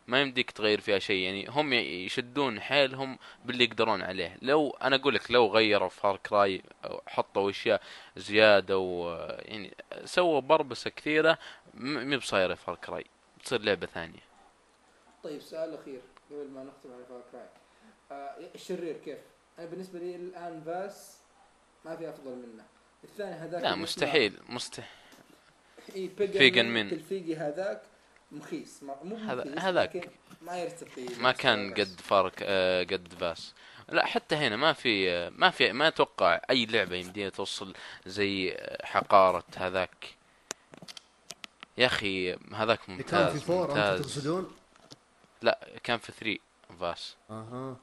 [0.07, 1.23] ما يمديك تغير فيها شيء.
[1.23, 4.37] يعني هم يشدون حيلهم باللي يقدرون عليه.
[4.41, 6.61] لو أنا أقول لك لو غيروا Far Cry
[7.07, 7.81] حطوا أشياء
[8.17, 9.73] زيادة و يعني
[10.05, 11.37] سووا بربسة كثيرة
[11.73, 13.05] م- مي بصايرة Far Cry
[13.39, 14.19] بتصير لعبة ثانية.
[15.23, 16.01] طيب سؤال أخير
[16.31, 17.45] قبل ما نختم على Far Cry
[18.11, 19.19] آه الشرير كيف؟
[19.59, 21.17] أنا بالنسبة لي الآن Vaas
[21.85, 22.63] ما في أفضل منه.
[23.03, 24.89] الثاني هذاك لا مستحيل مستحيل.
[25.95, 26.89] بيجن فيجن من.
[26.91, 27.81] الفيجي هذاك.
[28.31, 28.83] مخيس.
[28.83, 30.09] ما مو مخيس هذاك.
[30.41, 33.53] ما يرتقي ما كان قد فارك آه قد باس
[33.89, 37.73] لا حتى هنا ما في آه ما في ما أتوقع أي لعبة يمديها توصل
[38.05, 40.15] زي آه، حقارة هذاك.
[41.77, 44.01] يا أخي هذاك اللي كان ممتاز في فور ممتاز.
[44.01, 44.51] تقصدون؟
[45.41, 46.39] لا كان في 3
[46.79, 47.75] فاس أها.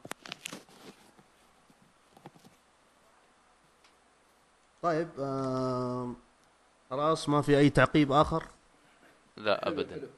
[4.83, 6.17] طيب آم،
[6.91, 8.45] خلاص ما في أي تعقيب آخر؟
[9.37, 10.09] لا حلو- ابدا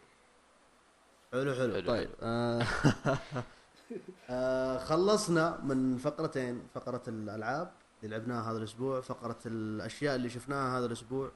[1.34, 1.54] حلو.
[1.54, 1.86] حلو.
[1.86, 2.62] طيب آه
[4.30, 7.72] آه خلصنا من فقرتين فقرة الألعاب
[8.02, 11.32] اللي لعبناها هذا الأسبوع فقرة الأشياء اللي شفناها هذا الأسبوع.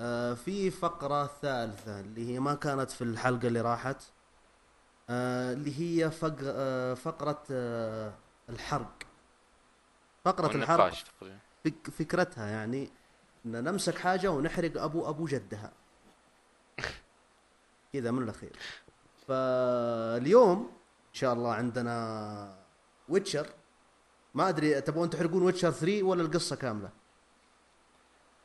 [0.00, 4.02] آه في فقرة ثالثة اللي هي ما كانت في الحلقة اللي راحت
[5.10, 6.36] آه اللي هي فق...
[6.42, 8.12] آه فقرة آه
[8.48, 8.92] الحرق.
[10.24, 10.92] فقرة الحرق
[11.64, 11.90] فك...
[11.90, 12.90] فكرتها يعني
[13.46, 15.72] إن نمسك حاجة ونحرق ابو أبو جدها.
[17.92, 18.52] كذا من الأخير.
[19.28, 20.58] فاليوم
[21.08, 22.56] إن شاء الله عندنا
[23.08, 23.46] Witcher
[24.34, 26.90] ما أدري تبغون تحرقون Witcher 3 ولا القصة كاملة؟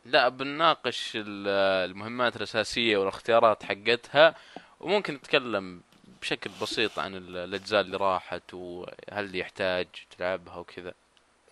[0.06, 1.48] لا بنناقش ال-
[1.92, 4.36] المهمات الأساسية والاختيارات حقتها
[4.80, 5.82] وممكن نتكلم
[6.22, 10.94] بشكل بسيط عن ال- الأجزاء اللي راحت وهل يحتاج تلعبها وكذا.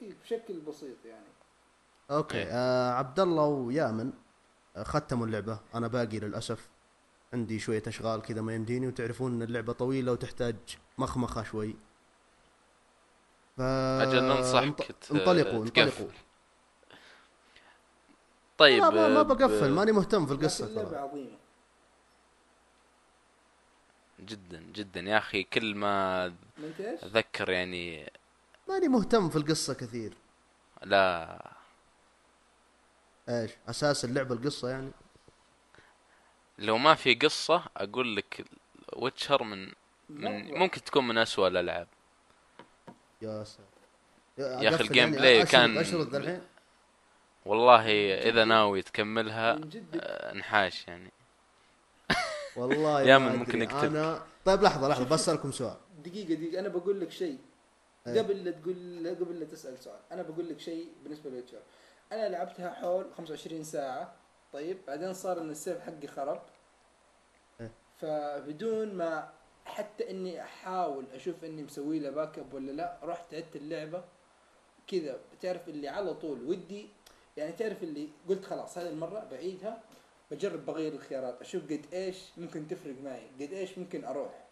[0.02, 1.26] بشكل بسيط يعني.
[2.12, 2.48] أوكي إيه.
[2.52, 4.12] آه عبد الله ويامن
[4.78, 5.60] آه، ختموا اللعبة.
[5.76, 6.68] أنا باقي للأسف.
[7.34, 10.56] عندي شوية أشغال كذا ما يمديني وتعرفون إن اللعبة طويلة وتحتاج
[10.98, 11.76] مخمخة شوي.
[13.58, 15.64] ف أجل ننصحك انطلقوا.
[15.64, 16.08] انطلقوا.
[18.58, 20.32] طيب ما, ما بقفل ب- ماني مهتم في
[20.66, 20.98] اللعبة ترى.
[21.00, 21.38] عظيمة.
[24.20, 25.00] جدا جدا.
[25.02, 26.34] يا أخي كل ما؟
[26.80, 28.12] أذكر يعني
[28.70, 30.14] ماني مهتم في القصة كثير.
[30.84, 31.52] لا.
[33.30, 34.92] إيش؟ أساس اللعبة القصة يعني؟
[36.60, 38.46] لو ما في قصة أقول لك
[38.96, 39.72] Witcher من
[40.10, 40.58] من.
[40.58, 41.88] ممكن تكون من أسوأ الألعاب.
[43.22, 43.64] يا ساتر
[44.38, 46.42] يا أخي أقفل ال game يعني play أشرد- كان- اشرد الحين
[47.46, 47.86] والله
[48.30, 49.60] إذا ناوي تكملها
[49.96, 51.12] آه، انحاش يعني.
[52.56, 53.62] والله يا من ممكن.
[53.62, 53.84] يقتلك.
[53.84, 55.78] أنا طيب لحظة لحظة بسالكم سؤال.
[56.06, 56.60] دقيقة دقيقة.
[56.60, 57.38] أنا بقول لك شيء.
[58.08, 58.22] إيه.
[58.22, 61.60] قبل لا تقول قبل لا تسأل سؤال أنا بقول لك شيء بالنسبة ل Witcher.
[62.12, 64.14] أنا لعبتها حول 25 ساعة.
[64.54, 66.42] طيب بعدين صار إن السيف حقي خرب.
[67.62, 67.72] إيه.
[67.98, 69.30] فبدون ما
[69.66, 74.04] حتى إني أحاول أشوف إني مسوي له backup ولا لا رحت عدت اللعبة
[74.88, 75.20] كذا.
[75.34, 76.90] بتعرف اللي على طول ودي
[77.38, 79.82] يعني تعرف اللي قلت خلاص هذه المرة بعيدها
[80.32, 84.46] بجرب بغير الخيارات أشوف قد إيش ممكن تفرق معي قد إيش ممكن أروح.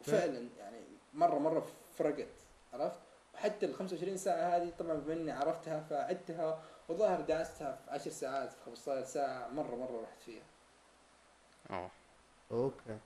[0.00, 0.78] وفعلا يعني
[1.14, 1.66] مرة مرة
[1.98, 2.26] فرقت
[2.72, 3.00] عرفت؟
[3.34, 8.52] وحتى ال 25 ساعة هذه طبعا بما إني عرفتها فعدتها وظاهر داستها في 10 ساعات
[8.52, 10.42] في 15 ساعة مره مرة رحت فيها.
[11.70, 11.90] أوه.
[12.50, 12.98] أوكي.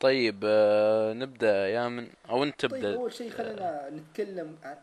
[0.00, 2.94] طيب آه، نبدأ يا من أو أنت طيب تبدأ.
[2.94, 4.76] أول شيء خلينا نتكلم عن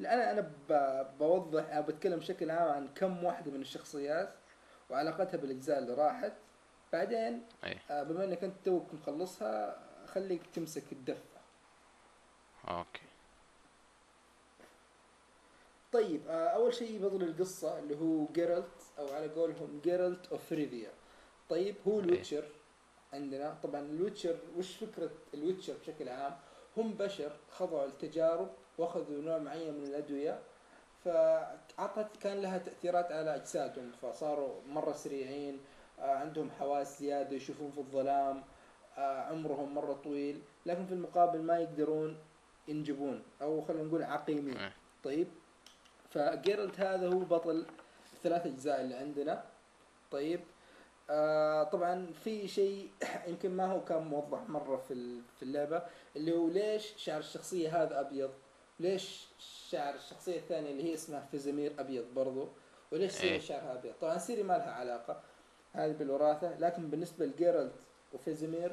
[0.00, 0.50] لا أنا
[1.18, 4.34] بوضح أو بتكلم بشكل عام عن كم واحدة من الشخصيات
[4.90, 6.32] وعلاقتها بالأجزاء اللي راحت.
[6.92, 7.42] بعدين
[7.90, 11.40] آه، بما إنك أنت توك مخلصها خليك تمسك الدفة.
[12.68, 13.00] okay.
[15.92, 20.90] طيب آه، أول شيء بطل القصة اللي هو Geralt أو على قولهم Geralt of Rivia
[21.48, 22.44] طيب هو ال Witcher
[23.12, 23.56] عندنا.
[23.62, 26.36] طبعا ال Witcher وش فكرة ال Witcher بشكل عام؟
[26.76, 30.38] هم بشر خضعوا لتجارب وأخذوا نوع معين من الأدوية
[31.04, 35.60] فعطت كان لها تأثيرات على أجسادهم فصاروا مرة سريعين
[36.00, 38.42] آه، عندهم حواس زيادة يشوفون في الظلام
[38.98, 42.18] آه، عمرهم مرة طويل لكن في المقابل ما يقدرون
[42.68, 44.56] ينجبون أو خلينا نقول عقيمين.
[44.56, 44.72] إيه.
[45.04, 45.28] طيب
[46.10, 47.66] ف Geralt هذا هو بطل
[48.12, 49.44] الثلاث أجزاء اللي عندنا.
[50.10, 50.40] طيب
[51.10, 52.90] آه طبعا في شيء
[53.28, 55.82] يمكن ما هو كان موضح مرة في في اللعبة
[56.16, 58.30] اللي هو ليش شعر الشخصية هذا أبيض؟
[58.80, 59.26] ليش
[59.70, 62.48] شعر الشخصية الثانية اللي هي اسمها Vesemir أبيض برضو؟
[62.92, 63.40] وليش Ciri إيه.
[63.40, 65.20] شعرها أبيض؟ طبعا Ciri ما لها علاقة
[65.72, 66.58] هذه بالوراثة.
[66.58, 67.72] لكن بالنسبة ل Geralt
[68.12, 68.72] و Vesemir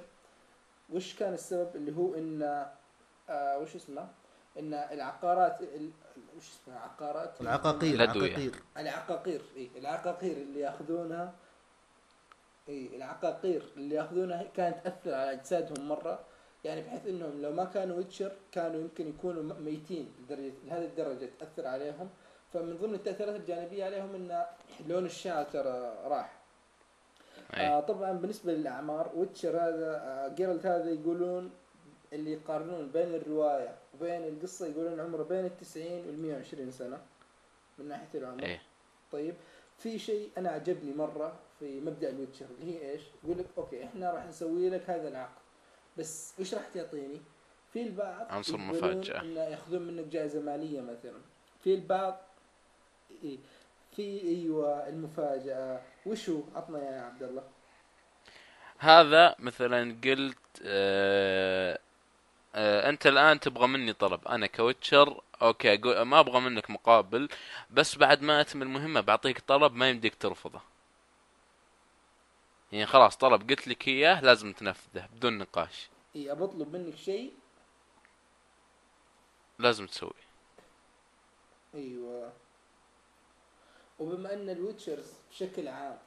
[0.89, 2.65] وش كان السبب؟ اللي هو إن
[3.29, 4.07] آه وش اسمه؟
[4.59, 5.91] إن العقارات ال-
[6.37, 8.35] وش اسمها عقارات؟ العقاقير الأدوية.
[8.35, 11.33] العقاقير العقاقير إي العقاقير اللي يأخذونها
[12.69, 16.19] إي العقاقير اللي يأخذونها كانت تأثر على أجسادهم مرة
[16.63, 21.67] يعني بحيث إنهم لو ما كانوا witcher كانوا يمكن يكونوا ميتين لدرجه لهذه الدرجة تأثر
[21.67, 22.09] عليهم.
[22.53, 24.45] فمن ضمن التأثيرات الجانبية عليهم إن
[24.87, 26.37] لون الشعر ترى راح.
[27.53, 31.51] آه أي طبعا بالنسبة للأعمار witcher هذا آه جيرالت هذا يقولون
[32.13, 37.01] اللي يقارنون بين الرواية وبين القصة يقولون عمره بين ال 90 وال 120 سنة
[37.77, 38.61] من ناحية العمر إيه
[39.11, 39.35] طيب
[39.77, 43.83] في شيء أنا عجبني مرة في مبدأ ال witcher اللي هي إيش؟ يقول لك okay
[43.85, 45.41] إحنا راح نسوي لك هذا العقد
[45.97, 47.21] بس وش راح تعطيني؟
[47.73, 49.21] في البعض عنصر مفاجأة.
[49.21, 51.21] إنه يأخذون منك جائزة مالية مثلا
[51.63, 52.17] في البعض
[53.23, 53.37] إيه
[53.95, 57.43] في أيوه المفاجأة وش هو؟ عطنا يا عبد الله
[58.77, 61.79] هذا مثلا قلت آه
[62.57, 64.27] أنت الآن تبغى مني طلب.
[64.27, 67.29] أنا ك witcher okay أقول ما أبغى منك مقابل
[67.71, 70.61] بس بعد ما أتم المهمة بعطيك طلب ما يمديك ترفضه.
[72.71, 75.89] يعني خلاص طلب قلت لك إياه لازم تنفذه بدون نقاش.
[76.15, 77.33] إي ابى أطلب منك شيء.
[79.59, 80.11] لازم تسوي
[81.75, 82.31] أيوه.
[83.99, 85.97] وبما أن ال witchers بشكل عام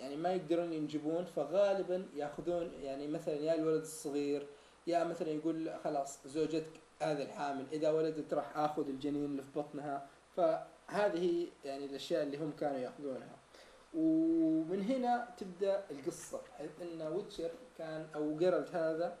[0.00, 4.46] يعني ما يقدرون ينجبون فغالبا يأخذون يعني مثلا يا الولد الصغير
[4.86, 10.06] يا مثلا يقول خلاص زوجتك هذا الحامل إذا ولدت راح آخذ الجنين اللي في بطنها.
[10.36, 13.36] فهذه يعني الأشياء اللي هم كانوا يأخذونها.
[13.94, 19.16] ومن هنا تبدأ القصة بحيث إن witcher كان أو جيرالت هذا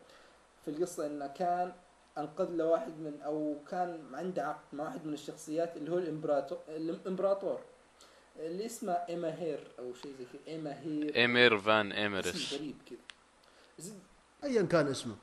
[0.64, 1.72] في القصة إنه كان
[2.18, 6.58] أنقذ له واحد من أو كان عنده عقد مع واحد من الشخصيات اللي هو الامبراطور
[6.68, 7.60] الإمبراطور.
[8.38, 11.16] اللي اسمه إيما هير أو شيء زي كذا إيما هير.
[11.16, 12.98] إيمير فان اسم ايميرس غريب كذا.
[13.78, 13.98] زد
[14.44, 15.14] ايا كان اسمه.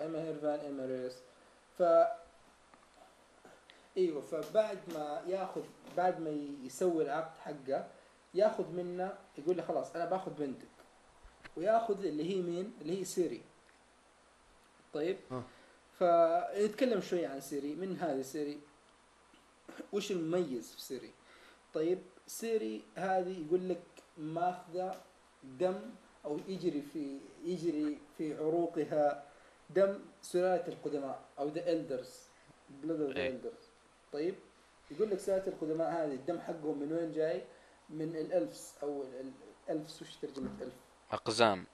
[0.00, 1.16] هير فان ايميريس
[1.78, 1.82] ف
[3.96, 5.62] إيوه فبعد ما ياخذ
[5.96, 6.30] بعد ما
[6.64, 7.88] يسوي العقد حقه
[8.34, 10.68] ياخذ منه يقول له خلاص أنا باخذ بنتك.
[11.56, 13.42] وياخذ اللي هي مين؟ اللي هي سيري.
[14.92, 15.16] طيب.
[15.98, 17.74] فنتكلم شوي عن سيري.
[17.74, 18.60] من هذه سيري؟
[19.92, 21.10] وش المميز في سيري؟
[21.74, 23.82] طيب سيري هذه يقول لك
[24.18, 25.00] ماخذة
[25.42, 25.80] دم
[26.24, 29.29] أو يجري في يجري في عروقها
[29.74, 32.14] دم سلالة القدماء أو the elders
[32.70, 33.26] blood of the.
[33.26, 33.68] elders
[34.12, 34.34] طيب
[34.90, 37.42] يقول لك سلالة القدماء هذه الدم حقهم من وين جاي؟
[37.90, 39.32] من ال elves أو ال-
[39.68, 40.72] ال elves وش ترجمة elf؟
[41.12, 41.66] أقزام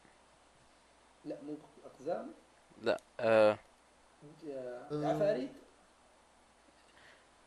[1.24, 2.32] لا مو أقزام
[2.82, 3.59] لا آه
[4.51, 4.89] آه.
[4.93, 5.51] عفاريت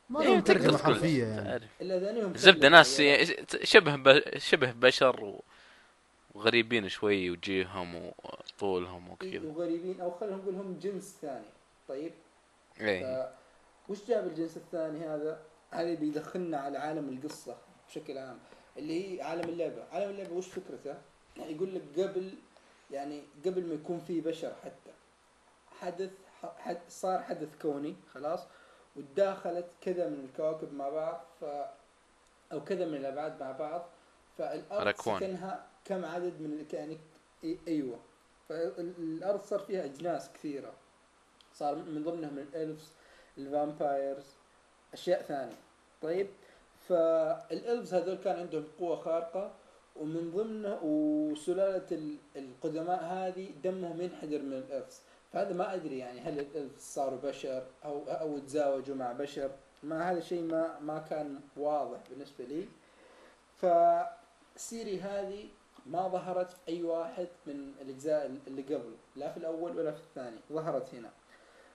[0.09, 1.81] ما إيه، تقدر ترجمه تقول حرفيه يعني تعرف.
[1.81, 3.25] إلا ذانيهم زبدة ناس يعني.
[3.63, 4.37] شبه ب...
[4.37, 5.43] شبه بشر و...
[6.35, 11.49] وغريبين شوي وجيههم وطولهم إيه، وكذا وغريبين أو خلينا نقول هم جنس ثاني
[11.87, 12.11] طيب
[12.79, 13.31] إيه.
[13.89, 15.41] وش جاب الجنس الثاني هذا؟
[15.71, 17.57] هذا بيدخلنا على عالم القصة
[17.87, 18.39] بشكل عام
[18.77, 20.95] اللي هي عالم اللعبة، عالم اللعبة وش فكرته؟
[21.37, 22.33] يعني يقول لك قبل
[22.91, 24.91] يعني قبل ما يكون في بشر حتى
[25.79, 26.11] حدث
[26.57, 28.39] حد صار حدث كوني خلاص
[28.95, 31.45] وتداخلت كذا من الكواكب مع بعض ف
[32.51, 33.85] أو كذا من الأبعاد مع بعض
[34.37, 35.19] فالأرض ركون.
[35.19, 36.65] سكنها كم عدد من
[37.43, 37.99] إي- أيوه.
[38.49, 40.73] فالارض صار فيها أجناس كثيرة.
[41.53, 42.91] صار من ضمنهم ال elves
[43.37, 44.25] ال vampires
[44.93, 45.55] أشياء ثانية.
[46.01, 46.27] طيب؟
[46.87, 49.51] فال elves هذول كان عندهم قوة خارقة
[49.95, 55.01] ومن ضمنه وسلالة ال- القدماء هذه دمهم ينحدر من الالفز
[55.33, 59.51] فهذا ما أدري يعني هل الالفز صاروا بشر أو أو تزاوجوا مع بشر.
[59.83, 62.67] ما هذا شيء ما ما كان واضح بالنسبة لي.
[63.57, 65.47] فسيري هذه
[65.85, 70.39] ما ظهرت في أي واحد من الأجزاء اللي قبل لا في الأول ولا في الثاني
[70.51, 71.09] ظهرت هنا.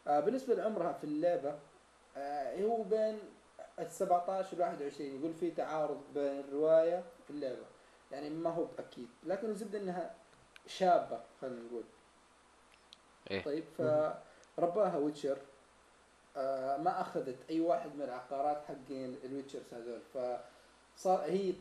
[0.06, 1.58] آه بالنسبة لعمرها في اللعبة
[2.16, 3.18] آه هو بين
[3.78, 7.66] ال 17 وال 21 يقول في تعارض بين الرواية واللعبه
[8.12, 10.14] يعني ما هو بأكيد لكن الزبدة إنها
[10.66, 11.84] شابة خلينا نقول.
[13.30, 13.42] إيه.
[13.42, 13.64] طيب
[14.56, 15.38] فرباها witcher.
[16.36, 20.00] آه ما أخذت أي واحد من العقارات حقين ال witchers هذول.
[20.14, 21.52] فصار هي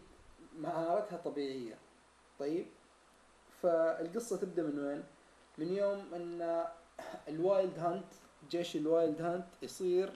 [0.57, 1.75] مهارتها طبيعية.
[2.43, 2.65] طيب
[3.61, 5.03] فالقصة تبدأ من وين؟
[5.57, 6.63] من يوم أن
[7.27, 8.05] ال Wild Hunt
[8.51, 10.11] جيش ال Wild Hunt يصير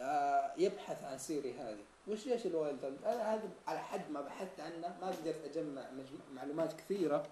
[0.00, 1.78] آه يبحث عن سيري هذه
[2.08, 5.82] وش جيش ال Wild Hunt أنا هذا على حد ما بحثت عنه ما قدرت أجمع
[5.90, 7.26] مجم- معلومات كثيرة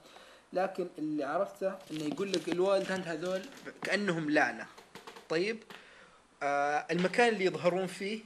[0.52, 3.42] لكن اللي عرفته إنه يقول لك ال Wild Hunt هذول
[3.82, 4.66] كأنهم لعنة
[5.28, 5.62] طيب
[6.42, 8.20] آه المكان اللي يظهرون فيه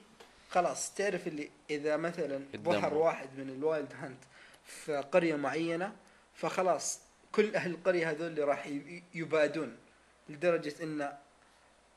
[0.51, 2.41] خلاص تعرف اللي إذا مثلا.
[2.57, 4.19] ظهر واحد من ال Wild Hunt
[4.65, 5.97] في قرية معينة
[6.35, 7.01] فخلاص
[7.33, 8.67] كل أهل القرية هذول اللي راح
[9.15, 9.79] يبادون
[10.29, 11.17] لدرجة إن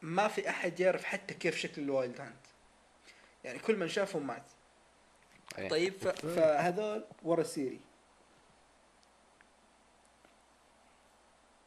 [0.02, 2.45] ما في أحد يعرف حتى كيف شكل ال Wild Hunt
[3.44, 4.44] يعني كل من شافهم مات.
[5.69, 5.94] طيب.
[6.35, 7.80] فهذول ورا سيري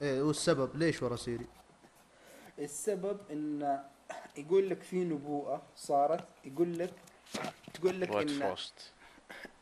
[0.02, 1.46] إيه والسبب ليش ورا سيري؟
[2.58, 3.80] السبب إن
[4.36, 6.92] يقول لك في نبوءة صارت يقول لك
[7.74, 8.56] تقول لك إن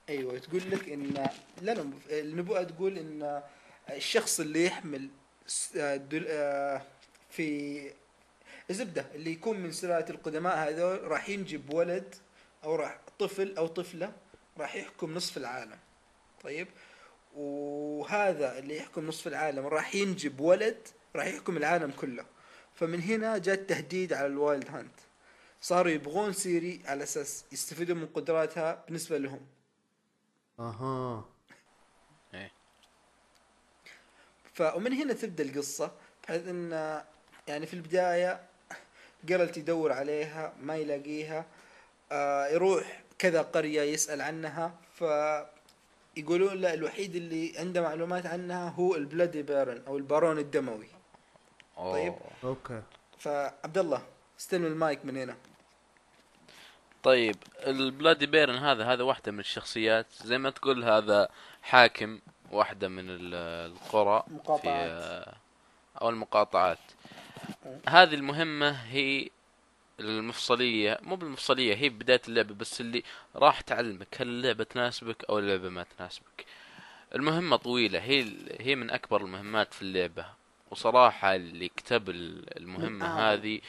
[0.08, 1.28] أيوه تقول لك إن
[1.62, 3.42] لا النبوءة تقول إن
[3.90, 5.08] الشخص اللي يحمل
[7.30, 7.90] في
[8.70, 12.14] الزبده اللي يكون من سلالة القدماء هذول راح ينجب ولد
[12.64, 14.12] أو راح طفل أو طفلة
[14.58, 15.78] راح يحكم نصف العالم.
[16.44, 16.68] طيب؟
[17.36, 22.24] وهذا اللي يحكم نصف العالم راح ينجب ولد راح يحكم العالم كله.
[22.74, 24.94] فمن هنا جاء التهديد على الوايلد هانت.
[25.60, 29.40] صاروا يبغون سيري على أساس يستفيدوا من قدراتها بالنسبة لهم.
[30.60, 31.24] أها.
[34.54, 35.90] ف ومن هنا تبدأ القصة
[36.22, 37.02] بحيث إن
[37.48, 38.40] يعني في البداية
[39.24, 41.46] جرالت يدور عليها ما يلاقيها
[42.12, 45.04] آه يروح كذا قرية يسأل عنها ف
[46.16, 50.86] يقولون لا الوحيد اللي عنده معلومات عنها هو ال Bloody Baron أو البارون الدموي.
[51.76, 52.12] طيب.
[52.12, 52.20] أوه.
[52.44, 52.82] okay
[53.18, 54.02] فعبد الله
[54.40, 55.36] استلم المايك من هنا.
[57.02, 57.36] طيب
[57.66, 61.28] ال Bloody Baron هذا هذا واحدة من الشخصيات زي ما تقول هذا
[61.62, 62.20] حاكم
[62.50, 63.34] واحدة من ال-
[63.72, 64.22] القرى
[64.62, 65.34] في.
[66.02, 66.78] أو المقاطعات
[67.88, 69.28] هذه المهمة هي
[70.00, 73.02] المفصلية مو بالمفصلية هي بداية اللعبة بس اللي
[73.36, 76.46] راح تعلمك هل اللعبة تناسبك أو اللعبة ما تناسبك
[77.14, 80.26] المهمة طويلة هي هي من أكبر المهمات في اللعبة
[80.70, 83.06] وصراحة اللي كتب ال- المهمة.
[83.32, 83.60] هذه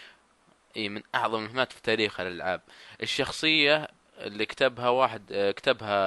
[0.77, 2.61] اي من أعظم المهمات في تاريخ الألعاب.
[3.01, 3.87] الشخصية
[4.21, 5.97] اللي كتبها واحد آه، كتبها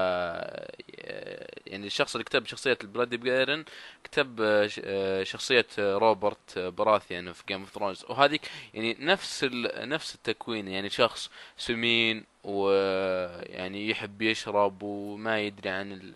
[1.00, 3.64] آه، يعني الشخص اللي كتب شخصية ال Bloody Baron
[4.04, 9.88] كتب آه، شخصية روبرت براثيون في Game of Thrones وهذيك يعني نفس ال...
[9.88, 16.14] نفس التكوين يعني شخص سمين ويعني يحب يشرب وما يدري عن ال...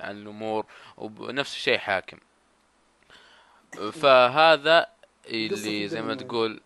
[0.00, 2.18] عن الأمور ونفس الشيء حاكم.
[3.92, 4.86] فهذا
[5.26, 6.60] اللي زي ما تقول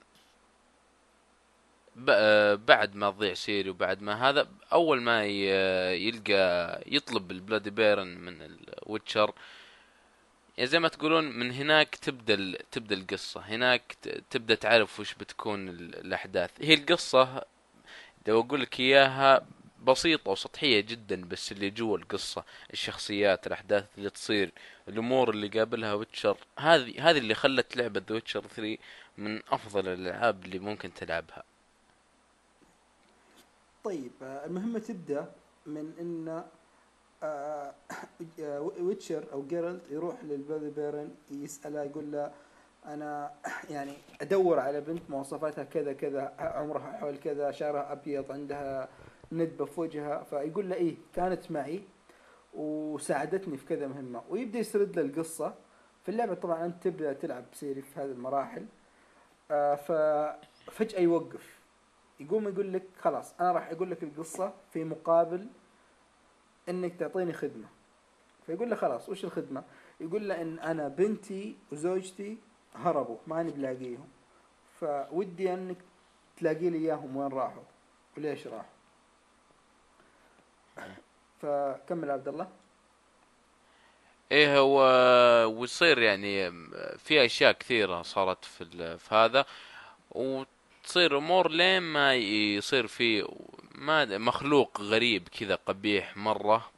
[1.97, 8.07] بعد ما تضيع سيري وبعد ما هذا أول ما ي- يلقى يطلب ال Bloody Baron
[8.19, 9.32] من ال Witcher
[10.61, 13.41] زي ما تقولون من هناك تبدأ تبدأ القصة.
[13.41, 13.97] هناك
[14.31, 16.51] تبدأ تعرف وش بتكون ال- الأحداث.
[16.61, 17.43] هي القصة
[18.29, 19.47] لو أقول لك إياها
[19.85, 24.51] بسيطة وسطحية جدا بس اللي جوا القصة الشخصيات الأحداث اللي تصير
[24.89, 26.36] الأمور اللي قابلها Witcher.
[26.59, 28.79] هذه هذه اللي خلت لعبة The Witcher 3
[29.19, 31.43] من أفضل الألعاب اللي ممكن تلعبها.
[33.85, 35.32] طيب آه، المهمة تبدأ
[35.66, 36.44] من إن
[37.23, 37.74] آه،
[38.81, 42.32] Witcher أو جيرالت يروح لل Bloody Baron يسأله يقول له
[42.86, 43.32] أنا
[43.70, 48.89] يعني أدور على بنت مواصفاتها كذا كذا عمرها حول كذا شعرها أبيض عندها
[49.32, 50.23] ندبة في وجهها.
[50.23, 51.82] فيقول له إيه كانت معي
[52.55, 54.23] وساعدتني في كذا مهمة.
[54.31, 55.55] ويبدأ يسرد له القصة.
[56.02, 58.66] في اللعبة طبعا أنت تبدأ تلعب سيري في هذه المراحل.
[59.51, 61.53] آه، ففجأة يوقف.
[62.25, 65.47] يقوم يقول لك خلاص أنا راح أقول لك القصة في مقابل
[66.69, 67.69] إنك تعطيني خدمة.
[68.47, 69.65] فيقول له خلاص وش الخدمة؟
[70.01, 72.39] يقول له إن أنا بنتي وزوجتي
[72.75, 74.09] هربوا ماني بلاقيهم.
[74.81, 75.77] فودي إنك
[76.37, 77.63] تلاقي لي إياهم وين راحوا
[78.17, 78.71] وليش راحوا.
[81.43, 82.49] فكمل عبد الله.
[84.33, 84.81] إيه هو
[85.61, 86.51] ويصير يعني
[86.99, 89.45] في أشياء كثيرة صارت في في هذا.
[90.85, 93.28] وتصير أمور لين ما يصير في
[93.74, 96.70] ما مخلوق غريب كذا قبيح مرة.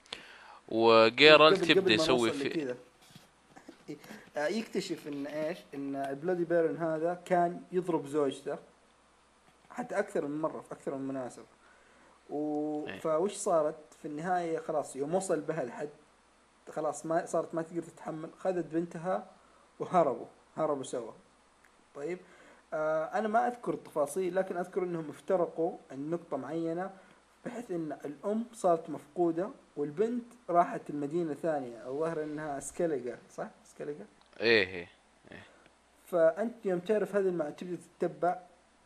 [0.69, 2.75] وجيرالت يبدا يسوي في.
[4.37, 8.59] آه، يكتشف إن إيش؟ إن البلودي بيرن هذا كان يضرب زوجته
[9.71, 11.45] حتى أكثر من مرة في أكثر من مناسبة.
[12.31, 12.87] و...
[13.01, 15.91] فوش صارت؟ في النهاية خلاص يوم وصل بها الحد
[16.71, 19.27] خلاص ما صارت ما تقدر تتحمل خذت بنتها
[19.79, 20.27] وهربوا
[20.57, 21.13] هربوا سوا.
[21.95, 22.19] طيب؟
[22.75, 26.91] آه أنا ما أذكر التفاصيل لكن أذكر إنهم افترقوا النقطه معينة
[27.47, 34.07] بحيث إن الأم صارت مفقودة والبنت راحت المدينة ثانية الظاهر إنها سكيليجا صح؟ سكيليجا
[34.41, 34.89] إيه إيه
[36.07, 38.39] فأنت يوم تعرف هذه المعلومات تبدا تتبع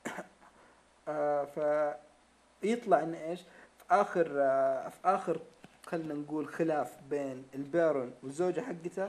[1.08, 1.44] آه
[2.62, 5.40] فيطلع إن إيش؟ في آخر آه في آخر
[5.86, 9.08] خلينا نقول خلاف بين البارون والزوجة حقته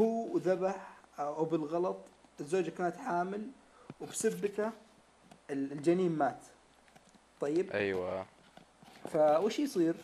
[0.00, 1.98] هو ذبح أو بالغلط
[2.40, 3.48] الزوجة كانت حامل
[4.02, 4.66] وبسبته
[5.50, 6.40] ال- الجنين مات
[7.40, 8.26] طيب أيوه
[9.12, 9.94] فوش يصير؟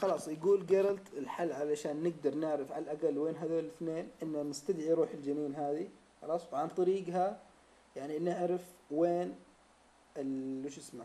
[0.00, 5.10] خلاص يقول جيرالت الحل علشان نقدر نعرف على الأقل وين هذول الاثنين ان نستدعي روح
[5.10, 5.88] الجنين هذه
[6.22, 7.38] خلاص وعن طريقها
[7.96, 8.60] يعني نعرف
[8.90, 9.34] وين
[10.16, 11.04] ال- وش اسمه؟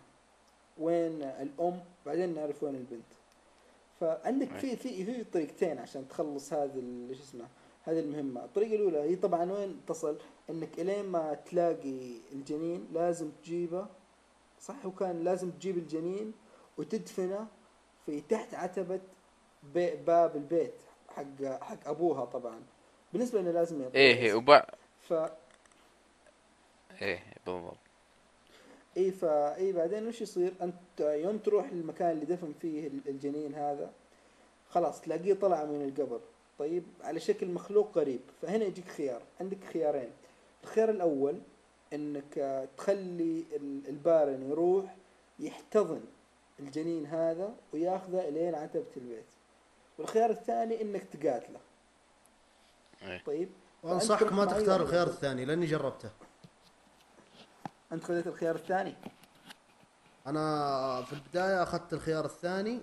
[0.78, 3.03] وين الأم بعدين نعرف وين البنت.
[3.99, 7.45] فعندك في في في طريقتين عشان تخلص هذه ال- وش اسمه؟
[7.84, 10.18] هذه المهمة، الطريقة الأولى هي طبعا وين تصل؟
[10.52, 13.86] إنك إلين ما تلاقي الجنين لازم تجيبه
[14.61, 16.34] صح؟ وكان لازم تجيب الجنين
[16.78, 17.48] وتدفنه
[18.06, 18.99] في تحت عتبة
[20.06, 20.73] باب البيت
[21.10, 22.61] حق حق أبوها طبعا.
[23.14, 24.34] بالنسبة إنه لازم يعطيه إيه إيه.
[24.34, 24.65] وبع
[25.02, 25.14] ف
[27.02, 27.78] إيه بالضبط.
[28.98, 33.56] اي فا اي بعدين وش يصير؟ أنت يوم تروح للمكان اللي دفن فيه ال- الجنين
[33.56, 33.91] هذا
[34.69, 36.19] خلاص تلاقيه طلع من القبر.
[36.60, 38.19] طيب على شكل مخلوق غريب.
[38.41, 40.10] فهنا يجيك خيار عندك خيارين.
[40.64, 41.40] الخيار الأول
[41.94, 44.96] إنك آه، تخلي ال- البارن يروح
[45.40, 46.02] يحتضن
[46.60, 49.26] الجنين هذا وياخذه إلين عتبة البيت.
[49.98, 51.60] والخيار الثاني إنك تقاتله.
[53.02, 53.24] إيه.
[53.26, 53.50] طيب.
[53.84, 56.10] وانصحك فأنت ما تختار الخيار الثاني لأني جربته.
[57.92, 58.96] أنت خذيت الخيار الثاني؟
[60.28, 62.82] أنا في البداية أخذت الخيار الثاني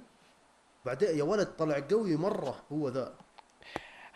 [0.86, 3.14] بعدين يا ولد طلع قوي مرة هو ذا.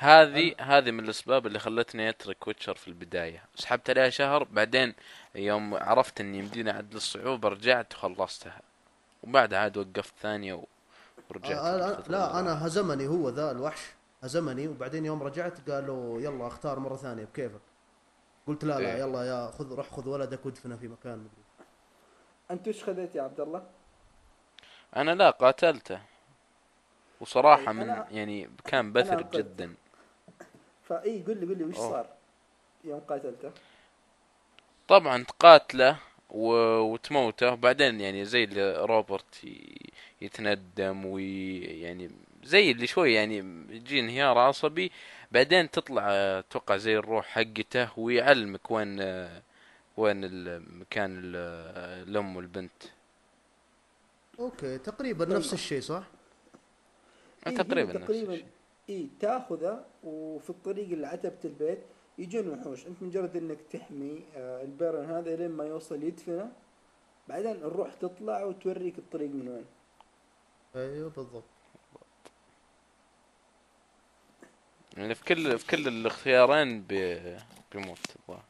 [0.03, 4.95] هذه هذه من الأسباب اللي خلتني أترك ويتشر في البداية سحبت عليها شهر بعدين
[5.35, 8.61] يوم عرفت إني يمديني اعدل الصعوبه رجعت وخلصتها
[9.23, 10.65] وبعدها عاد وقفت ثانية و-
[11.31, 13.81] ورجعت آه، آه، لا اللي أنا هزمني هو ذا الوحش
[14.23, 17.61] هزمني وبعدين يوم رجعت قالوا يلا أختار مرة ثانية بكيفك
[18.47, 19.01] قلت لا لا إيه.
[19.01, 21.43] يلا يا خذ روح خذ ولدك وادفنه في مكان مدري
[22.51, 23.63] أنت وش خذيت يا عبد الله؟
[24.97, 26.01] أنا لا قاتلته
[27.21, 29.23] وصراحة طيب، من يعني كان بثر.
[29.23, 29.75] جدا
[30.93, 31.91] فاي قل لي قل لي وش أوه.
[31.91, 32.07] صار
[32.85, 33.53] يوم قاتلته؟
[34.89, 35.99] طبعا تقاتله
[36.31, 36.53] و...
[36.79, 39.77] وتموته وبعدين يعني زي اللي روبرت ي...
[40.21, 42.11] يتندم ويعني
[42.45, 43.37] زي اللي شوي يعني
[43.71, 44.93] يجي انهيار عصبي
[45.33, 49.01] بعدين تطلع أتوقع زي الروح حقته ويعلمك وين
[49.97, 52.83] وين المكان ال- الأم والبنت
[54.39, 55.25] أوكي تقريبا.
[55.25, 56.03] نفس الشيء صح؟
[57.47, 58.47] إيه، تقريبا نفس تقريبا الشيء.
[58.93, 61.79] إي تاخذه وفي الطريق اللي عتبة البيت
[62.19, 66.53] يجون وحوش أنت مجرد إنك تحمي آه، البيرن هذا لين ما يوصل يدفنه
[67.29, 69.65] بعدين الروح تطلع وتوريك الطريق من وين.
[70.77, 71.45] أيوه بالضبط.
[74.97, 77.37] يعني في كل في كل الاختيارين بي...
[77.73, 78.45] بيموت الظاهر.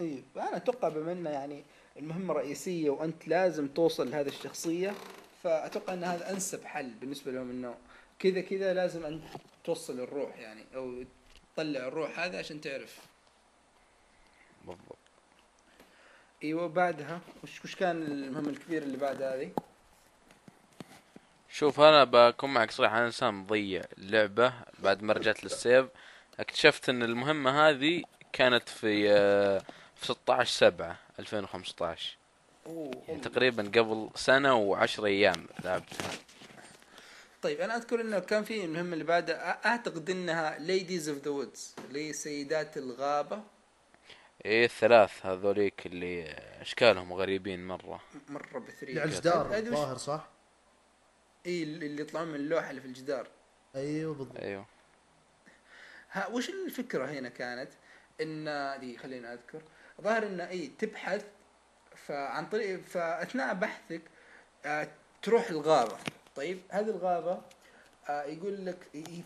[0.00, 1.64] إي أنا أتوقع بما إنه يعني
[1.96, 4.94] المهمة رئيسية وأنت لازم توصل لهذه الشخصية
[5.42, 7.74] فأتوقع إن هذا أنسب حل بالنسبة لهم إنه
[8.18, 9.24] كذا كذا لازم انت
[9.64, 11.04] توصل الروح يعني أو
[11.54, 12.98] تطلع الروح هذا عشان تعرف.
[14.64, 14.98] بالضبط.
[16.44, 19.50] إيوه بعدها وش وش كان المهمة الكبيرة اللي بعد هذه؟
[21.50, 23.82] شوف أنا بكون معك صريح أنا إنسان مضيع.
[23.98, 25.86] اللعبة بعد ما رجعت للسيف
[26.40, 28.02] اكتشفت إن المهمة هذه
[28.32, 29.62] كانت في آه،
[29.94, 32.16] في 16 7 2015
[32.66, 36.10] أوه يعني تقريبا قبل سنة وعشر أيام لعبتها.
[37.46, 41.74] طيب أنا أذكر إنه كان في المهمة اللي بعدها أعتقد إنها Ladies of the Woods
[41.88, 43.42] اللي هي سيدات الغابة.
[44.44, 46.24] إيه الثلاث هذوليك اللي
[46.60, 48.00] أشكالهم غريبين مرة.
[48.28, 50.28] مرة بثري على الجدار هذه وش؟ الظاهر صح؟
[51.46, 53.28] اي اللي يطلعون من اللوحة اللي في الجدار.
[53.76, 54.40] أيوه بالضبط.
[54.40, 54.66] أيوه.
[56.12, 57.70] ها وش الفكرة هنا كانت؟
[58.20, 59.62] إن دي خلينا أذكر.
[60.00, 61.24] ظاهر إن اي تبحث
[62.06, 64.02] فعن طريق فأثناء بحثك
[64.64, 64.88] آه،
[65.22, 65.96] تروح الغابة.
[66.36, 67.42] طيب هذه الغابة
[68.08, 68.78] آه، يقول لك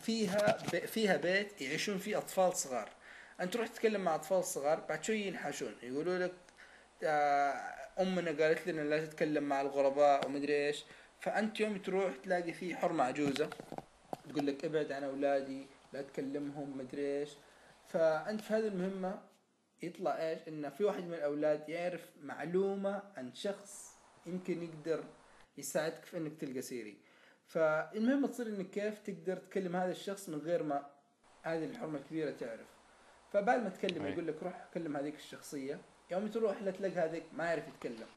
[0.03, 2.89] فيها فيها بيت يعيشون فيه أطفال صغار.
[3.41, 5.75] أنت تروح تتكلم مع أطفال صغار بعد شوي ينحاشون.
[5.83, 6.33] يقولوا لك
[7.03, 10.85] آه، أمنا قالت لنا لا تتكلم مع الغرباء ومدري إيش.
[11.19, 13.49] فأنت يوم تروح تلاقي فيه حرمة عجوزة.
[14.29, 17.29] تقول لك ابعد عن أولادي لا تكلمهم مدري إيش.
[17.89, 19.21] فأنت في هذه المهمة
[19.83, 23.91] يطلع إيش؟ إن في واحد من الأولاد يعرف معلومة عن شخص
[24.25, 25.03] يمكن يقدر
[25.57, 26.97] يساعدك في إنك تلقى سيري.
[27.45, 30.85] فالمهمه تصير إنك كيف تقدر تكلم هذا الشخص من غير ما
[31.41, 32.67] هذه الحرمة الكبيرة تعرف.
[33.31, 34.05] فبعد ما تكلم.
[34.05, 35.81] يقول لك روح كلم هذيك الشخصية.
[36.11, 38.07] يوم تروح لا تلاقي هذيك ما يعرف يتكلم.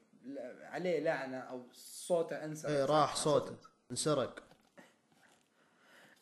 [0.62, 2.69] عليه لعنة أو صوته أنسى.
[2.69, 3.56] إيه راح صوته.
[3.90, 4.43] انسرق.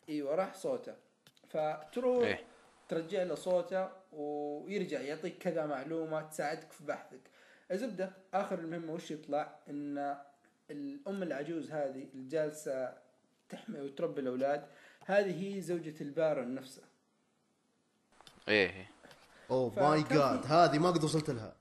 [0.09, 0.95] إيوه راح صوته.
[1.49, 2.43] فتروح إيه.
[2.89, 7.21] ترجع له صوته ويرجع يعطيك كذا معلومة تساعدك في بحثك.
[7.71, 10.17] الزبدة آخر المهمة وش يطلع؟ إن
[10.71, 12.93] الأم العجوز هذه اللي جالسه
[13.49, 14.65] تحمي وتربي الأولاد
[15.05, 16.81] هذه هي زوجة البارون نفسه.
[18.47, 18.69] إيه.
[18.69, 18.89] إيه.
[19.51, 21.55] اوه فكان my god هذه ما قد وصلت لها.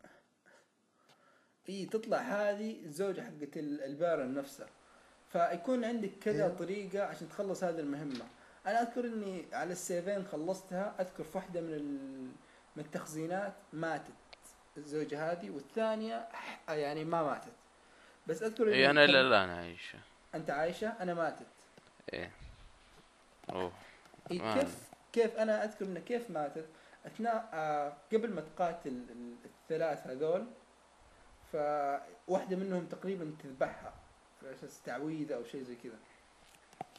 [1.68, 4.66] إي تطلع هذه الزوجة حقت ال- البارون نفسه.
[5.32, 6.54] فيكون عندك كذا إيه.
[6.54, 8.24] طريقة عشان تخلص هذه المهمة.
[8.66, 11.82] أنا أذكر إني على ال save ين خلصتها أذكر في واحدة من
[12.76, 14.12] من التخزينات ماتت
[14.76, 17.52] الزوجة هذه والثانية ح- يعني ما ماتت.
[18.26, 19.98] بس أذكر إيه أنا لا أنا عايشة.
[20.34, 21.46] أنت عايشة؟ أنا ماتت.
[22.12, 22.30] إيه.
[23.52, 23.72] أوه.
[24.30, 26.66] إيه كيف كيف أنا أذكر إنه كيف ماتت؟
[27.06, 30.46] أثناء آه قبل ما تقاتل ال- الثلاث هذول
[31.52, 33.92] فواحدة منهم تقريبا تذبحها
[34.40, 35.98] في أساس تعويذة أو شيء زي كذا.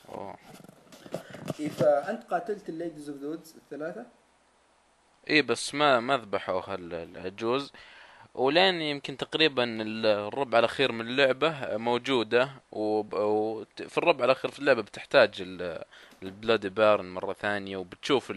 [0.09, 0.37] أوه.
[1.59, 4.05] إيه فانت قاتلت ال Ladies of the الثلاثة؟
[5.27, 7.73] إيه بس ما ما ذبحوا ال- العجوز
[8.35, 14.59] ولين يمكن تقريبا ال- الربع الأخير من اللعبة موجودة وب- وت- في الربع الأخير في
[14.59, 15.83] اللعبة بتحتاج ال-
[16.23, 18.33] ال Bloody Baron مرة ثانية وبتشوف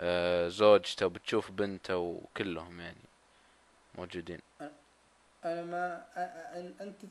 [0.00, 2.96] آه، زوجته وبتشوف بنته وكلهم يعني
[3.98, 4.38] موجودين.
[5.44, 6.04] أنا ما
[6.80, 7.04] أنت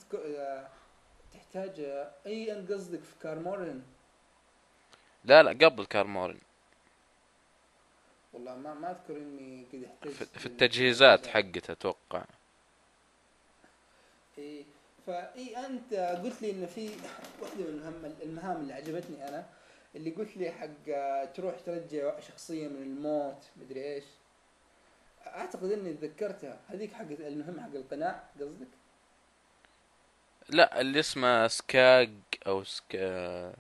[1.34, 1.80] تحتاج
[2.26, 3.82] أي انت قصدك في كير مورهن
[5.26, 6.38] لا لا قبل كير مورهن
[8.34, 12.24] والله ما ما أذكر إني قد احتجت في, التجهيزات حقته أتوقع.
[14.38, 14.66] إي
[15.08, 16.90] فاي أنت قلت لي ان في
[17.42, 19.46] واحدة من المهام المهام اللي عجبتني أنا
[19.96, 24.04] اللي قلت لي حق آه، تروح ترجع شخصية من الموت مدري إيش.
[25.28, 26.60] أعتقد إني تذكرتها.
[26.68, 28.68] هذيك حق المهمه حق القناع قصدك؟
[30.50, 32.12] لا اللي اسمه سكاج
[32.48, 33.54] أو سكا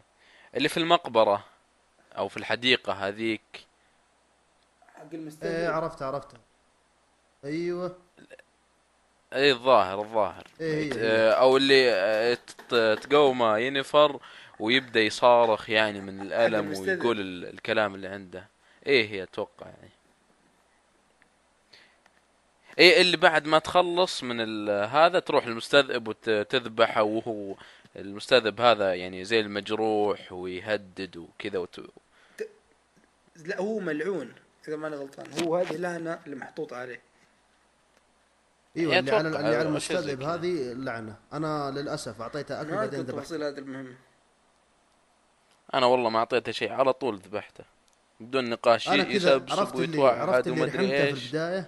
[0.56, 1.45] اللي في المقبرة
[2.18, 3.41] أو في الحديقة هذيك.
[5.02, 6.40] حق إيه المستدعي عرفت عرفتها
[7.45, 7.98] أيوه.
[9.34, 10.48] اي الظاهر الظاهر.
[10.61, 10.91] إيه.
[10.98, 12.36] آه، أو اللي
[12.69, 14.19] ت- تقومه ينفر
[14.60, 16.73] ويبدأ يصارخ يعني من الألم.
[16.80, 18.48] ويقول ال- الكلام اللي عنده.
[18.86, 19.91] إيه هي أتوقع يعني.
[22.80, 27.56] إيه اللي بعد ما تخلص من ال- هذا تروح المستذئب وتذبحه وهو
[27.95, 31.82] المستذئب هذا يعني زي المجروح ويهدد وكذا وت...
[33.45, 34.34] لا هو ملعون.
[34.68, 35.44] اذا ماني غلطان.
[35.44, 37.02] هو هذه لعنة اللي محطوط عليه.
[38.78, 40.22] أيوه يعني اللي على اللي على المستذئب.
[40.22, 41.16] هذه لعنة.
[41.34, 43.96] أنا للأسف أعطيته أكل بعدين اذكر ذبحت تفاصيل هذه المهمه
[45.74, 47.64] أنا والله ما أعطيته شيء على طول ذبحته.
[48.20, 51.68] بدون نقاش أنا كذا عرفت اللي عرفت اللي رحمته في البداية.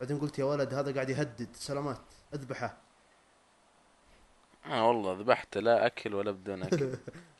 [0.00, 1.48] بعدين قلت يا ولد هذا قاعد يهدد.
[1.54, 2.00] سلامات.
[2.34, 2.76] أذبحه.
[4.66, 6.90] أنا والله ذبحته لا أكل ولا بدون أكل.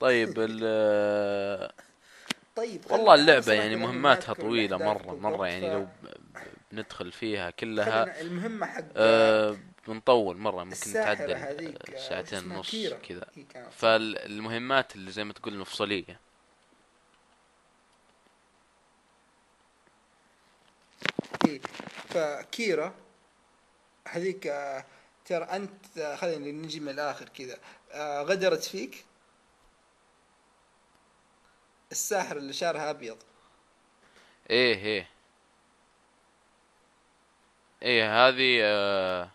[0.00, 1.72] طيب ال
[2.56, 4.32] طيب والله صراحة يعني مهماتها
[4.78, 5.86] مرة بالضبط، مرة يعني لو
[6.72, 9.56] بندخل فيها كلها المهمة حق آه
[9.88, 12.70] بنطول مرة ممكن هذيك، آه، ساعتين ونص.
[13.08, 13.26] كذا
[13.70, 16.20] فالمهمات اللي زي ما تقول مفصلية
[21.46, 21.60] إيه.
[22.08, 22.94] فكيرا
[24.08, 24.84] هذيك آه،
[25.24, 27.58] ترى أنت آه، خلينا نجي من الآخر كذا
[28.22, 29.04] غدرت فيك
[31.92, 33.16] الساحر اللي شعرها أبيض
[34.50, 35.08] إيه إيه
[37.82, 39.30] إيه هذه آه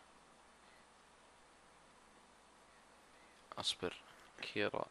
[3.60, 3.94] أصبر
[4.42, 4.86] كيرا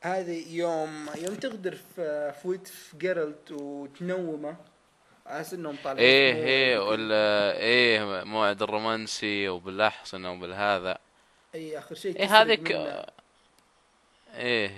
[0.00, 4.56] هذه يوم يوم تغدر في ود في جيرالت وتنومة
[5.26, 6.78] أساس إنهم طالعين إيه إيه.
[6.78, 10.98] ولا إيه موعد الرومانسي وبالاحصنة وبالهذا
[11.54, 12.70] إي آخر شيء إيه هذيك.
[12.70, 13.08] إيه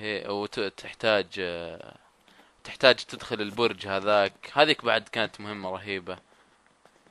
[0.03, 1.95] إيه وتحتاج آه،
[2.65, 4.33] تحتاج تدخل البرج هذاك.
[4.53, 6.19] هذيك بعد كانت مهمة رهيبة.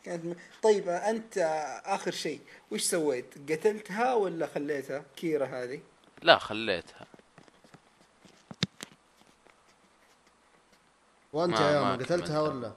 [0.04, 0.36] كانت م...
[0.64, 1.38] طيب أنت
[1.86, 2.42] آخر شيء
[2.72, 5.82] وش سويت؟ قتلتها ولا خليتها؟ كيرا هذه.
[6.22, 7.06] لا خليتها.
[11.34, 12.42] وأنت ما- يا ما قتلتها.
[12.42, 12.74] ولا؟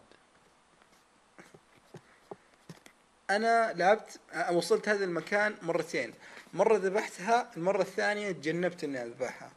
[3.31, 4.21] أنا لعبت
[4.53, 6.15] وصلت هذا المكان مرتين.
[6.55, 9.51] مرة ذبحتها المرة الثانية تجنبت إني أذبحها.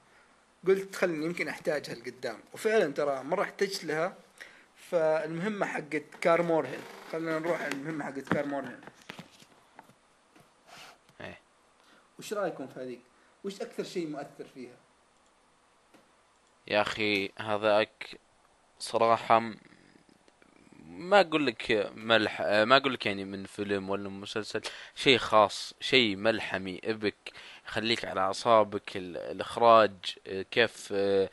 [0.68, 2.40] قلت خلني يمكن أحتاجها لقدام.
[2.54, 4.16] وفعلا ترى مرة احتجت لها.
[4.92, 6.80] فالمهمة حقت كارمورهن
[7.12, 8.82] خلينا نروح المهمة حقت كارمورهن
[11.22, 11.40] إيه.
[12.20, 13.00] وش رأيكم في هذيك؟
[13.44, 14.76] وش أكثر شيء مؤثر فيها؟
[16.68, 18.20] يا أخي هذاك
[18.80, 19.58] صراحة م-
[20.88, 24.62] ما أقول لك ملح ما أقول لك يعني من فيلم ولا مسلسل
[24.96, 27.32] شيء خاص شيء ملحمي إبك.
[27.68, 29.92] يخليك على أعصابك ال- الإخراج
[30.28, 31.30] آه، كيف آه،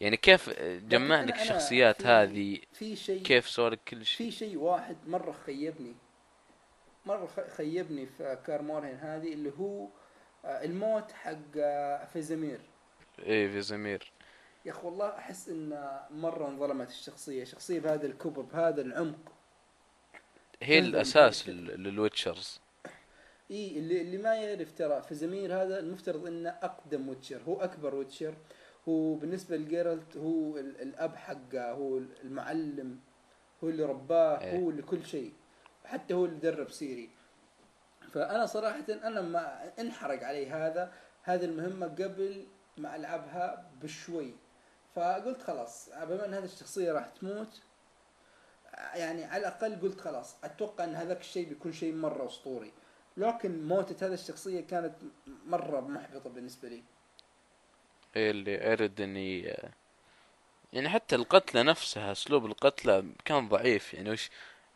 [0.00, 4.36] يعني كيف آه، جمع لك الشخصيات هذه؟ في شيء كيف سوى لك كل شيء؟ في
[4.36, 5.94] شيء واحد مرة خيبني
[7.06, 9.88] مرة خ- خيبني في كارمورهن هذه اللي هو
[10.44, 11.56] الموت حق
[12.12, 12.60] فيزامير
[13.18, 14.12] إيه فيزامير
[14.64, 19.32] يا أخي والله أحس إن مرة انظلمت الشخصية شخصية بهذا الكبر بهذا العمق.
[20.62, 22.60] هي الأساس لل witchers.
[23.50, 28.34] إي اللي اللي ما يعرف ترى فيزامير هذا المفترض إنه أقدم witcher هو أكبر ويتشر.
[28.88, 33.00] هو بالنسبة لجيرالت هو ال- الأب حقه هو المعلم
[33.64, 34.58] هو اللي رباه إيه.
[34.58, 35.32] هو اللي كل شيء
[35.84, 37.10] حتى هو اللي درب سيري.
[38.12, 42.46] فأنا صراحة أنا ما انحرق علي هذا هذه المهمة قبل
[42.76, 44.34] ما ألعبها بشوي.
[44.94, 47.62] فقلت خلاص بما إن هذه الشخصية راح تموت
[48.94, 52.72] يعني على الأقل قلت خلاص أتوقع إن هذاك الشيء بيكون شيء مرة أسطوري.
[53.20, 54.94] لكن موتة هذه الشخصية كانت
[55.46, 56.82] مرة محبطة بالنسبة لي.
[58.16, 59.54] إيه اللي أرد إني
[60.72, 63.94] يعني حتى القتلة نفسها أسلوب القتلة كان ضعيف.
[63.94, 64.30] يعني وش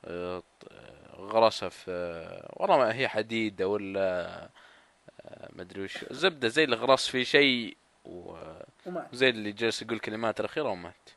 [0.04, 1.90] آه، آه، غرسه في
[2.56, 4.30] ورا ما هي حديدة ولا
[5.20, 10.68] آه، مدري وش زبدة زي اللي غرس في شيء وزي اللي جالس يقول كلمات الأخيرة
[10.68, 11.10] ومات.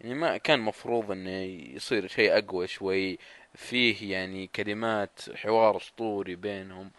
[0.00, 1.30] يعني ما كان مفروض إنه
[1.76, 3.18] يصير شيء أقوى شوي
[3.54, 6.90] فيه يعني كلمات حوار أسطوري بينهم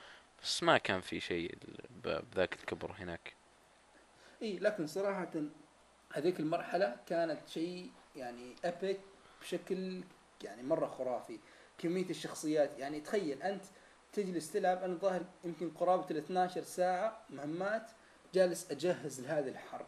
[0.44, 1.58] بس ما كان في شيء
[2.04, 3.34] بذاك الكبر هناك.
[4.42, 5.32] إي لكن صراحة
[6.14, 9.00] هذيك المرحلة كانت شيء يعني ابيك
[9.42, 10.02] بشكل
[10.44, 11.40] يعني مرة خرافي.
[11.78, 13.64] كمية الشخصيات يعني تخيل أنت
[14.14, 17.92] تجلس تلعب أنا ظاهر يمكن قرابة ال 12 ساعة مهمات
[18.34, 19.86] جالس أجهز لهذه الحرب.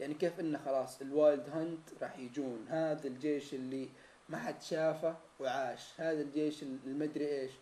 [0.00, 3.88] يعني كيف إنه خلاص ال Wild Hunt راح يجون هذا الجيش اللي
[4.28, 6.00] ما حد شافه وعاش.
[6.00, 7.52] هذا الجيش المدري إيش.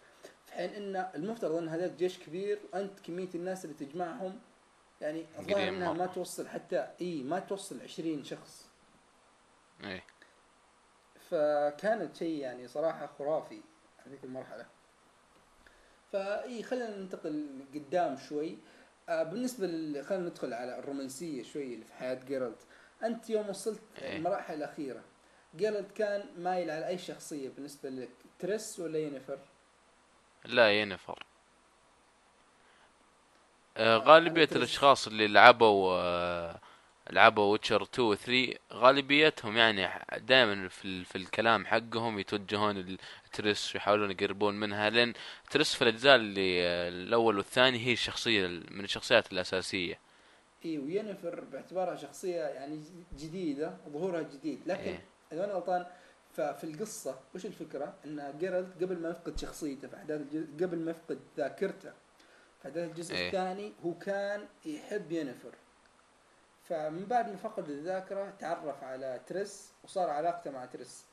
[0.46, 4.40] في حين ان المفترض إن هذاك جيش كبير وانت كمية الناس اللي تجمعهم
[5.00, 5.92] يعني الظاهر إنها.
[5.92, 8.68] ما توصل حتى إي ما توصل 20 شخص.
[9.84, 10.04] إيه
[11.30, 13.60] فكانت شيء يعني صراحة خرافي
[14.06, 14.66] هذيك المرحلة.
[16.12, 18.58] فاي خلينا ننتقل قدام شوي.
[19.08, 20.04] آه بالنسبة ل...
[20.04, 22.56] خلينا ندخل على الرومانسية شوي اللي في حياة جيرالد.
[23.04, 23.80] أنت يوم وصلت.
[24.02, 25.02] المراحل الأخيرة
[25.56, 28.08] جيرالد كان مايل على أي شخصية بالنسبة لك
[28.38, 29.38] تريس ولا ينيفر؟
[30.44, 31.22] لا ينيفر
[33.76, 36.58] آه غالبية أنا الأشخاص اللي لعبوا آه
[37.10, 42.96] لعبوا Witcher 2 و 3 غالبيتهم يعني دائما في, ال- في الكلام حقهم يتوجهون
[43.26, 45.12] لتريس ويحاولون يقربون منها لأن
[45.50, 49.98] تريس في الأجزاء اللي آه الأول والثاني هي الشخصية من الشخصيات الأساسية
[50.64, 52.80] إي وينفر باعتبارها شخصية يعني
[53.18, 55.02] جديدة ظهورها جديد لكن إيه.
[55.32, 55.86] إذا أنا غلطان
[56.32, 60.90] ففي القصة وش الفكرة؟ إن جيرالد قبل ما يفقد شخصيته في أحداث الجزء قبل ما
[60.90, 61.92] يفقد ذاكرته
[62.62, 63.26] في أحداث الجزء إيه.
[63.26, 65.54] الثاني هو كان يحب ينفر
[66.68, 71.04] فمن بعد ما فقد الذاكرة تعرف على تريس وصار علاقته مع تريس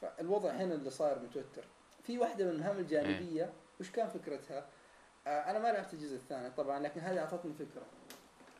[0.00, 1.64] فالوضع هنا اللي صاير متوتر
[2.02, 4.66] في واحدة من المهام الجانبية وش كان فكرتها؟
[5.26, 7.82] آه أنا ما لعبت الجزء الثاني طبعا لكن هذه أعطتني فكرة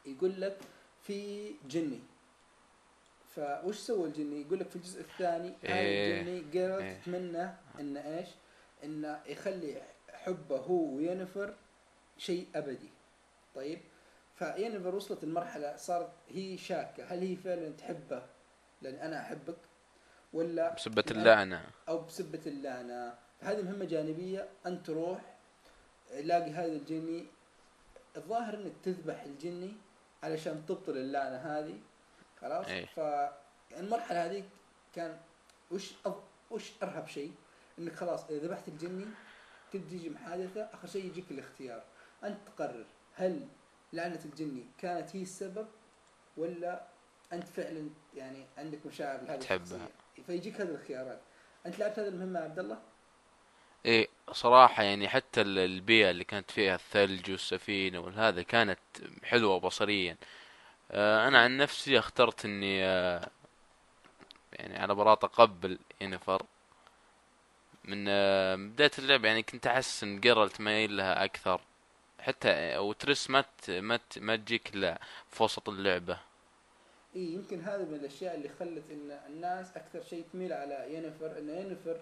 [0.06, 0.58] يقول لك
[1.02, 2.00] في جني
[3.34, 6.20] فوش سوى الجني؟ يقول لك في الجزء الثاني هذا إيه.
[6.20, 7.00] الجني جيرالد إيه.
[7.00, 7.48] تتمنى
[7.80, 8.28] انه إيش؟
[8.84, 9.82] انه يخلي
[10.12, 11.54] حبه هو وينفر
[12.18, 12.88] شيء أبدي.
[13.54, 13.78] طيب
[14.34, 18.22] فينفر وصلت المرحله صارت هي شاكة هل هي فعلا تحبه
[18.82, 19.56] لأن أنا أحبك
[20.32, 25.20] ولا بسبة لأن- اللعنة أو بسبة اللعنة هذه مهمة جانبية أنت تروح
[26.20, 27.26] لاقي هذا الجني
[28.16, 29.72] الظاهر إنك تذبح الجني
[30.22, 31.78] علشان تبطل اللعنة هذه
[32.40, 32.86] خلاص إيه.
[32.86, 34.44] فالمرحلة هذيك
[34.94, 35.20] كان
[35.70, 36.22] وش أض...
[36.50, 37.32] وش أرهب شيء
[37.78, 39.04] إنك خلاص إذا ذبحت الجني
[39.72, 41.82] تبدي تجي محادثة آخر شيء يجيك الاختيار
[42.24, 42.84] أنت تقرر
[43.14, 43.48] هل
[43.92, 45.66] لعنة الجني كانت هي السبب
[46.36, 46.82] ولا
[47.32, 49.88] أنت فعلا يعني عندك مشاعر لهذه تحبها.
[50.26, 51.20] فيجيك هذه الخيارات
[51.66, 52.78] أنت لعبت هذه المهمة يا عبد الله؟
[53.86, 58.78] إيه صراحة يعني حتى ال- البيئة اللي كانت فيها الثلج والسفينة والهذا كانت
[59.24, 60.16] حلوة بصريا
[60.92, 63.28] أنا عن نفسي اخترت إني آه
[64.52, 66.42] يعني على براءة أقبل ينفر
[67.84, 71.60] من آه من بداية اللعبة يعني كنت أحس إن جيرالت مايل لها أكثر.
[72.20, 75.00] حتى وتريس ما ما ما تجيك إلا
[75.30, 76.18] في وسط اللعبة.
[77.16, 81.48] إي يمكن هذا من الأشياء اللي خلت إن الناس أكثر شيء تميل على ينفر إن
[81.48, 82.00] ينفر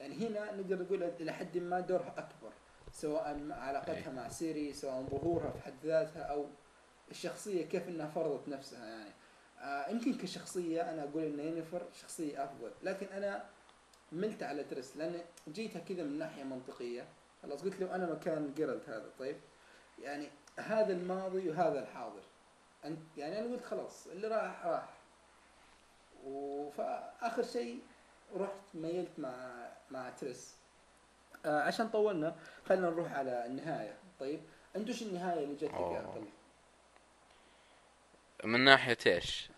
[0.00, 2.52] يعني هنا نقدر نقول إلى حد ما دورها أكبر
[2.92, 6.46] سواء علاقتها مع سيري سواء ظهورها في حد ذاتها أو
[7.10, 9.10] الشخصية كيف إنها فرضت نفسها يعني.
[9.60, 13.44] آه يمكن كشخصية أنا أقول إن ينفر شخصية أفضل لكن أنا
[14.12, 17.06] ملت على تريس لأن جيتها كذا من ناحية منطقية.
[17.42, 19.36] خلاص قلت لو أنا مكان جيرالد هذا طيب؟
[20.02, 22.22] يعني هذا الماضي وهذا الحاضر.
[22.84, 24.88] انت يعني أنا قلت خلاص اللي راح راح.
[26.24, 27.80] وفآخر شيء
[28.36, 30.56] رحت ميلت مع مع تريس.
[31.46, 32.36] آه عشان طولنا
[32.68, 34.40] خلينا نروح على النهاية طيب؟
[34.76, 35.98] أنت وش النهاية اللي جتك يا أوه.
[35.98, 36.28] عبد الله؟
[38.44, 39.50] من ناحية إيش؟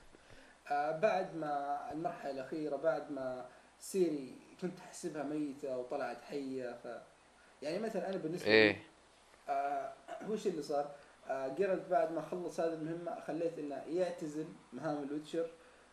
[0.71, 3.47] آه بعد ما المرحلة الأخيرة بعد ما
[3.79, 6.89] سيري كنت أحسبها ميتة وطلعت حية ف
[7.63, 8.83] يعني مثلا أنا بالنسبة لي إيه.
[9.49, 9.93] آه
[10.31, 10.95] وش اللي صار؟
[11.29, 15.51] آه جيرالد بعد ما خلص هذه المهمة خليت إنه يعتزل مهام ال Witcher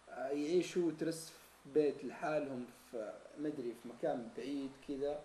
[0.09, 5.21] آه يعيش هو وترس في بيت لحالهم في مدري في مكان بعيد كذا.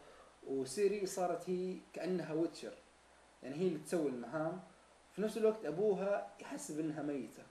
[0.47, 2.73] وسيري صارت هي كأنها Witcher
[3.43, 4.61] يعني هي اللي تسوي المهام.
[5.13, 7.43] في نفس الوقت أبوها يحسب إنها ميتة.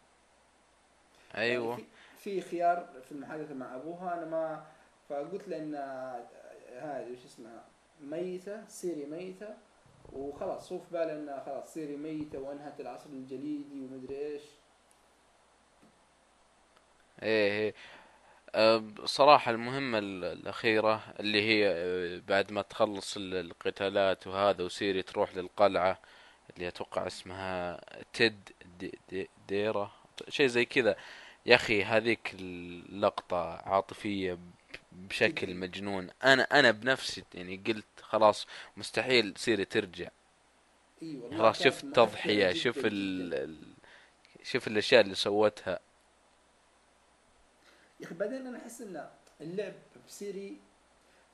[1.35, 1.71] أيوه.
[1.71, 1.85] يعني
[2.17, 4.65] في, خيار في المحادثة مع أبوها أنا ما
[5.09, 6.27] فقلت له إن آه،
[6.79, 7.63] هذه وش اسمها
[8.01, 9.47] ميتة سيري ميتة
[10.13, 14.41] وخلاص هو في باله إنها خلاص سيري ميتة وانهت العصر الجليدي ومدري إيش.
[17.23, 17.73] إيه
[18.55, 18.93] إيه.
[19.05, 25.35] صراحة المهمة ال- الأخيرة اللي هي أه، بعد ما تخلص ال- القتالات وهذا وسيري تروح
[25.35, 25.99] للقلعة
[26.55, 27.81] اللي أتوقع اسمها
[28.13, 28.49] تيد
[28.79, 29.91] ديرياد.
[30.29, 30.95] شيء زي كذا.
[31.45, 34.39] يا أخي هذيك اللقطة عاطفية ب-
[34.91, 36.09] بشكل مجنون.
[36.23, 40.09] أنا أنا بنفسي يعني قلت خلاص مستحيل سيري ترجع.
[41.01, 43.63] إي والله خلاص التضحية جداً شوف ال...
[44.43, 45.79] شوف الأشياء اللي سوتها.
[47.99, 49.09] يا أخي بعدين أنا أحس إن
[49.41, 49.73] اللعب
[50.07, 50.57] بسيري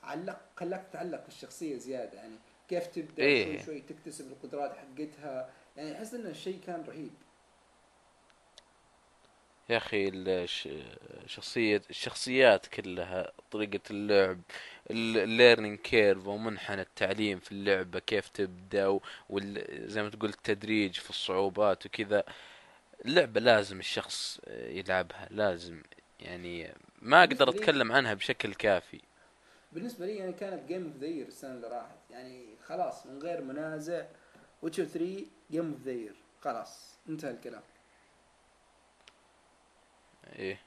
[0.04, 2.18] علق خلاك تتعلق بالشخصية زيادة.
[2.18, 2.36] يعني
[2.70, 3.58] كيف تبدأ إيه.
[3.58, 5.50] شوي شوي تكتسب القدرات حقتها.
[5.78, 7.12] يعني أحس إن الشيء كان رهيب.
[9.70, 10.68] يا أخي الش-
[11.26, 14.40] شخصية الشخصيات كلها طريقة اللعب
[14.92, 19.00] ال learning curve ومنحنى التعليم في اللعبة كيف تبدأ
[19.30, 22.24] وزي ما تقول التدريج في الصعوبات وكذا.
[23.06, 25.82] اللعبة لازم الشخص يلعبها لازم
[26.20, 29.02] يعني ما أقدر أتكلم عنها بشكل كافي.
[29.72, 31.98] بالنسبة لي يعني كانت game of the year السنة اللي راحت.
[32.12, 34.06] يعني خلاص من غير منازع
[34.62, 37.62] Witcher 3 game of the year خلاص انتهى الكلام.
[40.40, 40.60] إيه.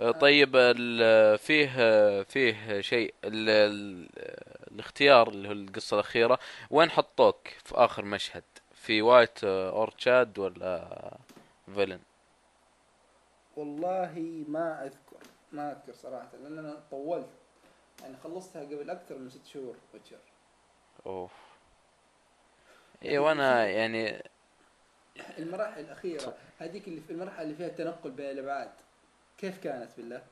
[0.00, 0.50] آه، طيب
[1.36, 1.66] فيه
[2.22, 4.08] فيه شيء ال- ال-
[4.72, 6.38] الاختيار اللي هو القصة الأخيرة.
[6.70, 8.42] وين حطوك في آخر مشهد؟
[8.74, 10.88] في White Orchard ولا
[11.74, 12.00] Velen؟
[13.56, 15.16] والله ما أذكر
[15.52, 17.28] ما أذكر صراحة لأن أنا طولت.
[18.02, 20.16] يعني خلصتها قبل أكثر من ست شهور Witcher.
[21.06, 21.30] اوه
[23.02, 24.22] إيه وأنا يعني
[25.38, 28.70] المراحل الأخيرة هذيك اللي في المرحلة اللي فيها التنقل بين الأبعاد.
[29.38, 30.22] كيف كانت بالله؟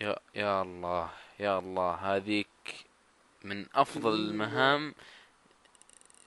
[0.00, 1.10] يا يا الله
[1.40, 2.48] يا الله هذيك
[3.44, 4.94] من أفضل المهام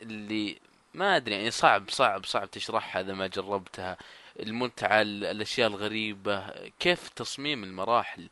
[0.02, 0.60] اللي
[0.94, 3.98] ما أدري يعني صعب صعب صعب تشرحها إذا ما جربتها.
[4.40, 6.50] المتعة ال- الأشياء الغريبة.
[6.80, 8.30] كيف تصميم المراحل؟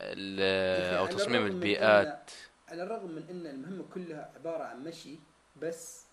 [0.00, 2.30] على تصميم البيئات؟
[2.68, 5.14] على الرغم من إن المهمة كلها عبارة عن مشي
[5.56, 6.04] بس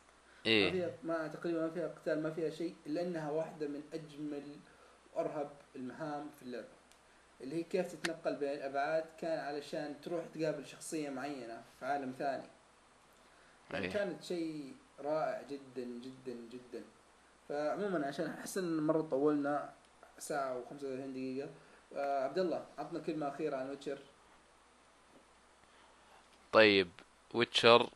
[0.46, 3.84] ما إيه فيها ما تقريبا ما فيها قتال ما فيها شيء إلا إنها واحدة من
[3.94, 4.56] أجمل
[5.14, 6.68] وأرهب المهام في اللعبة.
[7.42, 12.48] اللي هي كيف تتنقل بين الأبعاد كان علشان تروح تقابل شخصية معينة في عالم ثاني.
[13.72, 13.92] يعني إيه.
[13.92, 16.84] كانت شيء رائع جدا جدا جدا.
[17.50, 19.74] فعموما عشان أحس إن مره طولنا
[20.18, 21.50] ساعة و35 دقيقة
[21.96, 24.00] آه عبد الله عطنا كلمة أخيرة عن Witcher.
[26.52, 26.90] طيب
[27.34, 27.90] Witcher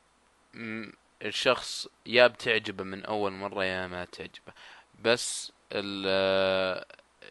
[1.21, 4.53] الشخص يا بتعجبه من أول مرة يا ما تعجبه.
[5.01, 6.85] بس ال-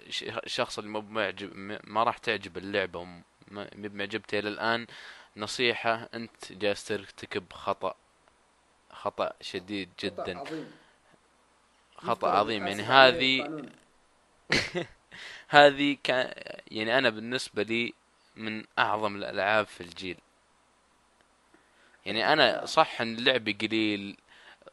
[0.06, 4.86] الش- الشخص اللي مو بمعجب م- ما راح تعجب اللعبة وم- ما بمعجبته إلى الآن.
[5.36, 7.94] نصيحة أنت جالس ترتكب خطأ
[8.90, 10.38] خطأ شديد جدا.
[10.38, 10.70] عظيم.
[11.96, 12.66] خطأ يفترض عظيم.
[12.66, 13.62] يعني هذه.
[15.48, 16.34] هذه كان
[16.70, 17.92] يعني أنا بالنسبة لي
[18.36, 20.18] من أعظم الألعاب في الجيل.
[22.08, 24.16] يعني أنا صح إن لعبي قليل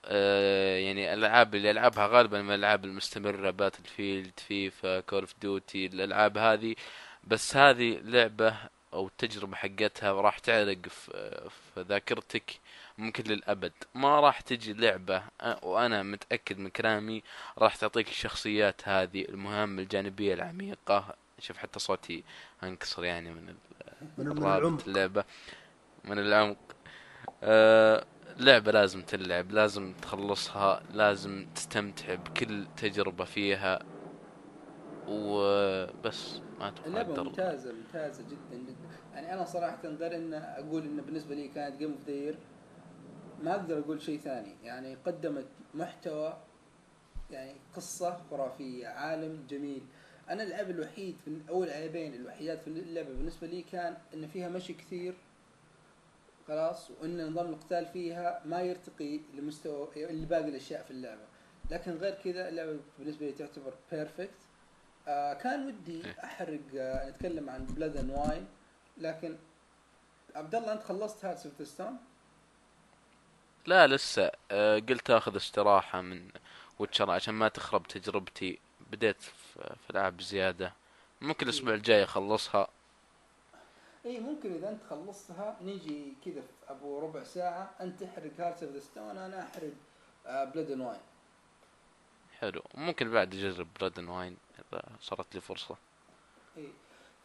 [0.06, 6.38] آه يعني الألعاب اللي ألعبها غالبا من الألعاب المستمرة Battlefield FIFA Call of Duty الألعاب
[6.38, 6.76] هذه.
[7.24, 8.56] بس هذه لعبة
[8.94, 11.42] أو التجربه حقتها راح تعلق في,
[11.76, 12.60] في ذاكرتك
[12.98, 13.72] ممكن للأبد.
[13.96, 17.24] ما راح تجي لعبة أ- وأنا متأكد من كلامي
[17.58, 21.16] راح تعطيك الشخصيات هذه المهام الجانبية العميقة.
[21.40, 22.24] شوف حتى صوتي
[22.64, 23.56] انكسر يعني من
[24.18, 24.88] من, العمق.
[24.88, 25.24] اللعبة.
[26.04, 26.58] من العمق.
[27.44, 28.06] آه
[28.38, 33.80] لعبة لازم تلعب لازم تخلصها لازم تستمتع بكل تجربة فيها.
[35.08, 38.76] وبس ما أتوقع اللعبة ممتازة ممتازة جدا جدا.
[39.14, 42.36] يعني أنا صراحة غير إن أقول إن بالنسبة لي كانت game of the
[43.44, 44.56] ما أقدر أقول شيء ثاني.
[44.64, 46.38] يعني قدمت محتوى
[47.32, 49.82] يعني قصة خرافية عالم جميل.
[50.30, 54.74] أنا العيب الوحيد في أو العيبين الوحيدات في اللعبة بالنسبة لي كان إن فيها مشي
[54.74, 55.14] كثير.
[56.48, 61.26] خلاص وإن نظام القتال فيها ما يرتقي لمستوى اللي باقي الأشياء في اللعبة.
[61.72, 64.30] لكن غير كذا اللعبة بالنسبة لي تعتبر perfect
[65.08, 66.24] آه كان ودي إيه.
[66.24, 68.48] أحرق آه نتكلم عن Blood and Wine
[68.98, 69.36] لكن
[70.36, 71.98] عبد الله أنت خلصت Hearts of Stone
[73.66, 76.30] لا لسه آه قلت آخذ استراحة من
[76.80, 78.60] Witcher عشان ما تخرب تجربتي.
[78.92, 80.74] بديت في العاب زيادة.
[81.22, 82.68] ممكن الأسبوع الجاي أخلصها.
[84.06, 88.84] اي ممكن إذا أنت خلصتها نيجي كذا في أبو ربع ساعة أنت تحرق Hearts of
[88.84, 89.74] Stone أنا أحرق
[90.26, 91.00] Blood and Wine
[92.40, 92.62] حلو.
[92.74, 95.76] ممكن بعد اجرب Blood Wine إذا صارت لي فرصة.
[96.58, 96.68] اي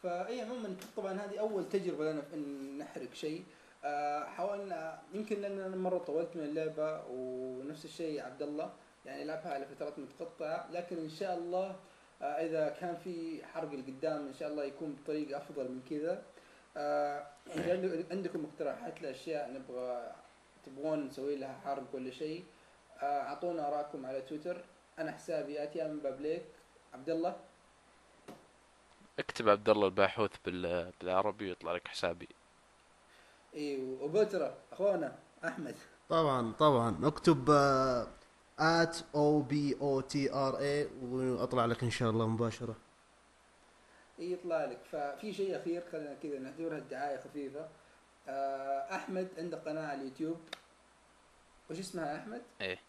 [0.03, 3.43] فاي عموما طبعا هذه أول تجربة لنا في إن نحرق شيء.
[3.83, 8.73] آه حاولنا يمكن لأن أنا مرة طولت من اللعبة ونفس الشيء عبد الله
[9.05, 10.71] يعني لعبها على فترات متقطعة.
[10.71, 11.75] لكن إن شاء الله
[12.21, 16.23] آه إذا كان في حرق القدام إن شاء الله يكون بطريقة أفضل من كذا.
[16.77, 17.27] آه
[17.57, 20.11] عندك- عندكم اقتراحات لأشياء نبغى
[20.65, 22.43] تبغون نسوي لها حرق ولا شيء؟
[23.01, 24.63] آه، أعطونا ارائكم على تويتر.
[24.99, 26.45] أنا حسابي اتي من بابليك.
[26.93, 27.35] عبد الله
[29.19, 32.27] اكتب عبد الله الباحوث بال- بالعربي ويطلع لك حسابي.
[33.55, 35.15] اي وبوترا أخونا
[35.45, 35.75] أحمد.
[36.09, 37.07] طبعا طبعا.
[37.07, 38.07] اكتب آه،
[38.59, 42.75] at O B O T R E وأطلع لك إن شاء الله مباشرة.
[44.25, 44.79] يطلع لك.
[44.91, 47.67] ففي شيء أخير خلينا كذا نعتبرها الدعايه خفيفة.
[48.27, 50.37] آه، أحمد عنده قناة على اليوتيوب.
[51.71, 52.79] وش اسمها يا أحمد؟ إيه.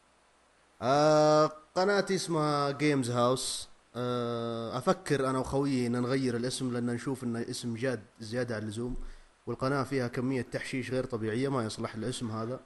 [0.82, 7.36] آه قناتي اسمها Games House آه، أفكر أنا وخويي ان نغير الاسم لأن نشوف إن
[7.36, 8.96] اسم جاد زيادة عن اللزوم.
[9.46, 12.60] والقناة فيها كمية تحشيش غير طبيعية ما يصلح الاسم هذا.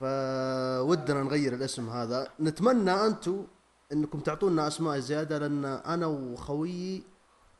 [0.00, 2.28] فودنا نغير الاسم هذا.
[2.40, 3.46] نتمنى أنتم
[3.92, 7.02] إنكم تعطونا أسماء زيادة لأن أنا وخويي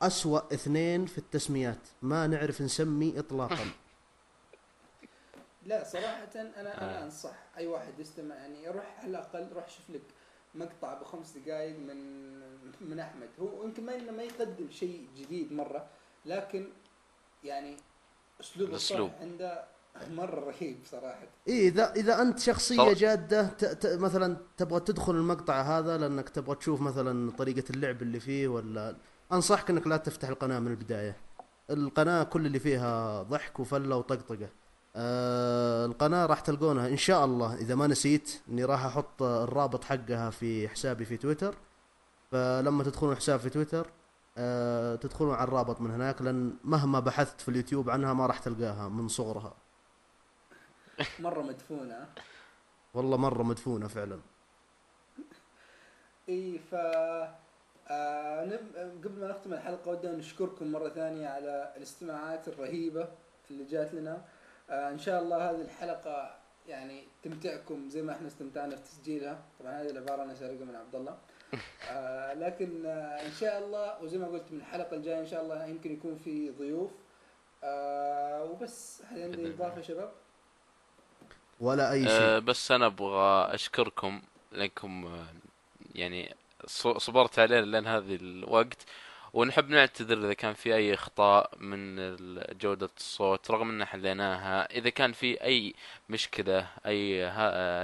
[0.02, 3.66] أسوأ اثنين في التسميات ما نعرف نسمي اطلاقا
[5.66, 7.04] لا صراحة أنا أنا آه.
[7.04, 10.02] أنصح أي واحد يستمع يعني روح على الأقل روح شوف لك
[10.54, 12.30] مقطع بخمس دقائق من
[12.80, 15.86] من أحمد هو يمكن ما إنه ما يقدم شيء جديد مرة
[16.26, 16.68] لكن
[17.44, 17.76] يعني
[18.40, 19.10] أسلوب الأسلوب.
[19.20, 19.64] عنده
[20.10, 22.92] مرة رهيب صراحة إيه إذا إذا أنت شخصية صراحة.
[22.92, 23.64] جادة ت...
[23.64, 23.86] ت...
[23.86, 28.96] مثلا تبغى تدخل المقطع هذا لأنك تبغى تشوف مثلا طريقة اللعب اللي فيه ولا
[29.32, 31.16] أنصحك إنك لا تفتح القناة من البداية.
[31.70, 34.48] القناة كل اللي فيها ضحك وفلة وطقطقة.
[34.96, 37.54] آه القناة راح تلقونها إن شاء الله.
[37.54, 41.54] إذا ما نسيت إني راح أحط الرابط حقها في حسابي في تويتر.
[42.30, 43.86] فلما تدخلون حساب في تويتر
[44.38, 48.88] آه تدخلون على الرابط من هناك لأن مهما بحثت في اليوتيوب عنها ما راح تلقاها
[48.88, 49.54] من صغرها.
[51.20, 52.08] مرة مدفونة.
[52.94, 54.20] والله مرة مدفونة فعلا.
[56.28, 56.74] إي ف
[57.90, 58.58] آه.
[59.04, 63.08] قبل ما نختم الحلقة ودنا نشكركم مرة ثانية على الاستماعات الرهيبة
[63.50, 64.24] اللي جات لنا.
[64.70, 66.36] آه إن شاء الله هذه الحلقة
[66.68, 69.42] يعني تمتعكم زي ما إحنا استمتعنا في تسجيلها.
[69.60, 71.18] طبعا هذه العبارة أنا سارقها من عبد الله.
[71.90, 75.66] آه لكن آه إن شاء الله وزي ما قلت من الحلقة الجاية إن شاء الله
[75.66, 76.90] يمكن يكون في ضيوف.
[77.64, 80.12] آه وبس هل عندي يا شباب؟
[81.60, 82.12] ولا أي شيء.
[82.12, 84.22] أه بس أنا أبغى أشكركم
[84.52, 85.26] لانكم آه،
[85.94, 86.34] يعني
[86.66, 88.86] صبرت علينا لين هذه الوقت.
[89.32, 91.96] ونحب نعتذر إذا كان في أي اخطاء من
[92.60, 94.76] جودة الصوت رغم إن حليناها.
[94.76, 95.74] إذا كان في أي
[96.08, 97.30] مشكلة أي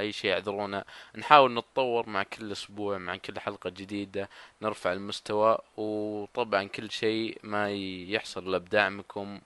[0.01, 0.85] أي شيء اعذرونا
[1.17, 4.29] نحاول نتطور مع كل أسبوع مع كل حلقة جديدة
[4.63, 5.59] نرفع المستوى.
[5.77, 7.71] وطبعا كل شيء ما
[8.09, 9.41] يحصل إلا بدعمكم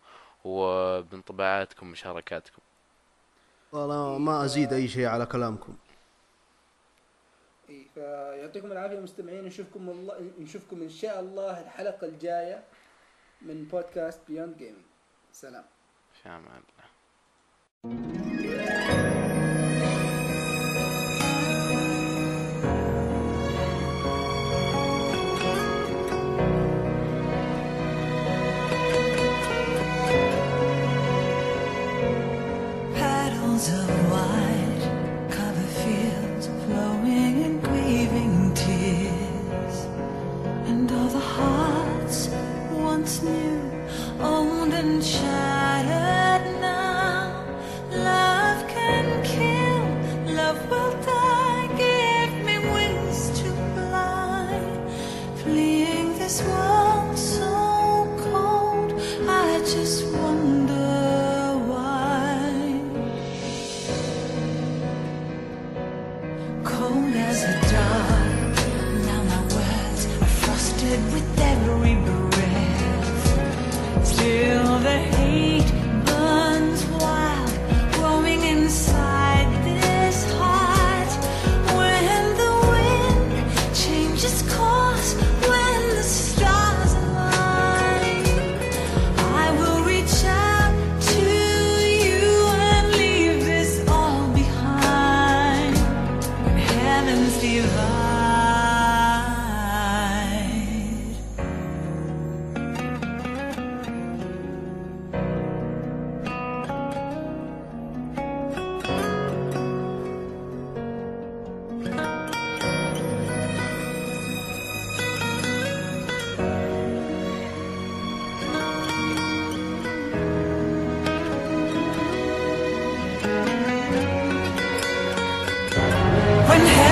[0.44, 2.62] وبانطباعاتكم ومشاركاتكم
[3.72, 5.76] والله ما أزيد أي شيء على كلامكم.
[8.00, 12.64] فيعطيكم العافية مستمعين نشوفكم الله نشوفكم إن شاء الله الحلقة الجاية
[13.42, 14.84] من بودكاست بيوند جيمنج
[15.32, 15.64] سلام.
[17.82, 19.19] في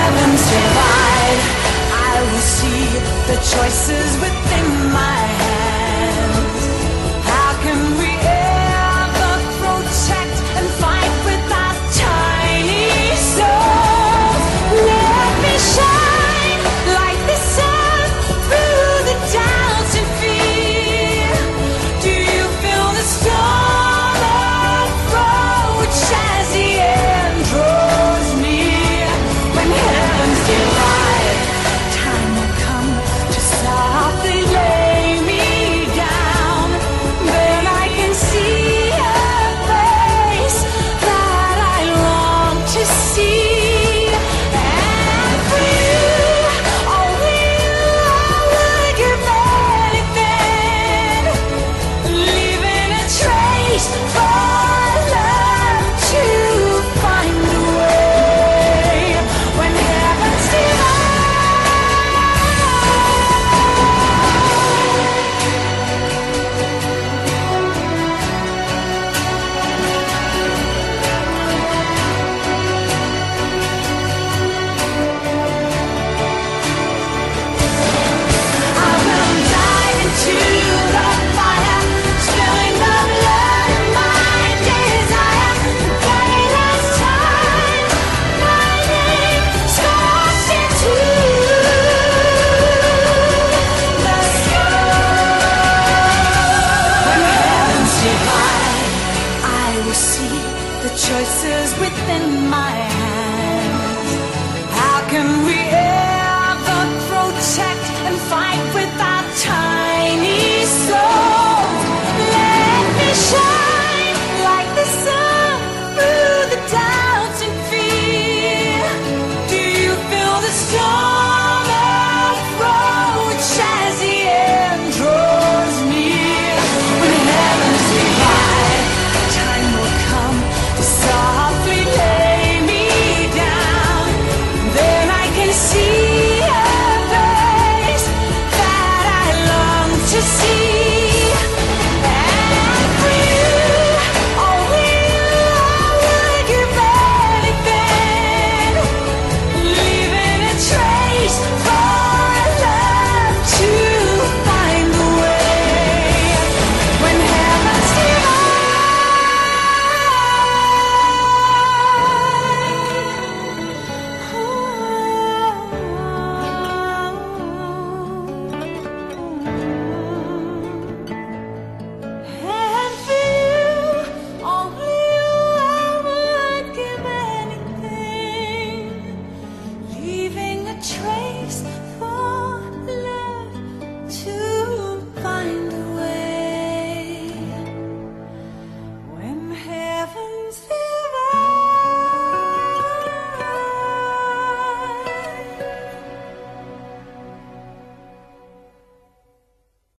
[0.09, 1.41] heavens divide,
[1.93, 2.85] I will see
[3.29, 5.48] the choices within my hands.